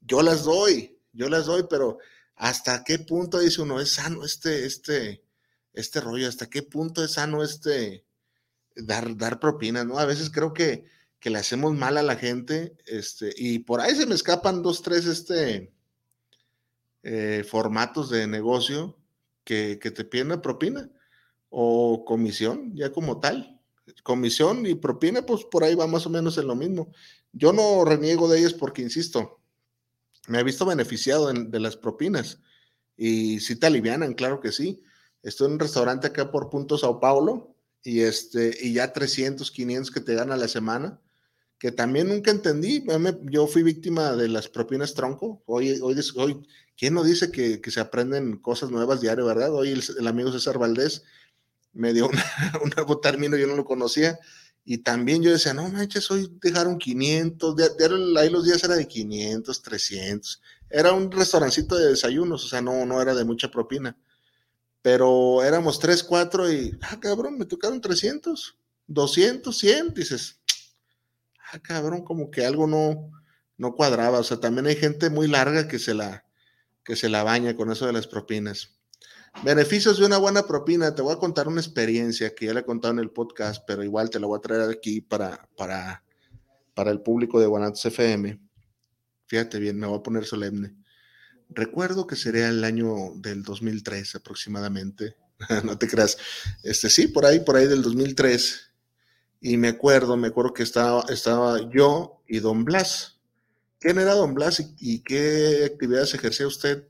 yo 0.00 0.22
las 0.22 0.44
doy, 0.44 1.00
yo 1.12 1.28
las 1.28 1.46
doy, 1.46 1.64
pero 1.68 1.98
hasta 2.36 2.84
qué 2.84 2.98
punto 2.98 3.38
dice 3.38 3.62
uno, 3.62 3.80
es 3.80 3.92
sano 3.92 4.24
este, 4.24 4.66
este, 4.66 5.24
este 5.72 6.00
rollo, 6.00 6.28
hasta 6.28 6.48
qué 6.48 6.62
punto 6.62 7.04
es 7.04 7.12
sano 7.12 7.42
este 7.42 8.04
dar, 8.76 9.16
dar 9.16 9.40
propina, 9.40 9.84
¿no? 9.84 9.98
A 9.98 10.04
veces 10.04 10.30
creo 10.30 10.52
que, 10.52 10.84
que 11.20 11.30
le 11.30 11.38
hacemos 11.38 11.74
mal 11.74 11.96
a 11.96 12.02
la 12.02 12.16
gente, 12.16 12.76
este, 12.86 13.32
y 13.36 13.60
por 13.60 13.80
ahí 13.80 13.94
se 13.94 14.06
me 14.06 14.14
escapan 14.14 14.62
dos, 14.62 14.82
tres, 14.82 15.06
este, 15.06 15.72
eh, 17.02 17.44
formatos 17.48 18.10
de 18.10 18.26
negocio 18.26 18.98
que, 19.44 19.78
que 19.80 19.90
te 19.90 20.04
piden 20.04 20.40
propina 20.40 20.90
o 21.50 22.04
comisión, 22.04 22.74
ya 22.74 22.90
como 22.90 23.20
tal. 23.20 23.60
Comisión 24.02 24.66
y 24.66 24.74
propina, 24.74 25.24
pues 25.24 25.44
por 25.44 25.62
ahí 25.62 25.74
va 25.74 25.86
más 25.86 26.06
o 26.06 26.10
menos 26.10 26.38
en 26.38 26.46
lo 26.46 26.56
mismo. 26.56 26.90
Yo 27.32 27.52
no 27.52 27.84
reniego 27.84 28.28
de 28.28 28.38
ellas 28.38 28.54
porque, 28.54 28.82
insisto, 28.82 29.40
me 30.28 30.40
he 30.40 30.44
visto 30.44 30.64
beneficiado 30.64 31.32
de 31.32 31.60
las 31.60 31.76
propinas 31.76 32.38
y 32.96 33.40
si 33.40 33.56
te 33.56 33.66
alivianan, 33.66 34.14
claro 34.14 34.40
que 34.40 34.52
sí. 34.52 34.82
Estoy 35.22 35.48
en 35.48 35.54
un 35.54 35.58
restaurante 35.58 36.06
acá 36.06 36.30
por 36.30 36.50
Punto 36.50 36.78
Sao 36.78 37.00
Paulo 37.00 37.56
y, 37.82 38.00
este, 38.00 38.56
y 38.60 38.74
ya 38.74 38.92
300, 38.92 39.50
500 39.50 39.90
que 39.90 40.00
te 40.00 40.14
dan 40.14 40.32
a 40.32 40.36
la 40.36 40.48
semana, 40.48 41.00
que 41.58 41.72
también 41.72 42.08
nunca 42.08 42.30
entendí. 42.30 42.84
Yo 43.24 43.46
fui 43.46 43.62
víctima 43.62 44.12
de 44.16 44.28
las 44.28 44.48
propinas 44.48 44.94
tronco. 44.94 45.42
Hoy, 45.46 45.80
hoy, 45.80 45.96
hoy 46.16 46.46
¿quién 46.76 46.94
no 46.94 47.02
dice 47.02 47.30
que, 47.30 47.60
se 47.70 47.80
aprenden 47.80 48.36
cosas 48.36 48.70
nuevas 48.70 49.00
diario, 49.00 49.24
verdad? 49.24 49.52
Hoy 49.54 49.82
el, 49.98 50.06
amigo 50.06 50.32
César 50.32 50.58
Valdés 50.58 51.04
me 51.72 51.92
dio 51.92 52.08
un 52.62 52.70
nuevo 52.76 53.00
término, 53.00 53.36
yo 53.36 53.46
no 53.46 53.56
lo 53.56 53.64
conocía 53.64 54.18
y 54.64 54.78
también 54.78 55.22
yo 55.22 55.30
decía, 55.30 55.52
no 55.52 55.68
manches, 55.68 56.10
hoy 56.10 56.38
dejaron 56.40 56.78
500, 56.78 57.54
ahí 58.16 58.30
los 58.30 58.44
días 58.44 58.64
era 58.64 58.74
de 58.74 58.88
500, 58.88 59.62
300. 59.62 60.42
Era 60.70 60.92
un 60.92 61.10
restaurancito 61.10 61.76
de 61.76 61.90
desayunos, 61.90 62.46
o 62.46 62.48
sea, 62.48 62.62
no, 62.62 62.86
no 62.86 63.02
era 63.02 63.14
de 63.14 63.24
mucha 63.24 63.50
propina. 63.50 63.96
Pero 64.80 65.42
éramos 65.42 65.78
3, 65.78 66.02
4 66.04 66.52
y, 66.52 66.78
ah, 66.82 66.98
cabrón, 66.98 67.36
me 67.36 67.44
tocaron 67.44 67.80
300, 67.80 68.56
200, 68.86 69.56
100, 69.56 69.94
dices, 69.94 70.40
ah, 71.52 71.58
cabrón, 71.60 72.02
como 72.02 72.30
que 72.30 72.46
algo 72.46 72.66
no, 72.66 73.10
no 73.58 73.74
cuadraba. 73.74 74.18
O 74.20 74.24
sea, 74.24 74.40
también 74.40 74.66
hay 74.66 74.76
gente 74.76 75.10
muy 75.10 75.28
larga 75.28 75.68
que 75.68 75.78
se 75.78 75.92
la, 75.92 76.24
que 76.82 76.96
se 76.96 77.10
la 77.10 77.22
baña 77.22 77.54
con 77.54 77.70
eso 77.70 77.86
de 77.86 77.92
las 77.92 78.06
propinas. 78.06 78.70
Beneficios 79.42 79.98
de 79.98 80.06
una 80.06 80.18
buena 80.18 80.46
propina. 80.46 80.94
Te 80.94 81.02
voy 81.02 81.12
a 81.12 81.18
contar 81.18 81.48
una 81.48 81.60
experiencia 81.60 82.34
que 82.34 82.46
ya 82.46 82.54
le 82.54 82.60
he 82.60 82.64
contado 82.64 82.94
en 82.94 83.00
el 83.00 83.10
podcast, 83.10 83.62
pero 83.66 83.82
igual 83.82 84.08
te 84.08 84.20
la 84.20 84.26
voy 84.26 84.38
a 84.38 84.40
traer 84.40 84.70
aquí 84.70 85.00
para, 85.00 85.48
para, 85.56 86.02
para 86.74 86.90
el 86.90 87.00
público 87.00 87.40
de 87.40 87.46
Guanatos 87.46 87.84
FM. 87.84 88.40
Fíjate 89.26 89.58
bien, 89.58 89.78
me 89.78 89.86
voy 89.86 89.98
a 89.98 90.02
poner 90.02 90.24
solemne. 90.24 90.74
Recuerdo 91.50 92.06
que 92.06 92.16
sería 92.16 92.48
el 92.48 92.64
año 92.64 93.12
del 93.16 93.42
2003 93.42 94.14
aproximadamente. 94.14 95.16
no 95.64 95.76
te 95.76 95.88
creas. 95.88 96.16
Este 96.62 96.88
sí, 96.88 97.08
por 97.08 97.26
ahí, 97.26 97.40
por 97.40 97.56
ahí 97.56 97.66
del 97.66 97.82
2003. 97.82 98.70
Y 99.40 99.56
me 99.56 99.68
acuerdo, 99.68 100.16
me 100.16 100.28
acuerdo 100.28 100.54
que 100.54 100.62
estaba, 100.62 101.04
estaba 101.10 101.58
yo 101.70 102.22
y 102.26 102.38
Don 102.38 102.64
Blas. 102.64 103.20
¿Quién 103.78 103.98
era 103.98 104.14
Don 104.14 104.32
Blas 104.32 104.60
y, 104.60 104.74
y 104.78 105.02
qué 105.02 105.64
actividades 105.66 106.14
ejercía 106.14 106.46
usted, 106.46 106.88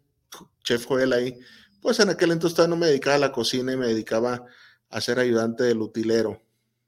Chef 0.62 0.86
Joel, 0.86 1.12
ahí? 1.12 1.36
Pues 1.84 2.00
en 2.00 2.08
aquel 2.08 2.32
entonces 2.32 2.66
no 2.66 2.78
me 2.78 2.86
dedicaba 2.86 3.16
a 3.16 3.18
la 3.18 3.30
cocina 3.30 3.70
y 3.74 3.76
me 3.76 3.88
dedicaba 3.88 4.46
a 4.88 5.00
ser 5.02 5.18
ayudante 5.18 5.64
del 5.64 5.82
utilero 5.82 6.40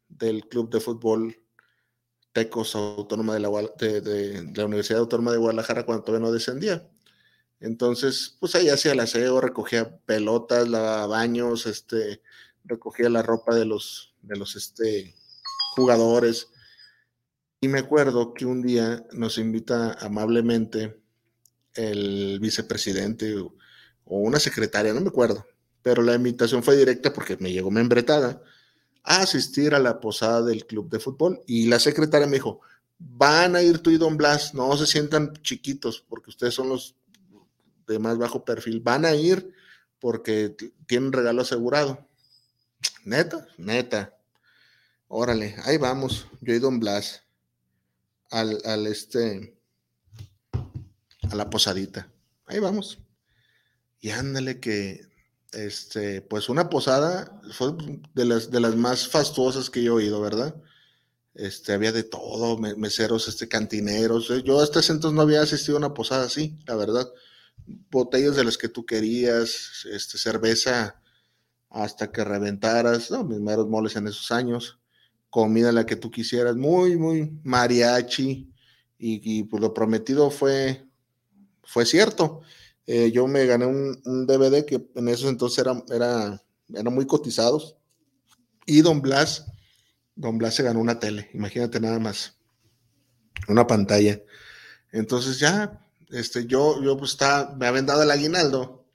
del 0.09 0.49
club 0.49 0.71
de 0.71 0.81
fútbol 0.81 1.39
Tecos 2.33 2.75
Autónoma 2.75 3.35
de 3.35 3.41
la, 3.41 3.51
de, 3.79 4.51
la 4.55 4.65
Universidad 4.65 5.01
Autónoma 5.01 5.33
de 5.33 5.37
Guadalajara 5.37 5.85
cuando 5.85 6.03
todavía 6.03 6.27
no 6.27 6.33
descendía. 6.33 6.89
Entonces, 7.61 8.39
pues 8.41 8.55
ahí 8.55 8.71
hacía 8.71 8.93
el 8.93 9.01
aseo, 9.01 9.39
recogía 9.43 9.99
pelotas, 10.07 10.67
lavaba 10.67 11.07
baños, 11.07 11.67
este, 11.67 12.23
recogía 12.65 13.11
la 13.11 13.21
ropa 13.21 13.55
de 13.55 13.67
los, 13.67 14.15
de 14.23 14.37
los 14.37 14.57
este, 14.57 15.15
jugadores. 15.75 16.49
Y 17.61 17.69
me 17.69 17.81
acuerdo 17.81 18.33
que 18.33 18.47
un 18.47 18.63
día 18.63 19.05
nos 19.13 19.37
invita 19.37 19.93
amablemente 20.01 20.99
el 21.75 22.41
vicepresidente 22.41 23.35
o 24.07 24.19
una 24.19 24.41
secretaria, 24.41 24.95
no 24.95 25.01
me 25.01 25.09
acuerdo, 25.09 25.47
pero 25.83 26.03
la 26.03 26.15
invitación 26.15 26.63
fue 26.63 26.77
directa 26.77 27.13
porque 27.13 27.37
me 27.39 27.53
llegó 27.53 27.71
membretada 27.71 28.43
a 29.03 29.21
asistir 29.21 29.75
a 29.75 29.79
la 29.79 30.01
posada 30.01 30.43
del 30.43 30.67
club 30.67 30.89
de 30.89 30.99
fútbol 30.99 31.43
y 31.47 31.67
la 31.67 31.79
secretaria 31.79 32.27
me 32.27 32.37
dijo, 32.37 32.61
van 32.99 33.57
a 33.57 33.63
ir 33.63 33.79
tú 33.81 33.91
y 33.91 33.99
don 33.99 34.17
Blas, 34.17 34.55
no 34.55 34.77
se 34.77 34.87
sientan 34.87 35.33
chiquitos 35.43 36.05
porque 36.09 36.31
ustedes 36.31 36.55
son 36.55 36.69
los 36.69 36.97
de 37.87 37.99
más 37.99 38.19
bajo 38.19 38.45
perfil, 38.45 38.81
van 38.81 39.05
a 39.05 39.15
ir 39.15 39.53
porque 40.01 40.57
tienen 40.87 41.13
regalo 41.13 41.43
asegurado. 41.43 42.07
Neta, 43.05 43.47
neta. 43.59 44.17
Órale, 45.09 45.57
ahí 45.65 45.79
vamos, 45.79 46.27
yo 46.41 46.55
y 46.55 46.59
don 46.59 46.81
Blas 46.81 47.23
al, 48.31 48.61
al 48.65 48.87
este, 48.87 49.57
a 51.31 51.35
la 51.35 51.49
posadita. 51.49 52.11
Ahí 52.47 52.59
vamos. 52.59 52.99
Y 54.07 54.11
ándale 54.13 54.61
que, 54.61 55.01
este, 55.51 56.23
pues 56.23 56.49
una 56.49 56.71
posada 56.71 57.41
fue 57.51 57.75
de 58.15 58.25
las, 58.25 58.53
de 58.53 58.61
las 58.61 58.77
más 58.77 59.09
fastuosas 59.09 59.69
que 59.69 59.83
yo 59.83 59.95
he 59.95 60.05
oído, 60.05 60.21
¿verdad? 60.21 60.55
Este, 61.35 61.73
había 61.73 61.91
de 61.91 62.05
todo, 62.05 62.57
meseros, 62.57 63.27
este, 63.27 63.49
cantineros. 63.49 64.31
Eh, 64.31 64.45
yo 64.45 64.61
hasta 64.61 64.79
ese 64.79 64.93
entonces 64.93 65.17
no 65.17 65.23
había 65.23 65.43
asistido 65.43 65.75
a 65.75 65.79
una 65.79 65.93
posada 65.93 66.27
así, 66.27 66.57
la 66.69 66.77
verdad. 66.77 67.13
Botellas 67.91 68.37
de 68.37 68.45
las 68.45 68.57
que 68.57 68.69
tú 68.69 68.87
querías, 68.87 69.85
este, 69.91 70.19
cerveza 70.19 71.03
hasta 71.69 72.13
que 72.13 72.23
reventaras, 72.23 73.11
¿no? 73.11 73.25
Mis 73.25 73.41
meros 73.41 73.67
moles 73.67 73.97
en 73.97 74.07
esos 74.07 74.31
años, 74.31 74.79
comida 75.31 75.73
la 75.73 75.85
que 75.85 75.97
tú 75.97 76.13
quisieras, 76.13 76.55
muy, 76.55 76.97
muy 76.97 77.41
mariachi, 77.43 78.53
y, 78.99 79.43
pues 79.43 79.61
lo 79.61 79.75
prometido 79.75 80.31
fue, 80.31 80.87
fue 81.65 81.85
cierto. 81.85 82.43
Eh, 82.87 83.11
yo 83.13 83.27
me 83.27 83.47
gané 83.47 83.67
un, 83.67 84.27
DVD 84.27 84.65
que 84.65 84.89
en 84.95 85.09
esos 85.09 85.29
entonces 85.29 85.59
era, 85.59 85.83
era, 85.91 86.43
eran 86.69 86.95
muy 86.95 87.07
cotizados. 87.07 87.77
Y 88.65 88.83
Don 88.83 89.01
Blas, 89.01 89.47
Don 90.15 90.39
Blas 90.39 90.55
se 90.55 90.63
ganó 90.63 90.81
una 90.81 90.99
tele, 90.99 91.31
imagínate 91.35 91.81
nada 91.81 91.99
más, 91.99 92.37
una 93.49 93.67
pantalla. 93.67 94.21
Entonces 94.93 95.39
ya, 95.39 95.81
este, 96.11 96.47
yo, 96.47 96.83
yo 96.83 96.97
pues 96.97 97.13
estaba, 97.13 97.55
me 97.57 97.67
habían 97.67 97.87
dado 97.87 98.03
el 98.03 98.11
aguinaldo, 98.11 98.87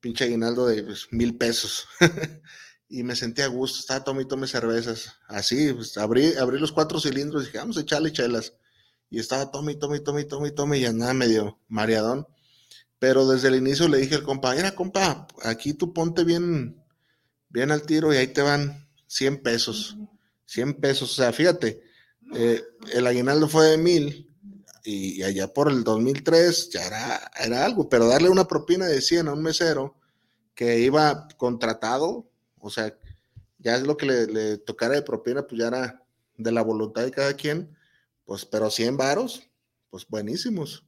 pinche 0.00 0.24
aguinaldo 0.24 0.66
de 0.66 0.82
pues, 0.82 1.06
mil 1.10 1.36
pesos. 1.36 1.86
y 2.88 3.02
me 3.02 3.14
sentí 3.14 3.42
a 3.42 3.46
gusto, 3.48 3.80
estaba 3.80 4.04
tomando 4.04 4.26
y 4.26 4.28
tome 4.28 4.46
cervezas. 4.46 5.16
Así, 5.26 5.72
pues, 5.72 5.96
abrí, 5.98 6.32
los 6.34 6.72
cuatro 6.72 7.00
cilindros 7.00 7.42
y 7.42 7.46
dije, 7.46 7.58
vamos 7.58 7.76
a 7.76 7.82
echarle 7.82 8.12
chelas. 8.12 8.54
Y 9.10 9.18
estaba 9.20 9.50
tome 9.50 9.74
tome 9.74 10.00
tome 10.00 10.22
y 10.22 10.52
tome 10.52 10.78
y 10.78 10.84
andaba 10.84 11.14
medio 11.14 11.58
mareadón. 11.68 12.26
Pero 12.98 13.28
desde 13.28 13.48
el 13.48 13.56
inicio 13.56 13.88
le 13.88 13.98
dije 13.98 14.16
al 14.16 14.22
compa, 14.22 14.54
mira 14.54 14.74
compa, 14.74 15.26
aquí 15.44 15.72
tú 15.72 15.92
ponte 15.92 16.24
bien, 16.24 16.82
bien 17.48 17.70
al 17.70 17.82
tiro 17.82 18.12
y 18.12 18.16
ahí 18.16 18.28
te 18.28 18.42
van 18.42 18.88
100 19.06 19.42
pesos. 19.42 19.96
100 20.46 20.74
pesos, 20.74 21.12
o 21.12 21.14
sea, 21.14 21.32
fíjate, 21.32 21.82
eh, 22.34 22.62
el 22.92 23.06
aguinaldo 23.06 23.48
fue 23.48 23.66
de 23.68 23.78
mil 23.78 24.28
y, 24.84 25.22
allá 25.22 25.52
por 25.52 25.70
el 25.70 25.84
2003 25.84 26.70
ya 26.70 26.86
era, 26.86 27.30
era 27.38 27.64
algo, 27.64 27.88
pero 27.88 28.08
darle 28.08 28.30
una 28.30 28.48
propina 28.48 28.86
de 28.86 29.02
100 29.02 29.28
a 29.28 29.32
un 29.32 29.42
mesero 29.42 29.96
que 30.54 30.80
iba 30.80 31.28
contratado, 31.36 32.30
o 32.58 32.70
sea, 32.70 32.96
ya 33.58 33.76
es 33.76 33.82
lo 33.82 33.96
que 33.96 34.06
le, 34.06 34.26
le 34.26 34.58
tocara 34.58 34.94
de 34.94 35.02
propina, 35.02 35.46
pues 35.46 35.60
ya 35.60 35.68
era 35.68 36.02
de 36.36 36.52
la 36.52 36.62
voluntad 36.62 37.02
de 37.02 37.10
cada 37.10 37.34
quien, 37.34 37.76
pues, 38.24 38.44
pero 38.46 38.70
100 38.70 38.96
varos, 38.96 39.42
pues 39.90 40.06
buenísimos. 40.08 40.87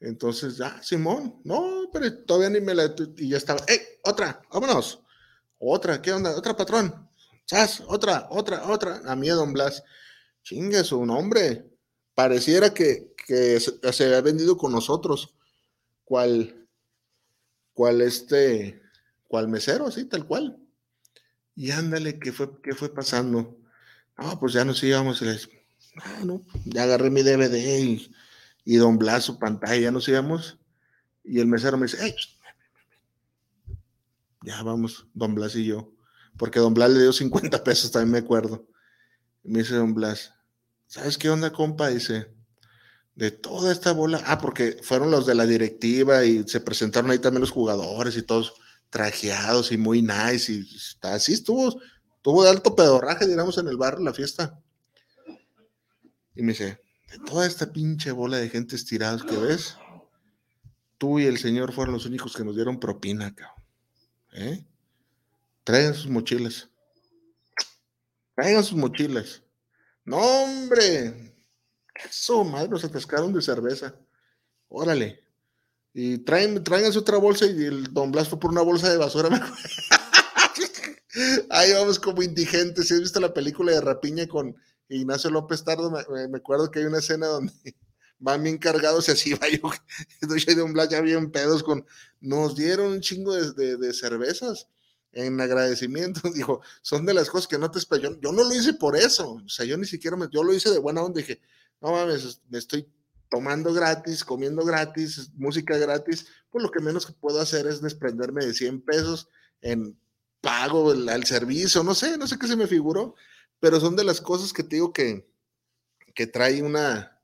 Entonces, 0.00 0.56
ya, 0.56 0.82
Simón, 0.82 1.40
no, 1.44 1.90
pero 1.92 2.24
todavía 2.24 2.50
ni 2.50 2.64
me 2.64 2.74
la. 2.74 2.94
Y 3.18 3.28
ya 3.28 3.36
estaba, 3.36 3.60
¡eh! 3.68 4.00
Otra, 4.04 4.40
vámonos. 4.50 5.02
Otra, 5.58 6.00
¿qué 6.00 6.12
onda? 6.12 6.36
Otra, 6.36 6.56
patrón. 6.56 7.08
¡Chas! 7.46 7.82
Otra, 7.86 8.26
otra, 8.30 8.66
otra. 8.70 9.02
A 9.04 9.14
mí, 9.14 9.28
don 9.28 9.52
Blas. 9.52 9.82
Chingue 10.42 10.82
su 10.84 11.04
nombre. 11.04 11.66
Pareciera 12.14 12.72
que, 12.72 13.14
que 13.26 13.60
se, 13.60 14.04
había 14.04 14.22
vendido 14.22 14.56
con 14.56 14.72
nosotros. 14.72 15.34
¿Cuál? 16.04 16.66
¿Cuál 17.74 18.00
este? 18.00 18.80
¿Cuál 19.28 19.48
mesero? 19.48 19.86
Así, 19.86 20.06
tal 20.06 20.26
cual. 20.26 20.58
Y 21.54 21.72
ándale, 21.72 22.18
¿qué 22.18 22.32
fue, 22.32 22.60
qué 22.62 22.74
fue 22.74 22.94
pasando? 22.94 23.58
No, 24.16 24.40
pues 24.40 24.54
ya 24.54 24.64
nos 24.64 24.82
íbamos. 24.82 25.20
Les, 25.20 25.48
ah, 26.02 26.22
no, 26.24 26.44
ya 26.64 26.84
agarré 26.84 27.10
mi 27.10 27.22
DVD 27.22 27.80
y, 27.80 28.10
y 28.70 28.76
Don 28.76 28.98
Blas 28.98 29.24
su 29.24 29.36
pantalla, 29.36 29.80
ya 29.80 29.90
nos 29.90 30.06
íbamos. 30.06 30.56
Y 31.24 31.40
el 31.40 31.48
mesero 31.48 31.76
me 31.76 31.86
dice, 31.86 31.98
hey, 32.00 32.14
ya 34.44 34.62
vamos, 34.62 35.08
Don 35.12 35.34
Blas 35.34 35.56
y 35.56 35.64
yo. 35.64 35.92
Porque 36.36 36.60
Don 36.60 36.72
Blas 36.72 36.90
le 36.90 37.00
dio 37.00 37.12
50 37.12 37.64
pesos, 37.64 37.90
también 37.90 38.12
me 38.12 38.18
acuerdo. 38.18 38.68
Y 39.42 39.50
me 39.50 39.58
dice 39.58 39.74
Don 39.74 39.92
Blas, 39.92 40.34
¿sabes 40.86 41.18
qué 41.18 41.28
onda, 41.28 41.52
compa? 41.52 41.88
Dice, 41.88 42.32
de 43.16 43.32
toda 43.32 43.72
esta 43.72 43.90
bola. 43.90 44.22
Ah, 44.24 44.38
porque 44.38 44.78
fueron 44.84 45.10
los 45.10 45.26
de 45.26 45.34
la 45.34 45.46
directiva 45.46 46.24
y 46.24 46.46
se 46.46 46.60
presentaron 46.60 47.10
ahí 47.10 47.18
también 47.18 47.40
los 47.40 47.50
jugadores 47.50 48.16
y 48.16 48.22
todos 48.22 48.54
trajeados 48.88 49.72
y 49.72 49.78
muy 49.78 50.00
nice. 50.00 50.52
Y 50.52 50.64
así 51.02 51.32
estuvo, 51.32 51.76
estuvo 52.14 52.44
de 52.44 52.50
alto 52.50 52.76
pedorraje, 52.76 53.26
digamos, 53.26 53.58
en 53.58 53.66
el 53.66 53.76
barrio 53.76 54.04
la 54.04 54.14
fiesta. 54.14 54.60
Y 56.36 56.42
me 56.42 56.52
dice, 56.52 56.80
de 57.10 57.18
toda 57.18 57.46
esta 57.46 57.72
pinche 57.72 58.12
bola 58.12 58.36
de 58.36 58.48
gente 58.48 58.76
estirados 58.76 59.24
que 59.24 59.36
ves, 59.36 59.76
tú 60.96 61.18
y 61.18 61.26
el 61.26 61.38
señor 61.38 61.72
fueron 61.72 61.94
los 61.94 62.06
únicos 62.06 62.36
que 62.36 62.44
nos 62.44 62.54
dieron 62.54 62.78
propina, 62.78 63.34
cabrón. 63.34 63.64
¿Eh? 64.32 64.64
Traigan 65.64 65.94
sus 65.94 66.08
mochilas. 66.08 66.68
Traigan 68.34 68.64
sus 68.64 68.78
mochilas. 68.78 69.42
No, 70.04 70.18
hombre. 70.18 71.34
Eso, 72.08 72.44
madre, 72.44 72.68
nos 72.68 72.84
atascaron 72.84 73.32
de 73.32 73.42
cerveza. 73.42 73.94
Órale. 74.68 75.24
Y 75.92 76.18
traen, 76.18 76.62
traigan 76.62 76.96
otra 76.96 77.18
bolsa 77.18 77.46
y 77.46 77.64
el 77.64 77.92
don 77.92 78.12
Blas 78.12 78.28
fue 78.28 78.38
por 78.38 78.52
una 78.52 78.62
bolsa 78.62 78.88
de 78.88 78.96
basura. 78.96 79.28
Ahí 81.50 81.72
vamos 81.72 81.98
como 81.98 82.22
indigentes. 82.22 82.86
Si 82.86 82.94
has 82.94 83.00
visto 83.00 83.18
la 83.18 83.34
película 83.34 83.72
de 83.72 83.80
Rapiña 83.80 84.28
con 84.28 84.56
Ignacio 84.96 85.30
López 85.30 85.62
Tardo, 85.62 85.90
me, 85.90 86.36
acuerdo 86.36 86.70
que 86.70 86.80
hay 86.80 86.84
una 86.84 86.98
escena 86.98 87.28
donde 87.28 87.52
van 88.18 88.42
bien 88.42 88.58
cargados 88.58 89.08
y 89.08 89.12
así 89.12 89.34
va 89.34 89.48
yo. 89.48 89.70
Estoy 90.20 90.54
de 90.54 90.62
un 90.62 90.72
Blas 90.72 90.88
ya 90.88 91.00
bien 91.00 91.30
pedos 91.30 91.62
con. 91.62 91.86
Nos 92.20 92.56
dieron 92.56 92.92
un 92.92 93.00
chingo 93.00 93.34
de, 93.34 93.92
cervezas 93.92 94.68
en 95.12 95.40
agradecimiento. 95.40 96.28
Dijo, 96.34 96.60
son 96.82 97.06
de 97.06 97.14
las 97.14 97.30
cosas 97.30 97.46
que 97.46 97.58
no 97.58 97.70
te 97.70 97.78
espero. 97.78 98.20
Yo, 98.20 98.32
no 98.32 98.42
lo 98.42 98.52
hice 98.52 98.74
por 98.74 98.96
eso. 98.96 99.34
O 99.34 99.48
sea, 99.48 99.64
yo 99.64 99.76
ni 99.76 99.86
siquiera 99.86 100.16
me. 100.16 100.28
Yo 100.30 100.42
lo 100.42 100.52
hice 100.52 100.70
de 100.70 100.78
buena 100.78 101.02
onda. 101.02 101.20
Dije, 101.20 101.40
no 101.80 101.92
mames, 101.92 102.40
me 102.48 102.58
estoy 102.58 102.86
tomando 103.30 103.72
gratis, 103.72 104.24
comiendo 104.24 104.64
gratis, 104.64 105.30
música 105.36 105.76
gratis. 105.78 106.26
Pues 106.50 106.64
lo 106.64 106.70
que 106.70 106.80
menos 106.80 107.06
que 107.06 107.12
puedo 107.12 107.40
hacer 107.40 107.68
es 107.68 107.80
desprenderme 107.80 108.44
de 108.44 108.54
100 108.54 108.82
pesos 108.82 109.28
en 109.60 109.96
pago 110.40 110.90
al 110.90 111.24
servicio. 111.24 111.84
No 111.84 111.94
sé, 111.94 112.18
no 112.18 112.26
sé 112.26 112.38
qué 112.38 112.48
se 112.48 112.56
me 112.56 112.66
figuró. 112.66 113.14
Pero 113.60 113.78
son 113.78 113.96
de 113.96 114.04
las 114.04 114.20
cosas 114.20 114.52
que 114.52 114.62
te 114.62 114.76
digo 114.76 114.92
que, 114.92 115.30
que 116.14 116.26
trae 116.26 116.62
una 116.62 117.20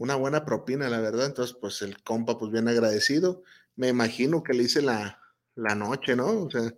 una 0.00 0.14
buena 0.14 0.46
propina, 0.46 0.88
la 0.88 0.98
verdad. 0.98 1.26
Entonces, 1.26 1.54
pues 1.60 1.82
el 1.82 2.02
compa, 2.02 2.38
pues 2.38 2.50
bien 2.50 2.68
agradecido. 2.68 3.42
Me 3.76 3.88
imagino 3.88 4.42
que 4.42 4.54
le 4.54 4.62
hice 4.62 4.80
la, 4.80 5.20
la 5.54 5.74
noche, 5.74 6.16
¿no? 6.16 6.44
O 6.44 6.50
sea, 6.50 6.74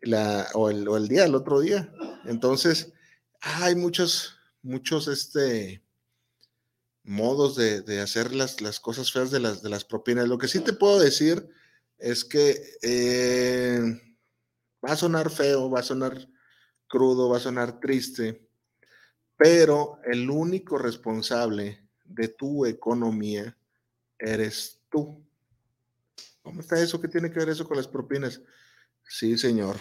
la, 0.00 0.48
o, 0.54 0.70
el, 0.70 0.88
o 0.88 0.96
el 0.96 1.06
día, 1.06 1.26
el 1.26 1.34
otro 1.34 1.60
día. 1.60 1.92
Entonces, 2.24 2.94
hay 3.42 3.74
muchos, 3.74 4.38
muchos, 4.62 5.06
este, 5.06 5.82
modos 7.02 7.56
de, 7.56 7.82
de 7.82 8.00
hacer 8.00 8.34
las, 8.34 8.62
las, 8.62 8.80
cosas 8.80 9.12
feas 9.12 9.30
de 9.30 9.40
las, 9.40 9.62
de 9.62 9.68
las 9.68 9.84
propinas. 9.84 10.26
Lo 10.26 10.38
que 10.38 10.48
sí 10.48 10.60
te 10.60 10.72
puedo 10.72 10.98
decir 10.98 11.46
es 11.98 12.24
que 12.24 12.58
eh, 12.80 13.82
va 14.82 14.92
a 14.92 14.96
sonar 14.96 15.28
feo, 15.28 15.70
va 15.70 15.80
a 15.80 15.82
sonar 15.82 16.26
crudo, 16.96 17.28
va 17.28 17.36
a 17.36 17.40
sonar 17.40 17.78
triste, 17.78 18.48
pero 19.36 19.98
el 20.06 20.30
único 20.30 20.78
responsable 20.78 21.86
de 22.06 22.28
tu 22.28 22.64
economía 22.64 23.54
eres 24.18 24.80
tú. 24.88 25.22
¿Cómo 26.40 26.62
está 26.62 26.80
eso? 26.80 26.98
¿Qué 26.98 27.08
tiene 27.08 27.30
que 27.30 27.38
ver 27.38 27.50
eso 27.50 27.68
con 27.68 27.76
las 27.76 27.86
propinas? 27.86 28.40
Sí, 29.06 29.36
señor. 29.36 29.76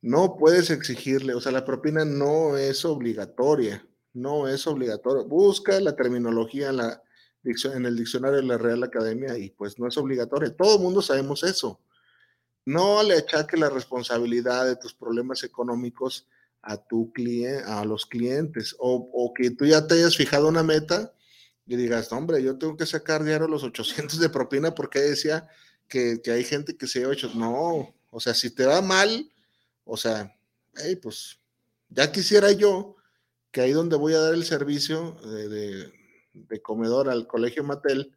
No 0.00 0.36
puedes 0.36 0.70
exigirle, 0.70 1.32
o 1.32 1.40
sea, 1.40 1.52
la 1.52 1.64
propina 1.64 2.04
no 2.04 2.56
es 2.56 2.84
obligatoria, 2.84 3.86
no 4.12 4.48
es 4.48 4.66
obligatoria. 4.66 5.22
Busca 5.22 5.78
la 5.78 5.94
terminología 5.94 6.70
en, 6.70 6.78
la, 6.78 7.02
en 7.44 7.86
el 7.86 7.96
diccionario 7.96 8.38
de 8.38 8.46
la 8.46 8.58
Real 8.58 8.82
Academia 8.82 9.38
y 9.38 9.50
pues 9.50 9.78
no 9.78 9.86
es 9.86 9.96
obligatoria. 9.96 10.56
Todo 10.56 10.74
el 10.78 10.82
mundo 10.82 11.02
sabemos 11.02 11.44
eso. 11.44 11.80
No 12.64 13.00
le 13.04 13.14
achaque 13.14 13.56
la 13.56 13.70
responsabilidad 13.70 14.66
de 14.66 14.74
tus 14.74 14.92
problemas 14.92 15.44
económicos 15.44 16.26
a 16.62 16.76
tu 16.76 17.12
cliente, 17.12 17.64
a 17.66 17.84
los 17.84 18.06
clientes, 18.06 18.74
o, 18.78 19.32
que 19.34 19.50
tú 19.50 19.66
ya 19.66 19.86
te 19.86 19.94
hayas 19.94 20.16
fijado 20.16 20.48
una 20.48 20.62
meta 20.62 21.12
y 21.66 21.76
digas, 21.76 22.12
hombre, 22.12 22.42
yo 22.42 22.56
tengo 22.56 22.76
que 22.76 22.86
sacar 22.86 23.24
diario 23.24 23.48
los 23.48 23.64
800 23.64 24.18
de 24.18 24.28
propina 24.28 24.74
porque 24.74 25.00
decía 25.00 25.48
que, 25.88 26.20
hay 26.26 26.44
gente 26.44 26.76
que 26.76 26.86
se 26.86 27.00
lleva 27.00 27.12
hecho. 27.12 27.32
No, 27.34 27.94
o 28.10 28.20
sea, 28.20 28.34
si 28.34 28.50
te 28.50 28.64
va 28.64 28.80
mal, 28.80 29.30
o 29.84 29.96
sea, 29.96 30.34
hey, 30.76 30.96
pues 30.96 31.38
ya 31.88 32.10
quisiera 32.10 32.52
yo 32.52 32.96
que 33.50 33.60
ahí 33.60 33.72
donde 33.72 33.96
voy 33.96 34.14
a 34.14 34.20
dar 34.20 34.34
el 34.34 34.44
servicio 34.44 35.16
de, 35.24 35.92
comedor 36.62 37.10
al 37.10 37.26
colegio 37.26 37.64
Matel, 37.64 38.16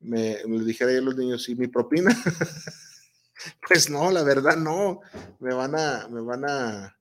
me, 0.00 0.42
dijera 0.64 0.90
a 0.90 1.00
los 1.00 1.16
niños, 1.16 1.48
¿y 1.48 1.54
mi 1.54 1.68
propina? 1.68 2.10
pues 3.68 3.88
no, 3.88 4.10
la 4.10 4.22
verdad 4.22 4.56
no, 4.56 5.00
me 5.38 5.54
van 5.54 5.78
a, 5.78 6.08
me 6.08 6.20
van 6.20 6.44
a, 6.48 6.93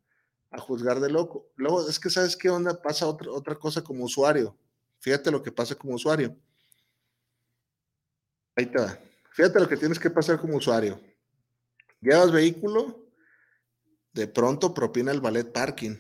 a 0.54 0.60
juzgar 0.60 1.00
de 1.00 1.10
loco. 1.10 1.52
Luego, 1.56 1.90
es 1.90 2.00
que 2.00 2.10
sabes 2.10 2.38
qué 2.38 2.50
onda, 2.50 2.80
pasa 2.82 3.08
otra, 3.08 3.32
otra 3.32 3.56
cosa 3.56 3.84
como 3.84 4.06
usuario. 4.06 4.56
Fíjate 5.00 5.32
lo 5.32 5.42
que 5.42 5.52
pasa 5.52 5.76
como 5.76 5.96
usuario. 5.96 6.38
Ahí 8.56 8.68
te. 8.68 8.80
Fíjate 9.32 9.60
lo 9.60 9.68
que 9.68 9.78
tienes 9.78 10.00
que 10.00 10.12
pasar 10.12 10.40
como 10.40 10.58
usuario. 10.58 11.02
Llevas 12.02 12.32
vehículo, 12.32 13.10
de 14.14 14.28
pronto 14.28 14.76
propina 14.76 15.12
el 15.12 15.22
ballet 15.22 15.52
parking, 15.52 15.98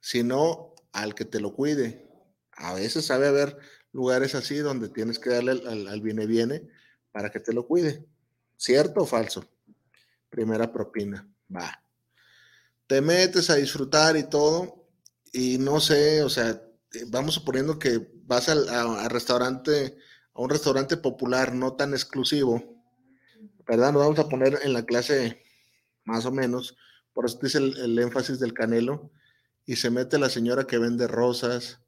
si 0.00 0.22
no, 0.22 0.74
al 0.92 1.14
que 1.14 1.26
te 1.26 1.40
lo 1.40 1.52
cuide. 1.52 2.08
A 2.52 2.72
veces 2.72 3.04
sabe 3.04 3.28
haber 3.28 3.58
lugares 3.92 4.34
así 4.34 4.56
donde 4.56 4.88
tienes 4.88 5.18
que 5.18 5.30
darle 5.30 5.52
al, 5.52 5.88
al 5.88 6.00
viene 6.00 6.26
viene 6.26 6.68
para 7.12 7.30
que 7.30 7.40
te 7.40 7.52
lo 7.52 7.66
cuide. 7.66 8.06
¿Cierto 8.56 9.02
o 9.02 9.06
falso? 9.06 9.44
Primera 10.30 10.72
propina. 10.72 11.28
Va. 11.54 11.82
Te 12.90 13.00
metes 13.00 13.50
a 13.50 13.54
disfrutar 13.54 14.16
y 14.16 14.24
todo, 14.24 14.84
y 15.32 15.58
no 15.58 15.78
sé, 15.78 16.24
o 16.24 16.28
sea, 16.28 16.60
eh, 16.92 17.04
vamos 17.06 17.34
suponiendo 17.34 17.78
que 17.78 18.10
vas 18.24 18.48
al 18.48 19.08
restaurante, 19.08 19.96
a 20.34 20.40
un 20.42 20.50
restaurante 20.50 20.96
popular 20.96 21.54
no 21.54 21.74
tan 21.74 21.92
exclusivo, 21.92 22.82
¿verdad? 23.64 23.92
Nos 23.92 24.02
vamos 24.02 24.18
a 24.18 24.28
poner 24.28 24.58
en 24.64 24.72
la 24.72 24.84
clase 24.84 25.40
más 26.02 26.26
o 26.26 26.32
menos, 26.32 26.76
por 27.12 27.26
eso 27.26 27.38
dice 27.40 27.58
el, 27.58 27.96
énfasis 27.96 28.40
del 28.40 28.54
canelo, 28.54 29.12
y 29.64 29.76
se 29.76 29.90
mete 29.90 30.18
la 30.18 30.28
señora 30.28 30.66
que 30.66 30.78
vende 30.78 31.06
rosas, 31.06 31.78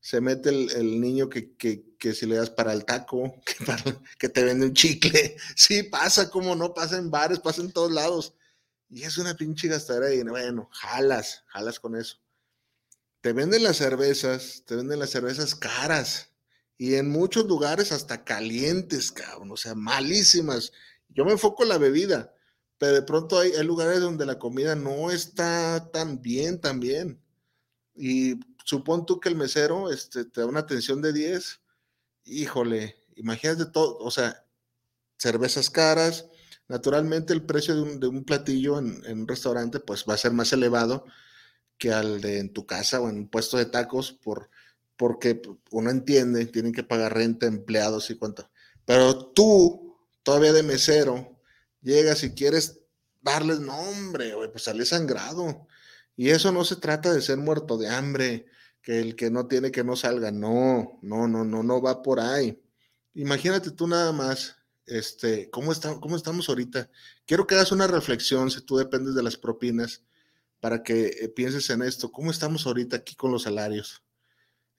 se 0.00 0.22
mete 0.22 0.48
el, 0.48 1.02
niño 1.02 1.28
que, 1.28 1.52
si 2.14 2.24
le 2.24 2.36
das 2.36 2.48
para 2.48 2.72
el 2.72 2.86
taco, 2.86 3.34
que, 3.44 3.94
que 4.18 4.28
te 4.30 4.42
vende 4.42 4.68
un 4.68 4.72
chicle, 4.72 5.36
sí, 5.54 5.82
pasa, 5.82 6.30
como 6.30 6.56
no, 6.56 6.72
pasa 6.72 6.96
en 6.96 7.10
bares, 7.10 7.40
pasa 7.40 7.60
en 7.60 7.72
todos 7.72 7.92
lados, 7.92 8.32
y 8.88 9.02
es 9.02 9.18
una 9.18 9.34
pinche 9.34 9.68
gastadera 9.68 10.12
y 10.12 10.22
bueno, 10.22 10.68
jalas, 10.72 11.44
jalas 11.48 11.80
con 11.80 11.96
eso 11.96 12.18
te 13.26 13.32
venden 13.32 13.64
las 13.64 13.78
cervezas, 13.78 14.62
te 14.66 14.76
venden 14.76 15.00
las 15.00 15.10
cervezas 15.10 15.56
caras 15.56 16.30
y 16.78 16.94
en 16.94 17.10
muchos 17.10 17.46
lugares 17.46 17.90
hasta 17.90 18.22
calientes, 18.22 19.10
cabrón, 19.10 19.50
o 19.50 19.56
sea, 19.56 19.74
malísimas. 19.74 20.70
Yo 21.08 21.24
me 21.24 21.32
enfoco 21.32 21.64
en 21.64 21.70
la 21.70 21.78
bebida, 21.78 22.32
pero 22.78 22.92
de 22.92 23.02
pronto 23.02 23.40
hay, 23.40 23.50
lugares 23.64 24.00
donde 24.00 24.26
la 24.26 24.38
comida 24.38 24.76
no 24.76 25.10
está 25.10 25.90
tan 25.90 26.22
bien, 26.22 26.60
tan 26.60 26.78
bien. 26.78 27.20
Y 27.96 28.38
supón 28.64 29.06
tú 29.06 29.18
que 29.18 29.28
el 29.28 29.34
mesero 29.34 29.90
este, 29.90 30.24
te 30.24 30.42
da 30.42 30.46
una 30.46 30.60
atención 30.60 31.02
de 31.02 31.12
10, 31.12 31.60
híjole, 32.26 32.94
imagínate 33.16 33.66
todo, 33.66 33.98
o 33.98 34.12
sea, 34.12 34.46
cervezas 35.18 35.68
caras, 35.68 36.26
naturalmente 36.68 37.32
el 37.32 37.42
precio 37.42 37.74
de 37.74 38.08
un, 38.08 38.24
platillo 38.24 38.78
en, 38.78 39.02
un 39.06 39.28
restaurante 39.28 39.80
pues 39.80 40.04
va 40.08 40.14
a 40.14 40.18
ser 40.18 40.32
más 40.32 40.52
elevado 40.52 41.06
que 41.78 41.92
al 41.92 42.20
de 42.20 42.38
en 42.38 42.52
tu 42.52 42.66
casa 42.66 43.00
o 43.00 43.08
en 43.08 43.16
un 43.16 43.28
puesto 43.28 43.56
de 43.56 43.66
tacos 43.66 44.12
por, 44.12 44.50
porque 44.96 45.42
uno 45.70 45.90
entiende, 45.90 46.46
tienen 46.46 46.72
que 46.72 46.82
pagar 46.82 47.14
renta, 47.14 47.46
empleados 47.46 48.10
y 48.10 48.16
cuánto. 48.16 48.50
Pero 48.84 49.26
tú, 49.26 49.98
todavía 50.22 50.52
de 50.52 50.62
mesero, 50.62 51.38
llegas 51.82 52.24
y 52.24 52.34
quieres 52.34 52.80
darles 53.20 53.60
nombre, 53.60 54.32
pues 54.50 54.64
sale 54.64 54.86
sangrado. 54.86 55.66
Y 56.16 56.30
eso 56.30 56.52
no 56.52 56.64
se 56.64 56.76
trata 56.76 57.12
de 57.12 57.20
ser 57.20 57.36
muerto 57.38 57.76
de 57.76 57.88
hambre, 57.88 58.46
que 58.80 59.00
el 59.00 59.16
que 59.16 59.30
no 59.30 59.46
tiene 59.48 59.70
que 59.70 59.84
no 59.84 59.96
salga. 59.96 60.30
No, 60.30 60.98
no, 61.02 61.28
no, 61.28 61.44
no, 61.44 61.62
no 61.62 61.82
va 61.82 62.02
por 62.02 62.20
ahí. 62.20 62.62
Imagínate 63.14 63.70
tú 63.70 63.86
nada 63.86 64.12
más, 64.12 64.55
este, 64.86 65.50
¿cómo, 65.50 65.72
está, 65.72 65.98
cómo 66.00 66.16
estamos 66.16 66.48
ahorita? 66.48 66.90
Quiero 67.26 67.46
que 67.46 67.54
hagas 67.54 67.72
una 67.72 67.86
reflexión 67.86 68.50
si 68.50 68.60
tú 68.62 68.76
dependes 68.76 69.14
de 69.14 69.22
las 69.22 69.36
propinas 69.36 70.02
para 70.60 70.82
que 70.82 71.06
eh, 71.06 71.28
pienses 71.28 71.68
en 71.70 71.82
esto. 71.82 72.10
¿Cómo 72.10 72.30
estamos 72.30 72.66
ahorita 72.66 72.96
aquí 72.96 73.14
con 73.14 73.32
los 73.32 73.42
salarios? 73.42 74.02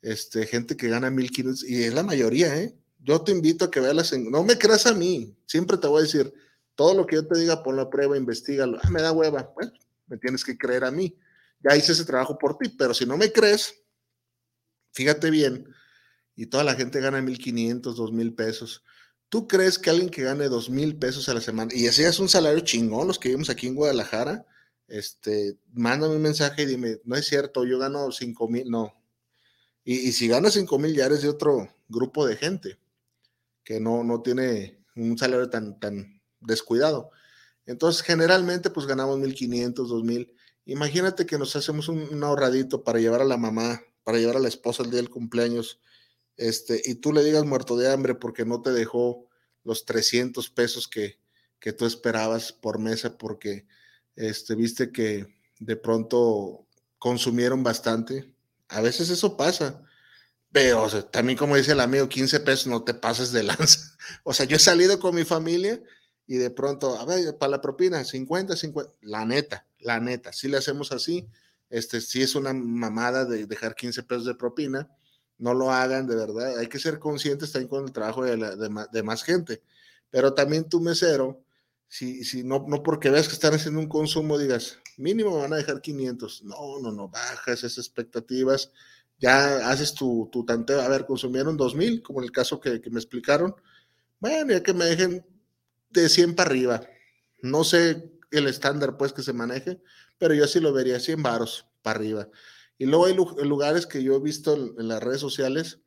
Este, 0.01 0.45
gente 0.45 0.77
que 0.77 0.89
gana 0.89 1.09
1500 1.09 1.63
y 1.63 1.83
es 1.83 1.93
la 1.93 2.03
mayoría, 2.03 2.55
¿eh? 2.57 2.75
Yo 2.99 3.21
te 3.21 3.31
invito 3.31 3.65
a 3.65 3.71
que 3.71 3.79
veas 3.79 3.95
las, 3.95 4.13
no 4.13 4.43
me 4.43 4.57
creas 4.57 4.85
a 4.85 4.93
mí, 4.93 5.35
siempre 5.45 5.77
te 5.77 5.87
voy 5.87 5.99
a 5.99 6.03
decir, 6.03 6.33
todo 6.75 6.93
lo 6.93 7.05
que 7.05 7.15
yo 7.15 7.27
te 7.27 7.39
diga, 7.39 7.63
pon 7.63 7.75
la 7.75 7.89
prueba, 7.89 8.17
investigalo. 8.17 8.79
Ah, 8.83 8.89
me 8.89 9.01
da 9.01 9.11
hueva, 9.11 9.51
bueno, 9.55 9.71
me 10.07 10.17
tienes 10.17 10.43
que 10.43 10.57
creer 10.57 10.83
a 10.83 10.91
mí. 10.91 11.17
Ya 11.59 11.75
hice 11.75 11.93
ese 11.93 12.05
trabajo 12.05 12.37
por 12.37 12.57
ti, 12.57 12.69
pero 12.69 12.93
si 12.93 13.05
no 13.05 13.17
me 13.17 13.31
crees, 13.31 13.81
fíjate 14.93 15.31
bien, 15.31 15.67
y 16.35 16.45
toda 16.45 16.63
la 16.63 16.75
gente 16.75 16.99
gana 16.99 17.21
1500, 17.21 17.95
2000 17.95 18.35
pesos. 18.35 18.83
¿Tú 19.29 19.47
crees 19.47 19.77
que 19.77 19.89
alguien 19.89 20.09
que 20.09 20.23
gane 20.23 20.47
dos 20.47 20.69
mil 20.69 20.97
pesos 20.97 21.27
a 21.29 21.33
la 21.33 21.41
semana, 21.41 21.71
y 21.73 21.85
ese 21.85 22.07
es 22.07 22.19
un 22.19 22.29
salario 22.29 22.61
chingón, 22.61 23.07
los 23.07 23.19
que 23.19 23.29
vivimos 23.29 23.49
aquí 23.49 23.67
en 23.67 23.75
Guadalajara, 23.75 24.45
este, 24.87 25.57
mándame 25.73 26.15
un 26.15 26.21
mensaje 26.21 26.63
y 26.63 26.65
dime, 26.65 27.01
no 27.03 27.15
es 27.15 27.27
cierto, 27.27 27.65
yo 27.65 27.77
gano 27.79 28.11
cinco 28.11 28.47
mil, 28.47 28.69
no. 28.69 28.93
Y, 29.83 30.11
si 30.11 30.27
ganas 30.27 30.53
cinco 30.53 30.79
mil 30.79 30.93
ya 30.93 31.05
eres 31.05 31.21
de 31.21 31.29
otro 31.29 31.69
grupo 31.87 32.25
de 32.25 32.35
gente 32.35 32.77
que 33.63 33.79
no, 33.79 34.03
no 34.03 34.21
tiene 34.21 34.83
un 34.95 35.17
salario 35.17 35.49
tan, 35.49 35.79
tan 35.79 36.21
descuidado. 36.41 37.11
Entonces, 37.65 38.01
generalmente, 38.01 38.69
pues 38.69 38.85
ganamos 38.87 39.19
1500, 39.19 39.89
2000. 39.89 40.33
Imagínate 40.65 41.25
que 41.25 41.37
nos 41.37 41.55
hacemos 41.55 41.89
un, 41.89 42.23
ahorradito 42.23 42.83
para 42.83 42.99
llevar 42.99 43.21
a 43.21 43.25
la 43.25 43.37
mamá, 43.37 43.81
para 44.03 44.17
llevar 44.17 44.37
a 44.37 44.39
la 44.39 44.47
esposa 44.47 44.83
el 44.83 44.89
día 44.89 44.97
del 44.97 45.09
cumpleaños, 45.09 45.79
este, 46.37 46.81
y 46.85 46.95
tú 46.95 47.11
le 47.11 47.23
digas 47.23 47.45
muerto 47.45 47.75
de 47.75 47.91
hambre 47.91 48.15
porque 48.15 48.45
no 48.45 48.61
te 48.61 48.71
dejó 48.71 49.27
los 49.63 49.85
300 49.85 50.49
pesos 50.51 50.87
que, 50.87 51.19
que 51.59 51.73
tú 51.73 51.85
esperabas 51.85 52.53
por 52.53 52.79
mesa 52.79 53.17
porque 53.17 53.67
este, 54.15 54.55
viste 54.55 54.91
que 54.91 55.27
de 55.59 55.75
pronto 55.75 56.67
consumieron 56.99 57.63
bastante. 57.63 58.31
A 58.69 58.81
veces 58.81 59.09
eso 59.09 59.35
pasa. 59.35 59.83
Pero 60.51 60.87
también 61.05 61.37
como 61.37 61.55
dice 61.55 61.73
el 61.73 61.79
amigo, 61.81 62.07
15 62.07 62.39
pesos 62.39 62.67
no 62.67 62.83
te 62.83 62.93
pases 62.93 63.31
de 63.31 63.43
lanza. 63.43 63.95
O 64.23 64.33
sea, 64.33 64.45
yo 64.45 64.55
he 64.55 64.59
salido 64.59 64.99
con 64.99 65.13
mi 65.13 65.25
familia 65.25 65.81
y 66.25 66.37
de 66.37 66.49
pronto, 66.49 66.97
a 66.97 67.05
ver, 67.05 67.37
para 67.37 67.51
la 67.51 67.61
propina, 67.61 68.03
50, 68.03 68.55
50. 68.55 68.93
La 69.01 69.25
neta, 69.25 69.67
la 69.79 69.99
neta, 69.99 70.31
si 70.31 70.47
le 70.47 70.57
hacemos 70.57 70.91
así, 70.91 71.27
este, 71.69 71.99
si 71.99 72.21
es 72.21 72.35
una 72.35 72.53
mamada 72.53 73.25
de 73.25 73.45
dejar 73.45 73.75
15 73.75 74.03
pesos 74.03 74.25
de 74.25 74.35
propina, 74.35 74.89
no 75.37 75.53
lo 75.53 75.71
hagan, 75.71 76.07
de 76.07 76.15
verdad. 76.15 76.57
Hay 76.57 76.67
que 76.67 76.79
ser 76.79 76.99
conscientes 76.99 77.51
también 77.51 77.69
con 77.69 77.85
el 77.85 77.91
trabajo 77.91 78.23
de, 78.23 78.37
de, 78.91 79.03
más 79.03 79.23
gente. 79.23 79.61
Pero 80.09 80.33
también 80.33 80.69
tu 80.69 80.79
mesero, 80.81 81.43
si, 81.87 82.23
si 82.23 82.43
no, 82.43 82.65
no 82.67 82.83
porque 82.83 83.09
veas 83.09 83.27
que 83.27 83.33
están 83.33 83.53
haciendo 83.53 83.79
un 83.79 83.87
consumo, 83.87 84.37
digas, 84.37 84.79
mínimo 84.97 85.37
van 85.37 85.53
a 85.53 85.57
dejar 85.57 85.81
500. 85.81 86.43
No, 86.43 86.79
no, 86.81 86.91
no, 86.91 87.09
bajas 87.09 87.63
esas 87.63 87.77
expectativas. 87.77 88.71
Ya 89.19 89.69
haces 89.69 89.93
tu, 89.93 90.29
tu 90.31 90.45
tanteo. 90.45 90.81
A 90.81 90.89
ver, 90.89 91.05
consumieron 91.05 91.57
2000, 91.57 92.01
como 92.01 92.19
en 92.19 92.25
el 92.25 92.31
caso 92.31 92.59
que, 92.59 92.81
que 92.81 92.89
me 92.89 92.99
explicaron. 92.99 93.55
Bueno, 94.19 94.53
ya 94.53 94.63
que 94.63 94.73
me 94.73 94.85
dejen 94.85 95.25
de 95.89 96.09
100 96.09 96.35
para 96.35 96.49
arriba. 96.49 96.81
No 97.41 97.63
sé 97.63 98.11
el 98.31 98.47
estándar, 98.47 98.97
pues, 98.97 99.13
que 99.13 99.23
se 99.23 99.33
maneje, 99.33 99.81
pero 100.17 100.33
yo 100.33 100.47
sí 100.47 100.59
lo 100.59 100.73
vería 100.73 100.99
100 100.99 101.23
varos 101.23 101.67
para 101.81 101.99
arriba. 101.99 102.29
Y 102.77 102.85
luego 102.85 103.05
hay 103.05 103.15
lugares 103.45 103.85
que 103.87 104.03
yo 104.03 104.15
he 104.15 104.19
visto 104.19 104.53
en, 104.55 104.87
las 104.87 105.01
redes 105.01 105.19
sociales, 105.19 105.79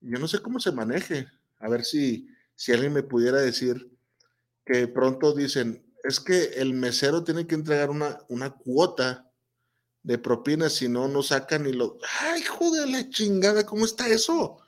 yo 0.00 0.18
no 0.18 0.26
sé 0.26 0.40
cómo 0.40 0.58
se 0.58 0.72
maneje. 0.72 1.28
A 1.58 1.68
ver 1.68 1.84
si, 1.84 2.28
si 2.54 2.72
alguien 2.72 2.94
me 2.94 3.02
pudiera 3.02 3.38
decir 3.38 3.90
que 4.64 4.88
pronto 4.88 5.34
dicen, 5.34 5.84
es 6.02 6.20
que 6.20 6.44
el 6.56 6.72
mesero 6.72 7.24
tiene 7.24 7.46
que 7.46 7.54
entregar 7.54 7.90
una, 7.90 8.18
una 8.28 8.50
cuota 8.50 9.30
de 10.02 10.16
propina, 10.16 10.70
si 10.70 10.88
no, 10.88 11.08
no 11.08 11.22
sacan 11.22 11.66
y 11.66 11.72
lo... 11.72 11.98
¡Ay, 12.20 12.42
joder, 12.42 12.88
la 12.88 13.08
chingada! 13.10 13.66
¿Cómo 13.66 13.84
está 13.84 14.08
eso? 14.08 14.58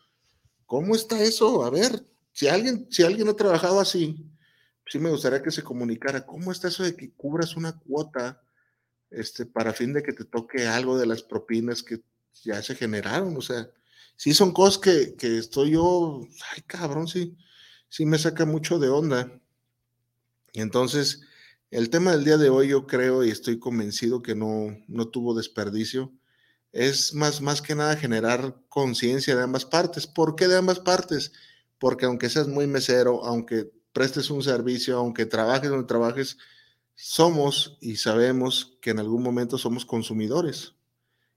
¿Cómo 0.67 0.95
está 0.95 1.23
eso? 1.23 1.65
A 1.65 1.71
ver, 1.71 2.05
si 2.33 2.49
alguien, 2.49 2.87
si 2.91 3.03
alguien 3.03 3.29
ha 3.29 3.35
trabajado 3.35 3.81
así, 3.81 4.27
sí 4.87 4.99
me 4.99 5.11
gustaría 5.11 5.43
que 5.43 5.51
se 5.51 5.63
comunicara, 5.63 6.27
¿cómo 6.27 6.53
está 6.53 6.69
eso 6.69 6.83
de 6.83 6.95
que 6.95 7.13
cubras 7.13 7.57
una 7.57 7.79
cuota 7.79 8.43
este, 9.13 9.47
para 9.47 9.73
fin 9.73 9.93
de 9.93 10.03
que 10.03 10.13
te 10.13 10.25
toque 10.25 10.67
algo 10.67 10.99
de 10.99 11.07
las 11.07 11.23
propinas 11.23 11.83
que 11.83 12.03
ya 12.43 12.63
se 12.63 12.75
generaron. 12.75 13.37
O 13.37 13.41
sea, 13.41 13.69
sí 14.17 14.35
son 14.35 14.53
cosas 14.53 14.79
que, 14.79 15.15
que 15.17 15.39
estoy 15.39 15.73
yo, 15.73 16.23
ay 16.55 16.63
cabrón, 16.63 17.09
sí, 17.09 17.37
sí 17.89 18.07
me 18.07 18.19
saca 18.19 18.45
mucho 18.45 18.79
de 18.79 18.89
onda. 18.89 19.41
Y 20.53 20.61
entonces, 20.61 21.23
el 21.71 21.91
tema 21.91 22.13
del 22.13 22.25
día 22.25 22.37
de 22.37 22.51
hoy 22.51 22.69
yo 22.69 22.87
creo 22.87 23.25
y 23.25 23.31
estoy 23.31 23.59
convencido 23.59 24.23
que 24.23 24.35
no, 24.35 24.77
no 24.89 25.09
tuvo 25.09 25.35
desperdicio. 25.35 26.13
Es 26.73 27.15
más, 27.15 27.41
más 27.41 27.63
que 27.63 27.75
nada 27.75 27.97
generar 27.97 28.57
conciencia 28.69 29.37
de 29.37 29.43
ambas 29.43 29.65
partes. 29.65 30.07
¿Por 30.07 30.37
qué 30.37 30.49
de 30.49 30.57
ambas 30.57 30.81
partes? 30.81 31.33
Porque 31.79 32.07
aunque 32.07 32.31
seas 32.31 32.49
muy 32.49 32.67
mesero, 32.67 33.25
aunque 33.25 33.71
prestes 33.93 34.31
un 34.31 34.43
servicio, 34.43 34.97
aunque 34.97 35.27
trabajes 35.27 35.71
donde 35.71 35.87
trabajes, 35.87 36.39
somos 36.95 37.79
y 37.81 37.97
sabemos 37.97 38.79
que 38.81 38.91
en 38.91 38.99
algún 38.99 39.23
momento 39.23 39.59
somos 39.59 39.85
consumidores. 39.85 40.75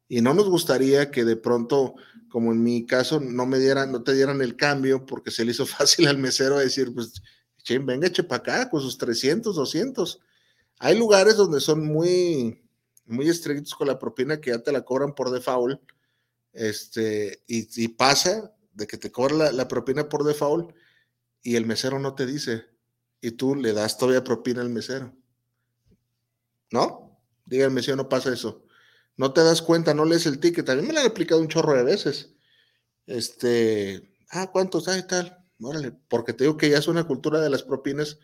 Y 0.07 0.21
no 0.21 0.33
nos 0.33 0.47
gustaría 0.47 1.09
que 1.09 1.25
de 1.25 1.35
pronto, 1.35 1.95
como 2.29 2.51
en 2.51 2.61
mi 2.63 2.85
caso, 2.85 3.19
no 3.19 3.45
me 3.45 3.59
dieran, 3.59 3.91
no 3.91 4.03
te 4.03 4.13
dieran 4.13 4.41
el 4.41 4.55
cambio 4.55 5.05
porque 5.05 5.31
se 5.31 5.43
le 5.43 5.51
hizo 5.51 5.65
fácil 5.65 6.07
al 6.07 6.17
mesero 6.17 6.57
decir, 6.57 6.93
pues, 6.93 7.21
venga, 7.81 8.07
eche 8.07 8.23
para 8.23 8.39
acá 8.39 8.69
con 8.69 8.81
sus 8.81 8.97
300, 8.97 9.55
200. 9.55 10.21
Hay 10.79 10.97
lugares 10.97 11.37
donde 11.37 11.59
son 11.59 11.85
muy, 11.85 12.61
muy 13.05 13.29
estrictos 13.29 13.73
con 13.73 13.87
la 13.87 13.97
propina 13.97 14.39
que 14.39 14.51
ya 14.51 14.59
te 14.59 14.71
la 14.71 14.83
cobran 14.83 15.15
por 15.15 15.31
default. 15.31 15.81
Este, 16.53 17.43
y, 17.47 17.87
pasa 17.89 18.53
de 18.73 18.87
que 18.87 18.97
te 18.97 19.11
cobra 19.11 19.35
la, 19.35 19.51
la 19.51 19.67
propina 19.67 20.07
por 20.07 20.23
default 20.23 20.73
y 21.41 21.55
el 21.55 21.65
mesero 21.65 21.99
no 21.99 22.13
te 22.15 22.25
dice. 22.25 22.65
Y 23.21 23.31
tú 23.31 23.55
le 23.55 23.73
das 23.73 23.97
todavía 23.97 24.23
propina 24.23 24.61
al 24.61 24.69
mesero. 24.69 25.13
¿No? 26.75 27.21
Díganme 27.45 27.81
si 27.81 27.95
no 27.95 28.09
pasa 28.09 28.33
eso. 28.33 28.65
No 29.17 29.31
te 29.33 29.41
das 29.41 29.61
cuenta, 29.61 29.93
no 29.93 30.05
lees 30.05 30.25
el 30.25 30.39
ticket. 30.39 30.65
También 30.65 30.87
me 30.87 30.93
lo 30.93 30.99
han 30.99 31.07
aplicado 31.07 31.39
un 31.41 31.47
chorro 31.47 31.73
de 31.73 31.83
veces. 31.83 32.35
Este, 33.07 34.13
ah, 34.29 34.51
¿cuántos 34.51 34.87
hay 34.87 35.03
tal? 35.07 35.45
Órale, 35.61 35.93
porque 36.09 36.33
te 36.33 36.43
digo 36.43 36.57
que 36.57 36.69
ya 36.69 36.77
es 36.77 36.87
una 36.87 37.05
cultura 37.05 37.39
de 37.39 37.49
las 37.49 37.63
propinas 37.63 38.19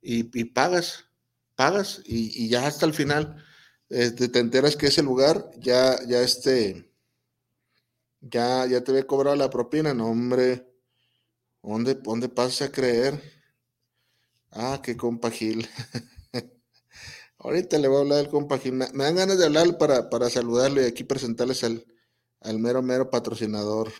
y, 0.00 0.22
pagas, 0.44 1.06
pagas 1.56 2.02
y, 2.04 2.48
ya 2.48 2.66
hasta 2.66 2.86
el 2.86 2.94
final 2.94 3.44
este, 3.88 4.28
te 4.28 4.38
enteras 4.38 4.76
que 4.76 4.86
ese 4.86 5.02
lugar 5.02 5.50
ya, 5.58 5.96
ya 6.06 6.20
este, 6.20 6.92
ya, 8.20 8.64
ya 8.66 8.84
te 8.84 8.92
ve 8.92 9.06
cobrado 9.06 9.34
la 9.36 9.50
propina. 9.50 9.92
No, 9.92 10.08
hombre, 10.08 10.72
¿dónde, 11.62 11.94
dónde 11.94 12.28
pasas 12.28 12.68
a 12.68 12.72
creer? 12.72 13.20
Ah, 14.52 14.80
qué 14.82 14.96
compa 14.96 15.30
Gil. 15.30 15.68
Ahorita 17.38 17.78
le 17.78 17.88
voy 17.88 17.98
a 17.98 18.00
hablar 18.00 18.18
del 18.18 18.28
compa 18.28 18.60
Me, 18.64 18.86
dan 18.86 19.16
ganas 19.16 19.38
de 19.38 19.46
hablar 19.46 19.78
para, 19.78 20.10
para 20.10 20.28
saludarlo 20.28 20.82
y 20.82 20.86
aquí 20.86 21.04
presentarles 21.04 21.62
al, 21.62 21.86
al 22.40 22.58
mero, 22.58 22.82
mero 22.82 23.10
patrocinador, 23.10 23.92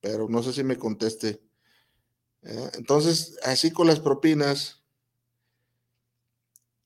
pero 0.00 0.28
no 0.28 0.42
sé 0.42 0.52
si 0.52 0.64
me 0.64 0.78
conteste. 0.78 1.42
¿eh? 2.42 2.70
Entonces, 2.74 3.38
así 3.44 3.70
con 3.70 3.86
las 3.86 4.00
propinas, 4.00 4.82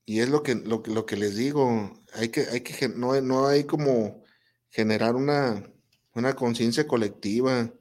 y 0.05 0.20
es 0.20 0.28
lo 0.28 0.42
que, 0.42 0.57
lo, 0.57 0.82
lo 0.86 1.07
que 1.07 1.16
les 1.16 1.36
digo, 1.36 1.92
hay 2.14 2.30
que, 2.30 2.42
hay 2.42 2.61
que, 2.62 2.88
no, 2.88 3.18
no 3.20 3.46
hay 3.46 3.64
como 3.64 4.24
generar 4.70 5.14
una, 5.14 5.70
una 6.14 6.34
conciencia 6.34 6.86
colectiva. 6.88 7.72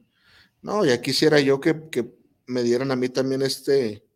No, 0.62 0.84
ya 0.84 1.00
quisiera 1.00 1.40
yo 1.40 1.60
que, 1.60 1.88
que 1.90 2.14
me 2.46 2.62
dieran 2.62 2.92
a 2.92 2.96
mí 2.96 3.08
también 3.08 3.42
este, 3.42 4.06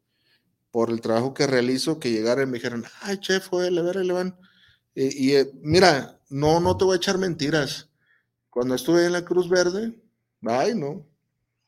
por 0.77 0.91
el 0.91 1.01
trabajo 1.01 1.33
que 1.33 1.47
realizo, 1.47 1.99
que 1.99 2.11
llegaran 2.11 2.47
y 2.47 2.51
me 2.51 2.59
dijeran, 2.59 2.85
ay, 3.01 3.17
chef, 3.17 3.49
joder, 3.49 3.79
a 3.79 3.81
ver, 3.81 3.97
le 3.97 4.13
van. 4.13 4.39
Y, 4.95 5.33
eh, 5.33 5.51
mira, 5.63 6.21
no, 6.29 6.61
no 6.61 6.77
te 6.77 6.85
voy 6.85 6.93
a 6.93 6.97
echar 6.99 7.17
mentiras. 7.17 7.89
Cuando 8.51 8.75
estuve 8.75 9.07
en 9.07 9.15
la 9.15 9.25
Cruz 9.25 9.49
Verde, 9.49 9.99
ay, 10.43 10.75
no. 10.75 11.07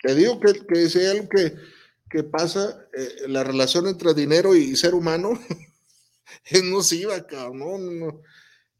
Te 0.02 0.14
digo 0.14 0.38
que, 0.38 0.52
que 0.66 0.90
si 0.90 0.98
hay 0.98 1.06
algo 1.06 1.26
que, 1.26 1.56
que 2.10 2.22
pasa, 2.22 2.86
eh, 2.92 3.28
la 3.28 3.44
relación 3.44 3.86
entre 3.86 4.12
dinero 4.12 4.54
y 4.54 4.76
ser 4.76 4.94
humano 4.94 5.40
es 6.44 6.62
nociva, 6.64 7.26
cabrón. 7.26 7.98
No, 7.98 8.06
no, 8.08 8.22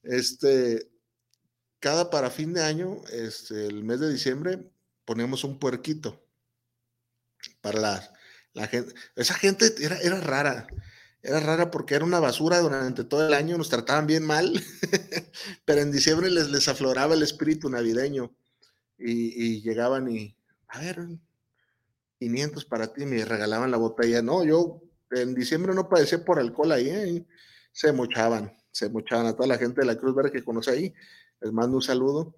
Este, 0.03 0.91
cada 1.81 2.11
para 2.11 2.29
fin 2.29 2.53
de 2.53 2.63
año, 2.63 3.01
este, 3.13 3.67
el 3.67 3.83
mes 3.83 3.99
de 4.01 4.13
diciembre, 4.13 4.59
ponemos 5.07 5.43
un 5.45 5.59
puerquito 5.59 6.23
para 7.63 8.18
las 8.59 8.71
gente, 8.71 8.95
esa 9.17 9.35
gente 9.35 9.75
era, 9.81 10.21
rara. 10.21 10.67
Era 11.23 11.41
rara 11.41 11.71
porque 11.71 11.95
era 11.95 12.05
una 12.05 12.21
basura 12.21 12.61
durante 12.61 13.05
todo 13.05 13.27
el 13.27 13.35
año, 13.35 13.59
nos 13.59 13.69
trataban 13.69 14.07
bien 14.07 14.25
mal, 14.25 14.53
pero 15.65 15.81
en 15.81 15.91
diciembre 15.91 16.31
les, 16.31 16.49
les 16.49 16.69
afloraba 16.69 17.15
el 17.15 17.23
espíritu 17.23 17.69
navideño 17.69 18.33
y, 18.99 19.63
llegaban 19.63 20.09
y, 20.11 20.37
a 20.69 20.81
ver, 20.81 21.07
500 22.19 22.65
para 22.65 22.93
ti, 22.93 23.07
me 23.07 23.25
regalaban 23.25 23.71
la 23.71 23.77
botella. 23.77 24.23
No, 24.23 24.45
yo 24.45 24.83
en 25.11 25.35
diciembre 25.35 25.75
no 25.75 25.89
padecía 25.89 26.25
por 26.25 26.39
alcohol 26.39 26.73
ahí, 26.73 26.89
¿eh? 26.89 27.27
se 27.73 27.93
mochaban, 27.93 28.57
se 28.71 28.89
mochaban 28.89 29.27
a 29.27 29.35
toda 29.35 29.47
la 29.47 29.59
gente 29.59 29.81
de 29.81 29.87
la 29.87 29.97
Cruz 29.97 30.15
Verde 30.15 30.33
que 30.33 30.45
conoce 30.45 30.71
ahí, 30.71 30.95
les 31.41 31.53
mando 31.53 31.77
un 31.77 31.83
saludo, 31.83 32.35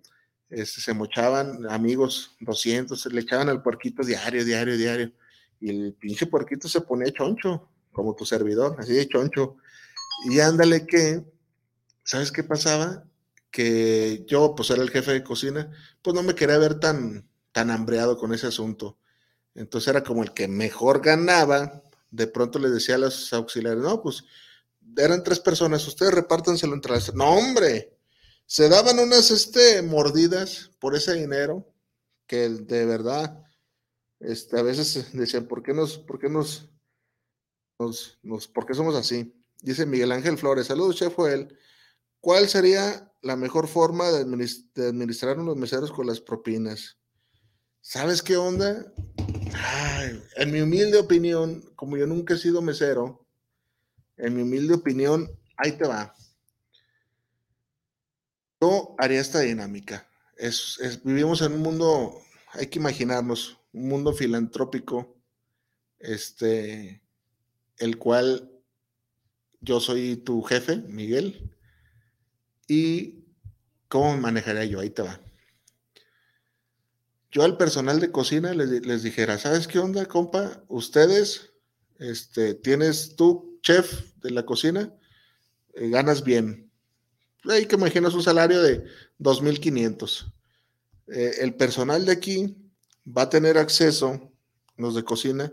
este, 0.51 0.81
se 0.81 0.93
mochaban 0.93 1.67
amigos 1.71 2.37
200, 2.41 3.07
le 3.13 3.21
echaban 3.21 3.49
al 3.49 3.63
puerquito 3.63 4.03
diario, 4.03 4.45
diario, 4.45 4.77
diario, 4.77 5.13
y 5.61 5.71
el 5.71 5.95
pinche 5.95 6.27
puerquito 6.27 6.69
se 6.69 6.81
ponía 6.81 7.13
choncho, 7.13 7.69
como 7.93 8.15
tu 8.15 8.25
servidor, 8.25 8.77
así 8.79 8.95
de 8.95 9.09
choncho, 9.09 9.57
y 10.25 10.41
ándale 10.41 10.87
que, 10.87 11.25
¿sabes 12.05 12.33
qué 12.33 12.43
pasaba? 12.43 13.05
Que 13.51 14.25
yo, 14.27 14.55
pues 14.55 14.71
era 14.71 14.83
el 14.83 14.91
jefe 14.91 15.13
de 15.13 15.25
cocina, 15.25 15.71
pues 16.03 16.15
no 16.15 16.23
me 16.23 16.35
quería 16.35 16.59
ver 16.59 16.79
tan, 16.79 17.29
tan 17.53 17.71
hambreado 17.71 18.17
con 18.17 18.33
ese 18.33 18.47
asunto. 18.47 18.99
Entonces 19.55 19.89
era 19.89 20.03
como 20.03 20.23
el 20.23 20.33
que 20.33 20.47
mejor 20.49 21.03
ganaba. 21.03 21.83
De 22.11 22.27
pronto 22.27 22.59
le 22.59 22.71
decía 22.71 22.95
a 22.97 22.99
los 22.99 23.33
auxiliares, 23.33 23.83
no, 23.83 24.03
pues 24.03 24.25
eran 24.97 25.23
tres 25.23 25.41
personas, 25.41 25.87
ustedes 25.87 26.15
repártanselo 26.15 26.75
entre 26.75 26.93
las... 26.93 27.15
No, 27.15 27.31
hombre, 27.31 27.97
se 28.47 28.69
daban 28.69 28.99
unas 28.99 29.31
este, 29.31 29.83
mordidas 29.83 30.71
por 30.79 30.97
ese 30.97 31.15
dinero 31.15 31.73
que 32.27 32.49
de 32.49 32.87
verdad, 32.87 33.43
este, 34.21 34.59
a 34.59 34.63
veces 34.63 35.13
decían, 35.13 35.47
¿por 35.47 35.63
qué 35.63 35.75
nos, 35.75 35.99
por 35.99 36.19
qué 36.19 36.29
nos, 36.29 36.71
nos, 37.79 38.19
nos, 38.23 38.47
por 38.47 38.67
qué 38.67 38.75
somos 38.75 38.95
así? 38.95 39.35
Dice 39.63 39.85
Miguel 39.85 40.13
Ángel 40.13 40.39
Flores, 40.39 40.69
saludos, 40.69 40.97
chef 40.97 41.15
Joel. 41.15 41.59
¿Cuál 42.21 42.49
sería 42.49 43.13
la 43.23 43.37
mejor 43.37 43.67
forma 43.69 44.11
de, 44.11 44.21
administrar 44.89 45.39
unos 45.39 45.57
meseros 45.57 45.91
con 45.91 46.07
las 46.07 46.21
propinas? 46.21 46.99
¿Sabes 47.81 48.23
qué 48.23 48.37
onda? 48.37 48.93
en 50.37 50.53
mi 50.53 50.61
humilde 50.61 50.99
opinión, 50.99 51.61
como 51.75 51.97
yo 51.97 52.07
nunca 52.07 52.35
he 52.35 52.39
sido 52.39 52.63
mesero, 52.63 53.27
en 54.17 54.35
mi 54.35 54.43
humilde 54.43 54.75
opinión, 54.75 55.31
ahí 55.57 55.73
te 55.73 55.87
va. 55.87 56.15
Yo 58.61 58.95
haría 58.99 59.21
esta 59.21 59.41
dinámica. 59.41 60.09
Es, 60.37 61.01
vivimos 61.05 61.43
en 61.43 61.53
un 61.53 61.61
mundo, 61.61 62.23
hay 62.53 62.67
que 62.69 62.79
imaginarnos, 62.79 63.60
un 63.73 63.89
mundo 63.89 64.13
filantrópico, 64.13 65.17
este, 65.99 67.03
el 67.79 67.99
cual 67.99 68.51
yo 69.61 69.81
soy 69.81 70.17
tu 70.17 70.43
jefe, 70.43 70.77
Miguel, 70.77 71.51
y 72.67 73.25
cómo 73.89 74.15
me 74.15 74.21
manejaría 74.21 74.65
yo, 74.65 74.81
ahí 74.81 74.91
te 74.91 75.03
va. 75.03 75.21
Yo 77.33 77.45
al 77.45 77.57
personal 77.57 78.01
de 78.01 78.11
cocina 78.11 78.55
les, 78.55 79.03
dijera, 79.03 79.39
¿sabes 79.39 79.69
qué 79.69 79.79
onda, 79.79 80.07
compa? 80.07 80.65
Ustedes, 80.69 81.53
este, 81.99 82.55
tienes 82.55 83.15
tú, 83.15 83.61
chef 83.63 84.17
de 84.17 84.31
la 84.31 84.45
cocina, 84.45 84.93
eh, 85.75 85.91
ganas 85.91 86.25
bien. 86.25 86.73
Hay 87.45 87.67
que 87.67 87.77
imaginas 87.77 88.15
un 88.15 88.23
salario 88.23 88.61
de 88.63 88.85
2.500. 89.21 90.33
Eh, 91.07 91.37
el 91.41 91.55
personal 91.55 92.05
de 92.05 92.13
aquí 92.13 92.57
va 93.17 93.23
a 93.23 93.31
tener 93.31 93.59
acceso, 93.59 94.33
los 94.77 94.95
de 94.95 95.05
cocina, 95.05 95.53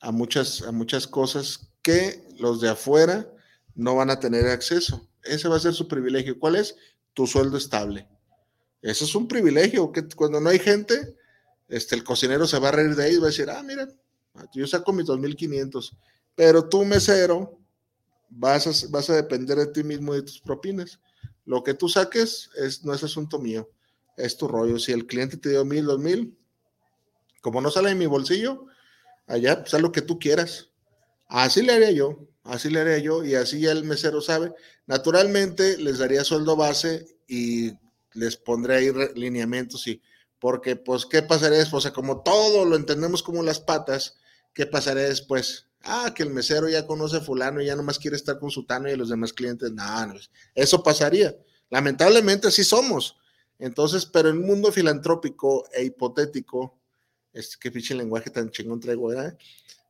a 0.00 0.12
muchas, 0.12 0.62
a 0.62 0.72
muchas 0.72 1.06
cosas 1.06 1.70
que 1.82 2.24
los 2.38 2.60
de 2.60 2.68
afuera 2.68 3.30
no 3.74 3.96
van 3.96 4.10
a 4.10 4.20
tener 4.20 4.46
acceso. 4.46 5.08
Ese 5.22 5.48
va 5.48 5.56
a 5.56 5.60
ser 5.60 5.74
su 5.74 5.88
privilegio. 5.88 6.38
¿Cuál 6.38 6.56
es? 6.56 6.76
Tu 7.14 7.26
sueldo 7.26 7.56
estable. 7.56 8.08
Eso 8.82 9.04
es 9.04 9.14
un 9.14 9.26
privilegio, 9.26 9.90
que 9.90 10.06
cuando 10.08 10.40
no 10.40 10.50
hay 10.50 10.58
gente, 10.58 11.16
este, 11.68 11.96
el 11.96 12.04
cocinero 12.04 12.46
se 12.46 12.58
va 12.58 12.68
a 12.68 12.72
reír 12.72 12.94
de 12.94 13.04
ahí 13.04 13.14
y 13.14 13.18
va 13.18 13.24
a 13.24 13.30
decir, 13.30 13.50
ah, 13.50 13.62
mira, 13.62 13.88
yo 14.54 14.66
saco 14.66 14.92
mis 14.92 15.06
2.500, 15.06 15.96
pero 16.34 16.68
tú 16.68 16.84
mesero 16.84 17.58
vas 18.28 18.66
a, 18.66 18.88
vas 18.90 19.10
a 19.10 19.16
depender 19.16 19.58
de 19.58 19.66
ti 19.66 19.82
mismo 19.82 20.14
y 20.14 20.18
de 20.18 20.22
tus 20.22 20.40
propinas. 20.40 21.00
Lo 21.44 21.64
que 21.64 21.74
tú 21.74 21.88
saques 21.88 22.50
es, 22.56 22.84
no 22.84 22.94
es 22.94 23.02
asunto 23.02 23.40
mío, 23.40 23.68
es 24.16 24.36
tu 24.36 24.46
rollo. 24.46 24.78
Si 24.78 24.92
el 24.92 25.06
cliente 25.06 25.36
te 25.36 25.50
dio 25.50 25.64
mil, 25.64 25.86
dos 25.86 25.98
mil, 25.98 26.37
como 27.40 27.60
no 27.60 27.70
sale 27.70 27.90
de 27.90 27.94
mi 27.94 28.06
bolsillo, 28.06 28.66
allá, 29.26 29.60
pues 29.60 29.74
haz 29.74 29.80
lo 29.80 29.92
que 29.92 30.02
tú 30.02 30.18
quieras. 30.18 30.70
Así 31.28 31.62
le 31.62 31.74
haría 31.74 31.90
yo, 31.92 32.28
así 32.44 32.70
le 32.70 32.80
haría 32.80 32.98
yo, 32.98 33.24
y 33.24 33.34
así 33.34 33.60
ya 33.60 33.72
el 33.72 33.84
mesero 33.84 34.20
sabe. 34.20 34.52
Naturalmente 34.86 35.76
les 35.78 35.98
daría 35.98 36.24
sueldo 36.24 36.56
base 36.56 37.06
y 37.26 37.72
les 38.14 38.36
pondré 38.36 38.76
ahí 38.76 38.90
lineamientos 39.14 39.86
y 39.86 40.02
porque 40.38 40.76
pues 40.76 41.04
qué 41.06 41.22
pasaría 41.22 41.58
después, 41.58 41.84
o 41.84 41.88
sea, 41.88 41.92
como 41.92 42.22
todo 42.22 42.64
lo 42.64 42.76
entendemos 42.76 43.22
como 43.22 43.42
las 43.42 43.60
patas, 43.60 44.16
¿qué 44.54 44.66
pasaría 44.66 45.04
después? 45.04 45.66
Ah, 45.82 46.12
que 46.14 46.22
el 46.22 46.30
mesero 46.30 46.68
ya 46.68 46.86
conoce 46.86 47.18
a 47.18 47.20
fulano 47.20 47.60
y 47.60 47.66
ya 47.66 47.76
nomás 47.76 47.98
quiere 47.98 48.16
estar 48.16 48.38
con 48.38 48.50
su 48.50 48.64
tano 48.64 48.88
y 48.88 48.96
los 48.96 49.08
demás 49.08 49.32
clientes, 49.32 49.72
no, 49.72 50.06
no, 50.06 50.14
eso 50.54 50.82
pasaría. 50.82 51.36
Lamentablemente 51.70 52.48
así 52.48 52.64
somos. 52.64 53.16
Entonces, 53.58 54.06
pero 54.06 54.28
en 54.28 54.38
un 54.38 54.46
mundo 54.46 54.72
filantrópico 54.72 55.68
e 55.72 55.84
hipotético, 55.84 56.77
este, 57.32 57.56
qué 57.60 57.70
pinche 57.70 57.94
lenguaje 57.94 58.30
tan 58.30 58.50
chingón 58.50 58.80
traigo, 58.80 59.08
¿verdad? 59.08 59.36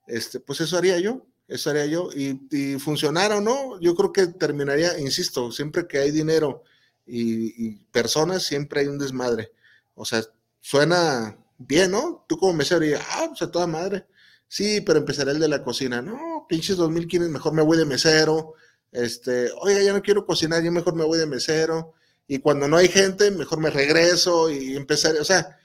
Este, 0.07 0.41
pues 0.41 0.61
eso 0.61 0.76
haría 0.78 0.99
yo, 0.99 1.26
eso 1.47 1.70
haría 1.70 1.86
yo. 1.86 2.11
Y, 2.14 2.41
y 2.51 2.78
funcionara 2.78 3.36
o 3.39 3.41
no, 3.41 3.80
yo 3.80 3.95
creo 3.95 4.12
que 4.12 4.26
terminaría, 4.28 4.99
insisto, 4.99 5.53
siempre 5.53 5.86
que 5.86 5.99
hay 5.99 6.11
dinero 6.11 6.64
y, 7.09 7.76
personas, 7.93 8.43
siempre 8.45 8.80
hay 8.80 8.89
un 8.89 8.99
desmadre. 8.99 9.53
O 9.95 10.05
sea, 10.05 10.22
suena 10.61 11.36
bien, 11.59 11.91
¿no? 11.91 12.24
Tú 12.28 12.39
como 12.39 12.53
mesero 12.53 12.84
y, 12.84 12.93
ah, 12.95 13.26
pues 13.28 13.43
a 13.43 13.51
toda 13.51 13.66
madre. 13.66 14.07
Sí, 14.49 14.80
pero 14.80 14.99
empezaré 15.01 15.32
el 15.32 15.41
de 15.41 15.49
la 15.49 15.62
cocina. 15.62 16.03
No, 16.03 16.47
pinches 16.49 16.76
2015, 16.76 17.28
mejor 17.28 17.53
me 17.55 17.62
voy 17.62 17.78
de 17.78 17.84
mesero. 17.84 18.55
Este, 18.93 19.51
oiga, 19.61 19.82
ya 19.82 19.93
no 19.93 20.03
quiero 20.03 20.24
cocinar, 20.24 20.62
yo 20.62 20.72
mejor 20.72 20.95
me 20.95 21.05
voy 21.05 21.18
de 21.18 21.26
mesero. 21.26 21.95
Y 22.26 22.39
cuando 22.39 22.68
no 22.68 22.76
hay 22.76 22.89
gente, 22.89 23.30
mejor 23.30 23.61
me 23.61 23.70
regreso 23.70 24.51
y 24.51 24.76
empezaré. 24.76 25.20
O 25.20 25.24
sea, 25.24 25.59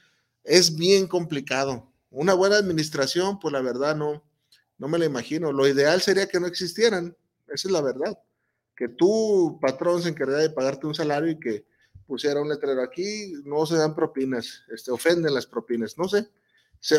es 0.44 0.76
bien 0.76 1.08
complicado. 1.08 1.92
Una 2.10 2.34
buena 2.34 2.58
administración, 2.58 3.40
pues 3.40 3.52
la 3.52 3.62
verdad 3.62 3.96
no, 3.96 4.24
no 4.78 4.88
me 4.88 5.00
la 5.00 5.06
imagino. 5.06 5.52
Lo 5.52 5.68
ideal 5.68 6.02
sería 6.02 6.28
que 6.28 6.40
no 6.40 6.48
existieran. 6.48 7.16
Esa 7.48 7.68
es 7.68 7.72
la 7.72 7.82
verdad 7.82 8.18
que 8.76 8.90
tu 8.90 9.60
patrón 9.62 10.02
se 10.02 10.10
encargara 10.10 10.42
de 10.42 10.50
pagarte 10.50 10.88
un 10.88 10.96
salario 10.96 11.32
y 11.32 11.40
que 11.40 11.66
pusiera 12.06 12.42
un 12.42 12.50
letrero 12.50 12.82
aquí, 12.82 13.34
no 13.46 13.66
se 13.66 13.76
dan 13.76 13.96
propinas, 13.96 14.64
este, 14.74 14.92
ofenden 14.92 15.34
las 15.34 15.46
propinas, 15.46 15.98
no 15.98 16.08
sé. 16.08 16.28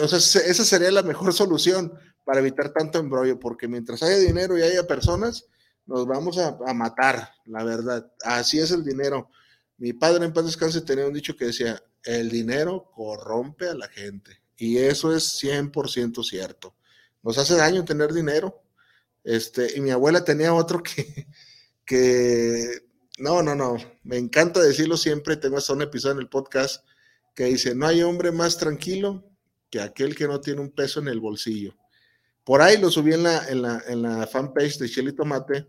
O 0.01 0.09
sea, 0.09 0.41
esa 0.43 0.65
sería 0.65 0.91
la 0.91 1.03
mejor 1.03 1.33
solución 1.35 1.93
para 2.25 2.41
evitar 2.41 2.73
tanto 2.73 2.99
embrollo, 2.99 3.39
porque 3.39 3.69
mientras 3.69 4.03
haya 4.03 4.17
dinero 4.17 4.57
y 4.57 4.63
haya 4.63 4.87
personas, 4.87 5.47
nos 5.87 6.07
vamos 6.07 6.39
a, 6.39 6.57
a, 6.67 6.73
matar, 6.73 7.29
la 7.45 7.63
verdad. 7.65 8.11
Así 8.23 8.59
es 8.59 8.71
el 8.71 8.83
dinero. 8.83 9.29
Mi 9.77 9.93
padre 9.93 10.25
en 10.25 10.33
paz 10.33 10.47
descanse 10.47 10.81
tenía 10.81 11.07
un 11.07 11.13
dicho 11.13 11.37
que 11.37 11.47
decía, 11.47 11.83
el 12.05 12.31
dinero 12.31 12.91
corrompe 12.95 13.69
a 13.69 13.75
la 13.75 13.89
gente. 13.89 14.41
Y 14.57 14.79
eso 14.79 15.15
es 15.15 15.43
100% 15.43 16.23
cierto. 16.25 16.75
Nos 17.23 17.39
hace 17.39 17.57
daño 17.57 17.85
tener 17.85 18.13
dinero. 18.13 18.63
Este, 19.25 19.77
y 19.77 19.81
mi 19.81 19.91
abuela 19.91 20.25
tenía 20.25 20.53
otro 20.53 20.83
que, 20.83 21.27
que 21.85 22.85
no, 23.19 23.43
no, 23.43 23.55
no, 23.55 23.77
me 24.03 24.19
encanta 24.19 24.61
decirlo 24.61 24.97
siempre, 24.97 25.37
tengo 25.37 25.57
hasta 25.57 25.73
un 25.73 25.83
episodio 25.83 26.15
en 26.15 26.21
el 26.21 26.29
podcast 26.29 26.85
que 27.35 27.45
dice, 27.45 27.75
no 27.75 27.87
hay 27.87 28.03
hombre 28.03 28.33
más 28.33 28.59
tranquilo 28.59 29.25
que 29.71 29.81
aquel 29.81 30.15
que 30.15 30.29
no 30.29 30.41
tiene 30.41 30.61
un 30.61 30.71
peso 30.71 31.01
en 31.01 31.09
el 31.09 31.21
bolsillo. 31.21 31.75
Por 32.45 32.61
ahí 32.61 32.79
lo 32.79 32.91
subí 32.91 33.15
en 33.15 33.23
la, 33.23 33.49
en 33.49 33.63
la, 33.63 33.83
en 33.89 34.03
la 34.03 34.27
fanpage 34.27 34.79
de 34.79 34.89
Shelly 34.89 35.15
Tomate 35.15 35.67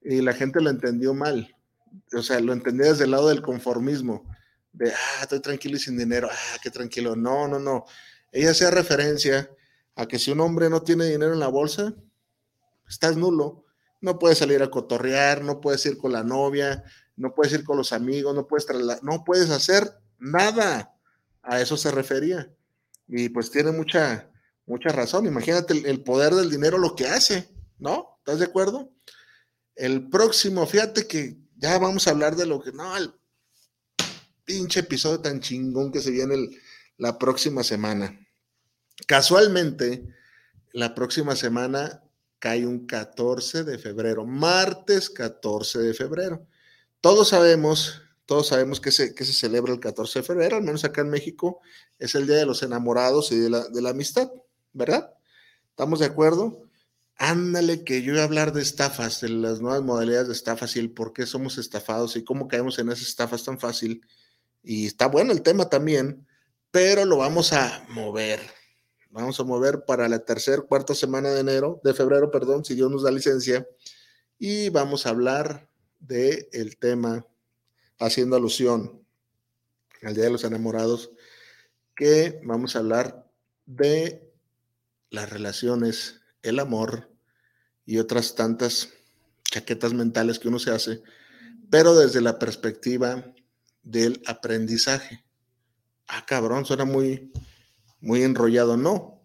y 0.00 0.20
la 0.20 0.32
gente 0.32 0.60
lo 0.60 0.70
entendió 0.70 1.12
mal. 1.14 1.54
O 2.14 2.22
sea, 2.22 2.40
lo 2.40 2.52
entendía 2.52 2.90
desde 2.90 3.04
el 3.04 3.10
lado 3.10 3.28
del 3.28 3.42
conformismo, 3.42 4.24
de, 4.72 4.90
ah, 4.90 5.22
estoy 5.22 5.40
tranquilo 5.40 5.76
y 5.76 5.80
sin 5.80 5.96
dinero, 5.96 6.28
ah, 6.30 6.58
qué 6.62 6.70
tranquilo. 6.70 7.16
No, 7.16 7.48
no, 7.48 7.58
no. 7.58 7.84
Ella 8.30 8.50
hacía 8.52 8.70
referencia 8.70 9.50
a 9.96 10.06
que 10.06 10.18
si 10.18 10.30
un 10.30 10.40
hombre 10.40 10.70
no 10.70 10.82
tiene 10.82 11.06
dinero 11.06 11.32
en 11.32 11.40
la 11.40 11.48
bolsa, 11.48 11.94
estás 12.88 13.16
nulo 13.16 13.62
no 14.02 14.18
puedes 14.18 14.38
salir 14.38 14.62
a 14.62 14.70
cotorrear, 14.70 15.42
no 15.42 15.60
puedes 15.60 15.86
ir 15.86 15.96
con 15.96 16.12
la 16.12 16.24
novia, 16.24 16.84
no 17.16 17.34
puedes 17.34 17.52
ir 17.54 17.64
con 17.64 17.78
los 17.78 17.92
amigos, 17.92 18.34
no 18.34 18.46
puedes, 18.46 18.66
no 19.02 19.24
puedes 19.24 19.48
hacer 19.50 19.96
nada. 20.18 20.94
A 21.42 21.60
eso 21.60 21.76
se 21.76 21.90
refería. 21.90 22.52
Y 23.06 23.28
pues 23.28 23.50
tiene 23.50 23.70
mucha, 23.70 24.28
mucha 24.66 24.90
razón. 24.90 25.26
Imagínate 25.26 25.88
el, 25.88 26.02
poder 26.02 26.34
del 26.34 26.50
dinero, 26.50 26.78
lo 26.78 26.96
que 26.96 27.06
hace, 27.06 27.48
¿no? 27.78 28.18
¿Estás 28.18 28.40
de 28.40 28.46
acuerdo? 28.46 28.92
El 29.76 30.10
próximo, 30.10 30.66
fíjate 30.66 31.06
que 31.06 31.38
ya 31.56 31.78
vamos 31.78 32.06
a 32.06 32.10
hablar 32.10 32.34
de 32.34 32.46
lo 32.46 32.60
que, 32.60 32.72
no, 32.72 32.96
el 32.96 33.14
pinche 34.44 34.80
episodio 34.80 35.20
tan 35.20 35.40
chingón 35.40 35.92
que 35.92 36.00
se 36.00 36.10
viene 36.10 36.50
la 36.96 37.18
próxima 37.18 37.62
semana. 37.62 38.18
Casualmente, 39.06 40.06
la 40.72 40.94
próxima 40.94 41.36
semana 41.36 42.02
cae 42.38 42.66
un 42.66 42.86
14 42.86 43.64
de 43.64 43.78
febrero, 43.78 44.26
martes 44.26 45.10
14 45.10 45.78
de 45.78 45.94
febrero. 45.94 46.46
Todos 47.00 47.28
sabemos, 47.28 48.02
todos 48.26 48.48
sabemos 48.48 48.80
que 48.80 48.90
se, 48.90 49.14
que 49.14 49.24
se 49.24 49.32
celebra 49.32 49.72
el 49.72 49.80
14 49.80 50.20
de 50.20 50.22
febrero, 50.24 50.56
al 50.56 50.62
menos 50.62 50.84
acá 50.84 51.02
en 51.02 51.10
México, 51.10 51.60
es 51.98 52.14
el 52.14 52.26
Día 52.26 52.36
de 52.36 52.46
los 52.46 52.62
Enamorados 52.62 53.32
y 53.32 53.38
de 53.38 53.50
la, 53.50 53.68
de 53.68 53.82
la 53.82 53.90
Amistad, 53.90 54.30
¿verdad? 54.72 55.14
¿Estamos 55.70 56.00
de 56.00 56.06
acuerdo? 56.06 56.68
Ándale, 57.16 57.84
que 57.84 58.02
yo 58.02 58.12
voy 58.12 58.20
a 58.20 58.24
hablar 58.24 58.52
de 58.52 58.62
estafas, 58.62 59.20
de 59.20 59.28
las 59.28 59.60
nuevas 59.60 59.82
modalidades 59.82 60.28
de 60.28 60.34
estafas 60.34 60.74
y 60.76 60.80
el 60.80 60.92
por 60.92 61.12
qué 61.12 61.26
somos 61.26 61.58
estafados 61.58 62.16
y 62.16 62.24
cómo 62.24 62.48
caemos 62.48 62.78
en 62.78 62.88
esas 62.88 63.06
estafas 63.06 63.44
tan 63.44 63.60
fácil. 63.60 64.04
Y 64.62 64.86
está 64.86 65.06
bueno 65.06 65.32
el 65.32 65.42
tema 65.42 65.68
también, 65.68 66.26
pero 66.70 67.04
lo 67.04 67.18
vamos 67.18 67.52
a 67.52 67.84
mover. 67.88 68.40
Vamos 69.10 69.38
a 69.40 69.44
mover 69.44 69.84
para 69.84 70.08
la 70.08 70.24
tercera, 70.24 70.62
cuarta 70.62 70.94
semana 70.94 71.30
de 71.30 71.40
enero, 71.40 71.80
de 71.84 71.92
febrero, 71.92 72.30
perdón, 72.30 72.64
si 72.64 72.74
Dios 72.74 72.90
nos 72.90 73.02
da 73.02 73.10
licencia. 73.10 73.66
Y 74.38 74.70
vamos 74.70 75.04
a 75.04 75.10
hablar 75.10 75.68
del 76.00 76.48
el 76.52 76.76
tema 76.78 77.26
haciendo 77.98 78.36
alusión 78.36 79.04
al 80.02 80.14
Día 80.14 80.24
de 80.24 80.30
los 80.30 80.44
Enamorados, 80.44 81.12
que 81.94 82.40
vamos 82.42 82.74
a 82.74 82.80
hablar 82.80 83.30
de 83.66 84.32
las 85.10 85.30
relaciones, 85.30 86.20
el 86.42 86.58
amor 86.58 87.10
y 87.84 87.98
otras 87.98 88.34
tantas 88.34 88.88
chaquetas 89.44 89.92
mentales 89.92 90.38
que 90.38 90.48
uno 90.48 90.58
se 90.58 90.70
hace, 90.70 91.02
pero 91.70 91.94
desde 91.94 92.20
la 92.20 92.38
perspectiva 92.38 93.32
del 93.82 94.22
aprendizaje. 94.26 95.24
Ah, 96.06 96.24
cabrón, 96.26 96.64
suena 96.64 96.84
muy, 96.84 97.32
muy 98.00 98.22
enrollado. 98.22 98.76
No. 98.76 99.22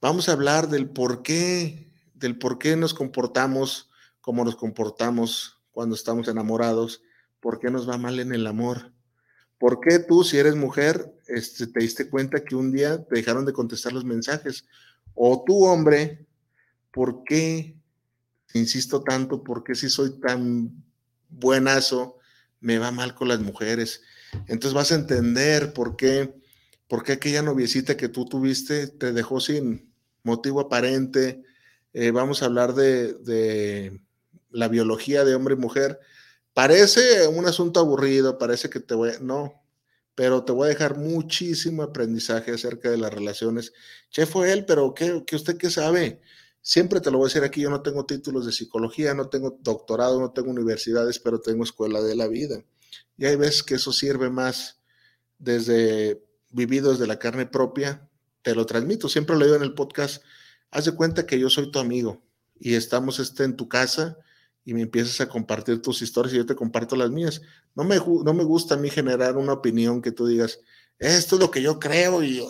Vamos 0.00 0.28
a 0.28 0.32
hablar 0.32 0.68
del 0.68 0.88
por 0.88 1.22
qué, 1.22 1.92
del 2.14 2.38
por 2.38 2.58
qué 2.58 2.76
nos 2.76 2.94
comportamos 2.94 3.90
como 4.24 4.42
nos 4.42 4.56
comportamos 4.56 5.60
cuando 5.70 5.94
estamos 5.94 6.28
enamorados, 6.28 7.02
por 7.40 7.58
qué 7.58 7.70
nos 7.70 7.86
va 7.86 7.98
mal 7.98 8.18
en 8.20 8.32
el 8.32 8.46
amor. 8.46 8.90
¿Por 9.58 9.80
qué 9.80 9.98
tú, 9.98 10.24
si 10.24 10.38
eres 10.38 10.56
mujer, 10.56 11.14
este, 11.26 11.66
te 11.66 11.80
diste 11.80 12.08
cuenta 12.08 12.42
que 12.42 12.56
un 12.56 12.72
día 12.72 13.04
te 13.04 13.16
dejaron 13.16 13.44
de 13.44 13.52
contestar 13.52 13.92
los 13.92 14.06
mensajes? 14.06 14.66
O 15.14 15.44
tú, 15.46 15.66
hombre, 15.66 16.26
¿por 16.90 17.22
qué 17.24 17.76
insisto 18.54 19.02
tanto? 19.02 19.44
¿Por 19.44 19.62
qué 19.62 19.74
si 19.74 19.90
soy 19.90 20.18
tan 20.20 20.72
buenazo 21.28 22.16
me 22.64 22.78
va 22.78 22.90
mal 22.90 23.14
con 23.14 23.28
las 23.28 23.40
mujeres? 23.40 24.00
Entonces 24.48 24.72
vas 24.72 24.90
a 24.90 24.94
entender 24.94 25.74
por 25.74 25.96
qué, 25.96 26.34
por 26.88 27.04
qué 27.04 27.12
aquella 27.12 27.42
noviecita 27.42 27.96
que 27.96 28.08
tú 28.08 28.24
tuviste 28.24 28.88
te 28.88 29.12
dejó 29.12 29.38
sin 29.38 29.92
motivo 30.22 30.60
aparente. 30.60 31.42
Eh, 31.92 32.10
vamos 32.10 32.42
a 32.42 32.46
hablar 32.46 32.74
de, 32.74 33.12
de 33.12 34.00
la 34.50 34.68
biología 34.68 35.24
de 35.24 35.34
hombre 35.34 35.54
y 35.54 35.58
mujer. 35.58 36.00
Parece 36.54 37.28
un 37.28 37.46
asunto 37.46 37.80
aburrido, 37.80 38.38
parece 38.38 38.70
que 38.70 38.80
te 38.80 38.94
voy 38.94 39.10
a... 39.10 39.18
No, 39.18 39.62
pero 40.14 40.44
te 40.44 40.52
voy 40.52 40.66
a 40.66 40.68
dejar 40.70 40.96
muchísimo 40.96 41.82
aprendizaje 41.82 42.52
acerca 42.52 42.90
de 42.90 42.96
las 42.96 43.12
relaciones. 43.12 43.74
Che, 44.10 44.24
fue 44.24 44.52
él, 44.52 44.64
pero 44.64 44.94
¿qué, 44.94 45.22
qué 45.26 45.36
usted 45.36 45.58
qué 45.58 45.70
sabe? 45.70 46.22
Siempre 46.66 47.02
te 47.02 47.10
lo 47.10 47.18
voy 47.18 47.26
a 47.26 47.28
decir 47.28 47.44
aquí, 47.44 47.60
yo 47.60 47.68
no 47.68 47.82
tengo 47.82 48.06
títulos 48.06 48.46
de 48.46 48.52
psicología, 48.52 49.12
no 49.12 49.28
tengo 49.28 49.58
doctorado, 49.60 50.18
no 50.18 50.30
tengo 50.30 50.48
universidades, 50.48 51.18
pero 51.18 51.38
tengo 51.38 51.62
escuela 51.62 52.00
de 52.00 52.16
la 52.16 52.26
vida. 52.26 52.64
Y 53.18 53.26
hay 53.26 53.36
veces 53.36 53.62
que 53.62 53.74
eso 53.74 53.92
sirve 53.92 54.30
más 54.30 54.80
desde 55.38 56.24
vivido 56.48 56.92
desde 56.92 57.06
la 57.06 57.18
carne 57.18 57.44
propia, 57.44 58.08
te 58.40 58.54
lo 58.54 58.64
transmito, 58.64 59.10
siempre 59.10 59.36
lo 59.36 59.44
digo 59.44 59.56
en 59.56 59.62
el 59.62 59.74
podcast, 59.74 60.24
haz 60.70 60.86
de 60.86 60.92
cuenta 60.92 61.26
que 61.26 61.38
yo 61.38 61.50
soy 61.50 61.70
tu 61.70 61.80
amigo 61.80 62.22
y 62.58 62.76
estamos 62.76 63.18
este, 63.18 63.44
en 63.44 63.56
tu 63.56 63.68
casa 63.68 64.16
y 64.64 64.72
me 64.72 64.80
empiezas 64.80 65.20
a 65.20 65.28
compartir 65.28 65.82
tus 65.82 66.00
historias 66.00 66.32
y 66.32 66.38
yo 66.38 66.46
te 66.46 66.56
comparto 66.56 66.96
las 66.96 67.10
mías. 67.10 67.42
No 67.74 67.84
me, 67.84 67.96
no 67.96 68.32
me 68.32 68.44
gusta 68.44 68.76
a 68.76 68.78
mí 68.78 68.88
generar 68.88 69.36
una 69.36 69.52
opinión 69.52 70.00
que 70.00 70.12
tú 70.12 70.26
digas, 70.26 70.60
esto 70.98 71.36
es 71.36 71.42
lo 71.42 71.50
que 71.50 71.60
yo 71.60 71.78
creo 71.78 72.22
y 72.22 72.42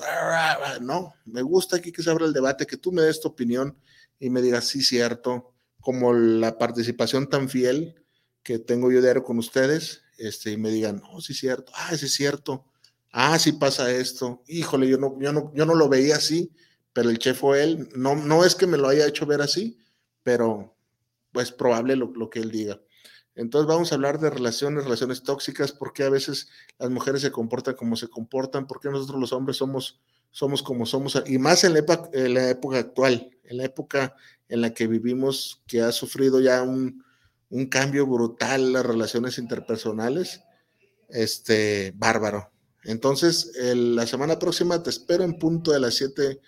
no, 0.83 1.15
me 1.25 1.43
gusta 1.43 1.79
aquí 1.79 1.91
que 1.91 2.05
se 2.05 2.11
abra 2.11 2.27
el 2.27 2.33
debate, 2.33 2.65
que 2.65 2.77
tú 2.77 2.93
me 2.93 3.03
des 3.03 3.21
tu 3.21 3.27
opinión 3.27 3.77
y 4.19 4.31
me 4.31 4.43
digas, 4.43 4.67
sí, 4.67 4.83
cierto, 4.83 5.53
como 5.81 6.13
la 6.13 6.59
participación 6.59 7.29
tan 7.29 7.49
fiel 7.49 7.95
que 8.43 8.59
tengo 8.59 8.91
yo 8.91 9.01
diario 9.01 9.23
con 9.23 9.39
ustedes, 9.39 10.03
este, 10.19 10.53
y 10.53 10.57
me 10.57 10.71
digan, 10.71 11.03
no, 11.03 11.21
sí, 11.21 11.35
cierto, 11.35 11.73
ah, 11.75 11.97
sí, 11.97 12.07
es 12.07 12.15
cierto, 12.15 12.65
ah, 13.11 13.39
sí 13.39 13.53
pasa 13.53 13.91
esto, 13.91 14.43
híjole, 14.47 14.89
yo 14.89 14.99
no, 14.99 15.19
yo 15.21 15.33
no, 15.33 15.53
yo 15.55 15.67
no 15.67 15.75
lo 15.75 15.89
veía 15.89 16.17
así, 16.17 16.53
pero 16.93 17.11
el 17.11 17.19
chef 17.19 17.41
fue 17.41 17.63
él, 17.63 17.89
no, 17.95 18.15
no 18.15 18.45
es 18.45 18.55
que 18.55 18.67
me 18.67 18.79
lo 18.79 18.89
haya 18.89 19.07
hecho 19.07 19.27
ver 19.27 19.43
así, 19.43 19.79
pero 20.23 20.75
pues 21.33 21.51
probable 21.51 21.97
lo, 21.97 22.31
que 22.31 22.39
él 22.39 22.51
diga. 22.53 22.81
Entonces 23.35 23.67
vamos 23.67 23.91
a 23.91 23.97
hablar 23.97 24.21
de 24.21 24.31
relaciones, 24.31 24.85
relaciones 24.85 25.25
tóxicas, 25.25 25.73
por 25.73 25.93
qué 25.93 26.05
a 26.05 26.11
veces 26.11 26.49
las 26.79 26.91
mujeres 26.91 27.23
se 27.23 27.33
comportan 27.33 27.75
como 27.75 27.97
se 27.97 28.09
comportan, 28.09 28.69
por 28.69 28.81
qué 28.81 28.89
nosotros 28.89 29.21
los 29.21 29.33
hombres 29.33 29.57
somos, 29.57 30.01
somos 30.35 30.65
como 30.65 30.85
somos, 30.85 31.23
y 31.27 31.39
más 31.39 31.63
en 31.63 31.75
la, 31.75 31.79
época, 31.79 32.11
en 32.13 32.35
la 32.35 32.51
época 32.51 32.79
actual, 32.79 33.31
en 33.45 33.57
la 33.57 33.65
época 33.67 34.17
en 34.49 34.63
la 34.63 34.75
que 34.75 34.89
vivimos, 34.89 35.63
que 35.69 35.81
ha 35.81 35.93
sufrido 35.93 36.41
ya 36.41 36.63
un, 36.63 37.05
un 37.51 37.67
cambio 37.67 38.05
brutal 38.05 38.73
las 38.73 38.85
relaciones 38.85 39.39
interpersonales, 39.39 40.41
este, 41.09 41.93
bárbaro. 41.95 42.51
Entonces, 42.83 43.53
la 43.57 44.09
semana 44.09 44.41
próxima 44.41 44.83
te 44.83 44.91
espero 44.91 45.23
en 45.23 45.39
punto 45.39 45.71
de 45.71 45.79
las 45.79 45.95
7 45.95 46.41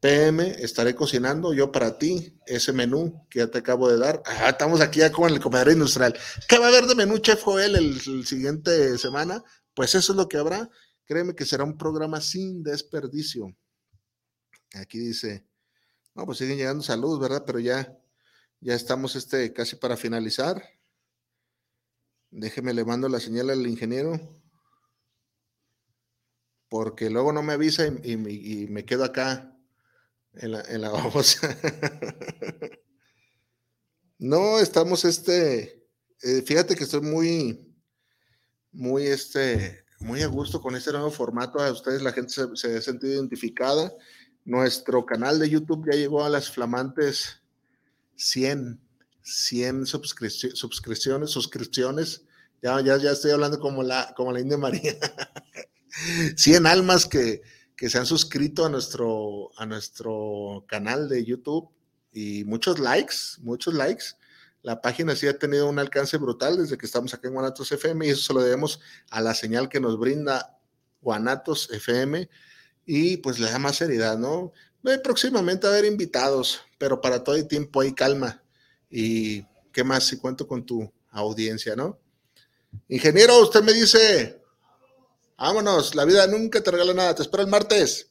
PM 0.00 0.56
estaré 0.58 0.96
cocinando 0.96 1.52
yo 1.52 1.70
para 1.72 1.96
ti 1.96 2.36
ese 2.44 2.72
menú 2.72 3.24
que 3.30 3.38
ya 3.38 3.46
te 3.48 3.58
acabo 3.58 3.88
de 3.88 3.98
dar. 3.98 4.20
Ah, 4.26 4.48
estamos 4.48 4.80
aquí 4.80 4.98
ya 4.98 5.12
con 5.12 5.30
el 5.30 5.40
comedor 5.40 5.70
industrial. 5.70 6.16
¿Qué 6.48 6.58
va 6.58 6.66
a 6.66 6.68
haber 6.70 6.86
de 6.86 6.96
menú, 6.96 7.18
Chef 7.18 7.40
Joel, 7.42 7.76
el, 7.76 8.26
siguiente 8.26 8.98
semana? 8.98 9.44
Pues 9.74 9.94
eso 9.94 10.12
es 10.12 10.16
lo 10.16 10.28
que 10.28 10.38
habrá. 10.38 10.68
Créeme 11.08 11.34
que 11.34 11.44
será 11.44 11.64
un 11.64 11.76
programa 11.76 12.20
sin 12.20 12.62
desperdicio. 12.62 13.56
Aquí 14.74 14.98
dice, 14.98 15.44
no, 16.14 16.26
pues 16.26 16.38
siguen 16.38 16.58
llegando 16.58 16.84
saludos, 16.84 17.18
¿verdad? 17.18 17.42
Pero 17.46 17.58
ya, 17.58 17.98
ya 18.60 18.74
estamos 18.74 19.16
este, 19.16 19.52
casi 19.52 19.76
para 19.76 19.96
finalizar. 19.96 20.62
Déjeme 22.30 22.74
le 22.74 22.84
mando 22.84 23.08
la 23.08 23.18
señal 23.18 23.48
al 23.48 23.66
ingeniero. 23.66 24.20
Porque 26.68 27.08
luego 27.08 27.32
no 27.32 27.42
me 27.42 27.54
avisa 27.54 27.86
y 27.86 28.16
me 28.18 28.84
quedo 28.84 29.04
acá 29.04 29.58
en 30.34 30.52
la, 30.52 30.60
en 30.62 30.82
no, 34.18 34.58
estamos 34.58 35.04
este, 35.04 35.88
eh, 36.22 36.42
fíjate 36.42 36.76
que 36.76 36.84
estoy 36.84 37.00
muy, 37.00 37.74
muy 38.72 39.06
este, 39.06 39.84
muy 40.00 40.22
a 40.22 40.26
gusto 40.26 40.60
con 40.60 40.76
este 40.76 40.92
nuevo 40.92 41.10
formato. 41.10 41.58
A 41.58 41.72
ustedes 41.72 42.02
la 42.02 42.12
gente 42.12 42.32
se, 42.32 42.46
se 42.54 42.76
ha 42.76 42.80
sentido 42.80 43.14
identificada. 43.14 43.92
Nuestro 44.44 45.04
canal 45.04 45.38
de 45.38 45.50
YouTube 45.50 45.86
ya 45.90 45.96
llegó 45.96 46.24
a 46.24 46.30
las 46.30 46.50
flamantes 46.50 47.42
100, 48.16 48.80
100 49.22 49.86
suscripciones, 49.86 51.30
suscripciones. 51.30 52.24
Ya, 52.62 52.80
ya, 52.80 52.96
ya 52.96 53.12
estoy 53.12 53.30
hablando 53.30 53.60
como 53.60 53.82
la, 53.82 54.12
como 54.16 54.32
la 54.32 54.40
India 54.40 54.58
María. 54.58 54.96
100 56.36 56.66
almas 56.66 57.06
que, 57.06 57.42
que 57.76 57.88
se 57.88 57.98
han 57.98 58.06
suscrito 58.06 58.66
a 58.66 58.68
nuestro, 58.68 59.50
a 59.56 59.66
nuestro 59.66 60.64
canal 60.66 61.08
de 61.08 61.24
YouTube 61.24 61.68
y 62.12 62.44
muchos 62.44 62.78
likes, 62.78 63.14
muchos 63.40 63.74
likes. 63.74 64.04
La 64.68 64.82
página 64.82 65.16
sí 65.16 65.26
ha 65.26 65.38
tenido 65.38 65.66
un 65.66 65.78
alcance 65.78 66.18
brutal 66.18 66.58
desde 66.58 66.76
que 66.76 66.84
estamos 66.84 67.14
aquí 67.14 67.26
en 67.26 67.32
Guanatos 67.32 67.72
FM 67.72 68.06
y 68.06 68.10
eso 68.10 68.20
se 68.20 68.34
lo 68.34 68.42
debemos 68.42 68.80
a 69.08 69.22
la 69.22 69.32
señal 69.32 69.70
que 69.70 69.80
nos 69.80 69.98
brinda 69.98 70.58
Guanatos 71.00 71.70
FM 71.70 72.28
y 72.84 73.16
pues 73.16 73.38
le 73.38 73.50
da 73.50 73.58
más 73.58 73.76
seriedad, 73.76 74.18
¿no? 74.18 74.52
próximamente 75.02 75.66
a 75.66 75.70
haber 75.70 75.86
invitados, 75.86 76.60
pero 76.76 77.00
para 77.00 77.24
todo 77.24 77.36
el 77.36 77.48
tiempo 77.48 77.80
hay 77.80 77.94
calma. 77.94 78.42
Y 78.90 79.42
qué 79.72 79.84
más 79.84 80.04
si 80.04 80.18
cuento 80.18 80.46
con 80.46 80.66
tu 80.66 80.92
audiencia, 81.12 81.74
¿no? 81.74 81.98
Ingeniero, 82.88 83.40
usted 83.40 83.62
me 83.62 83.72
dice, 83.72 84.38
Vámonos, 85.38 85.94
la 85.94 86.04
vida 86.04 86.26
nunca 86.26 86.62
te 86.62 86.70
regala 86.70 86.92
nada. 86.92 87.14
Te 87.14 87.22
espero 87.22 87.42
el 87.42 87.48
martes. 87.48 88.07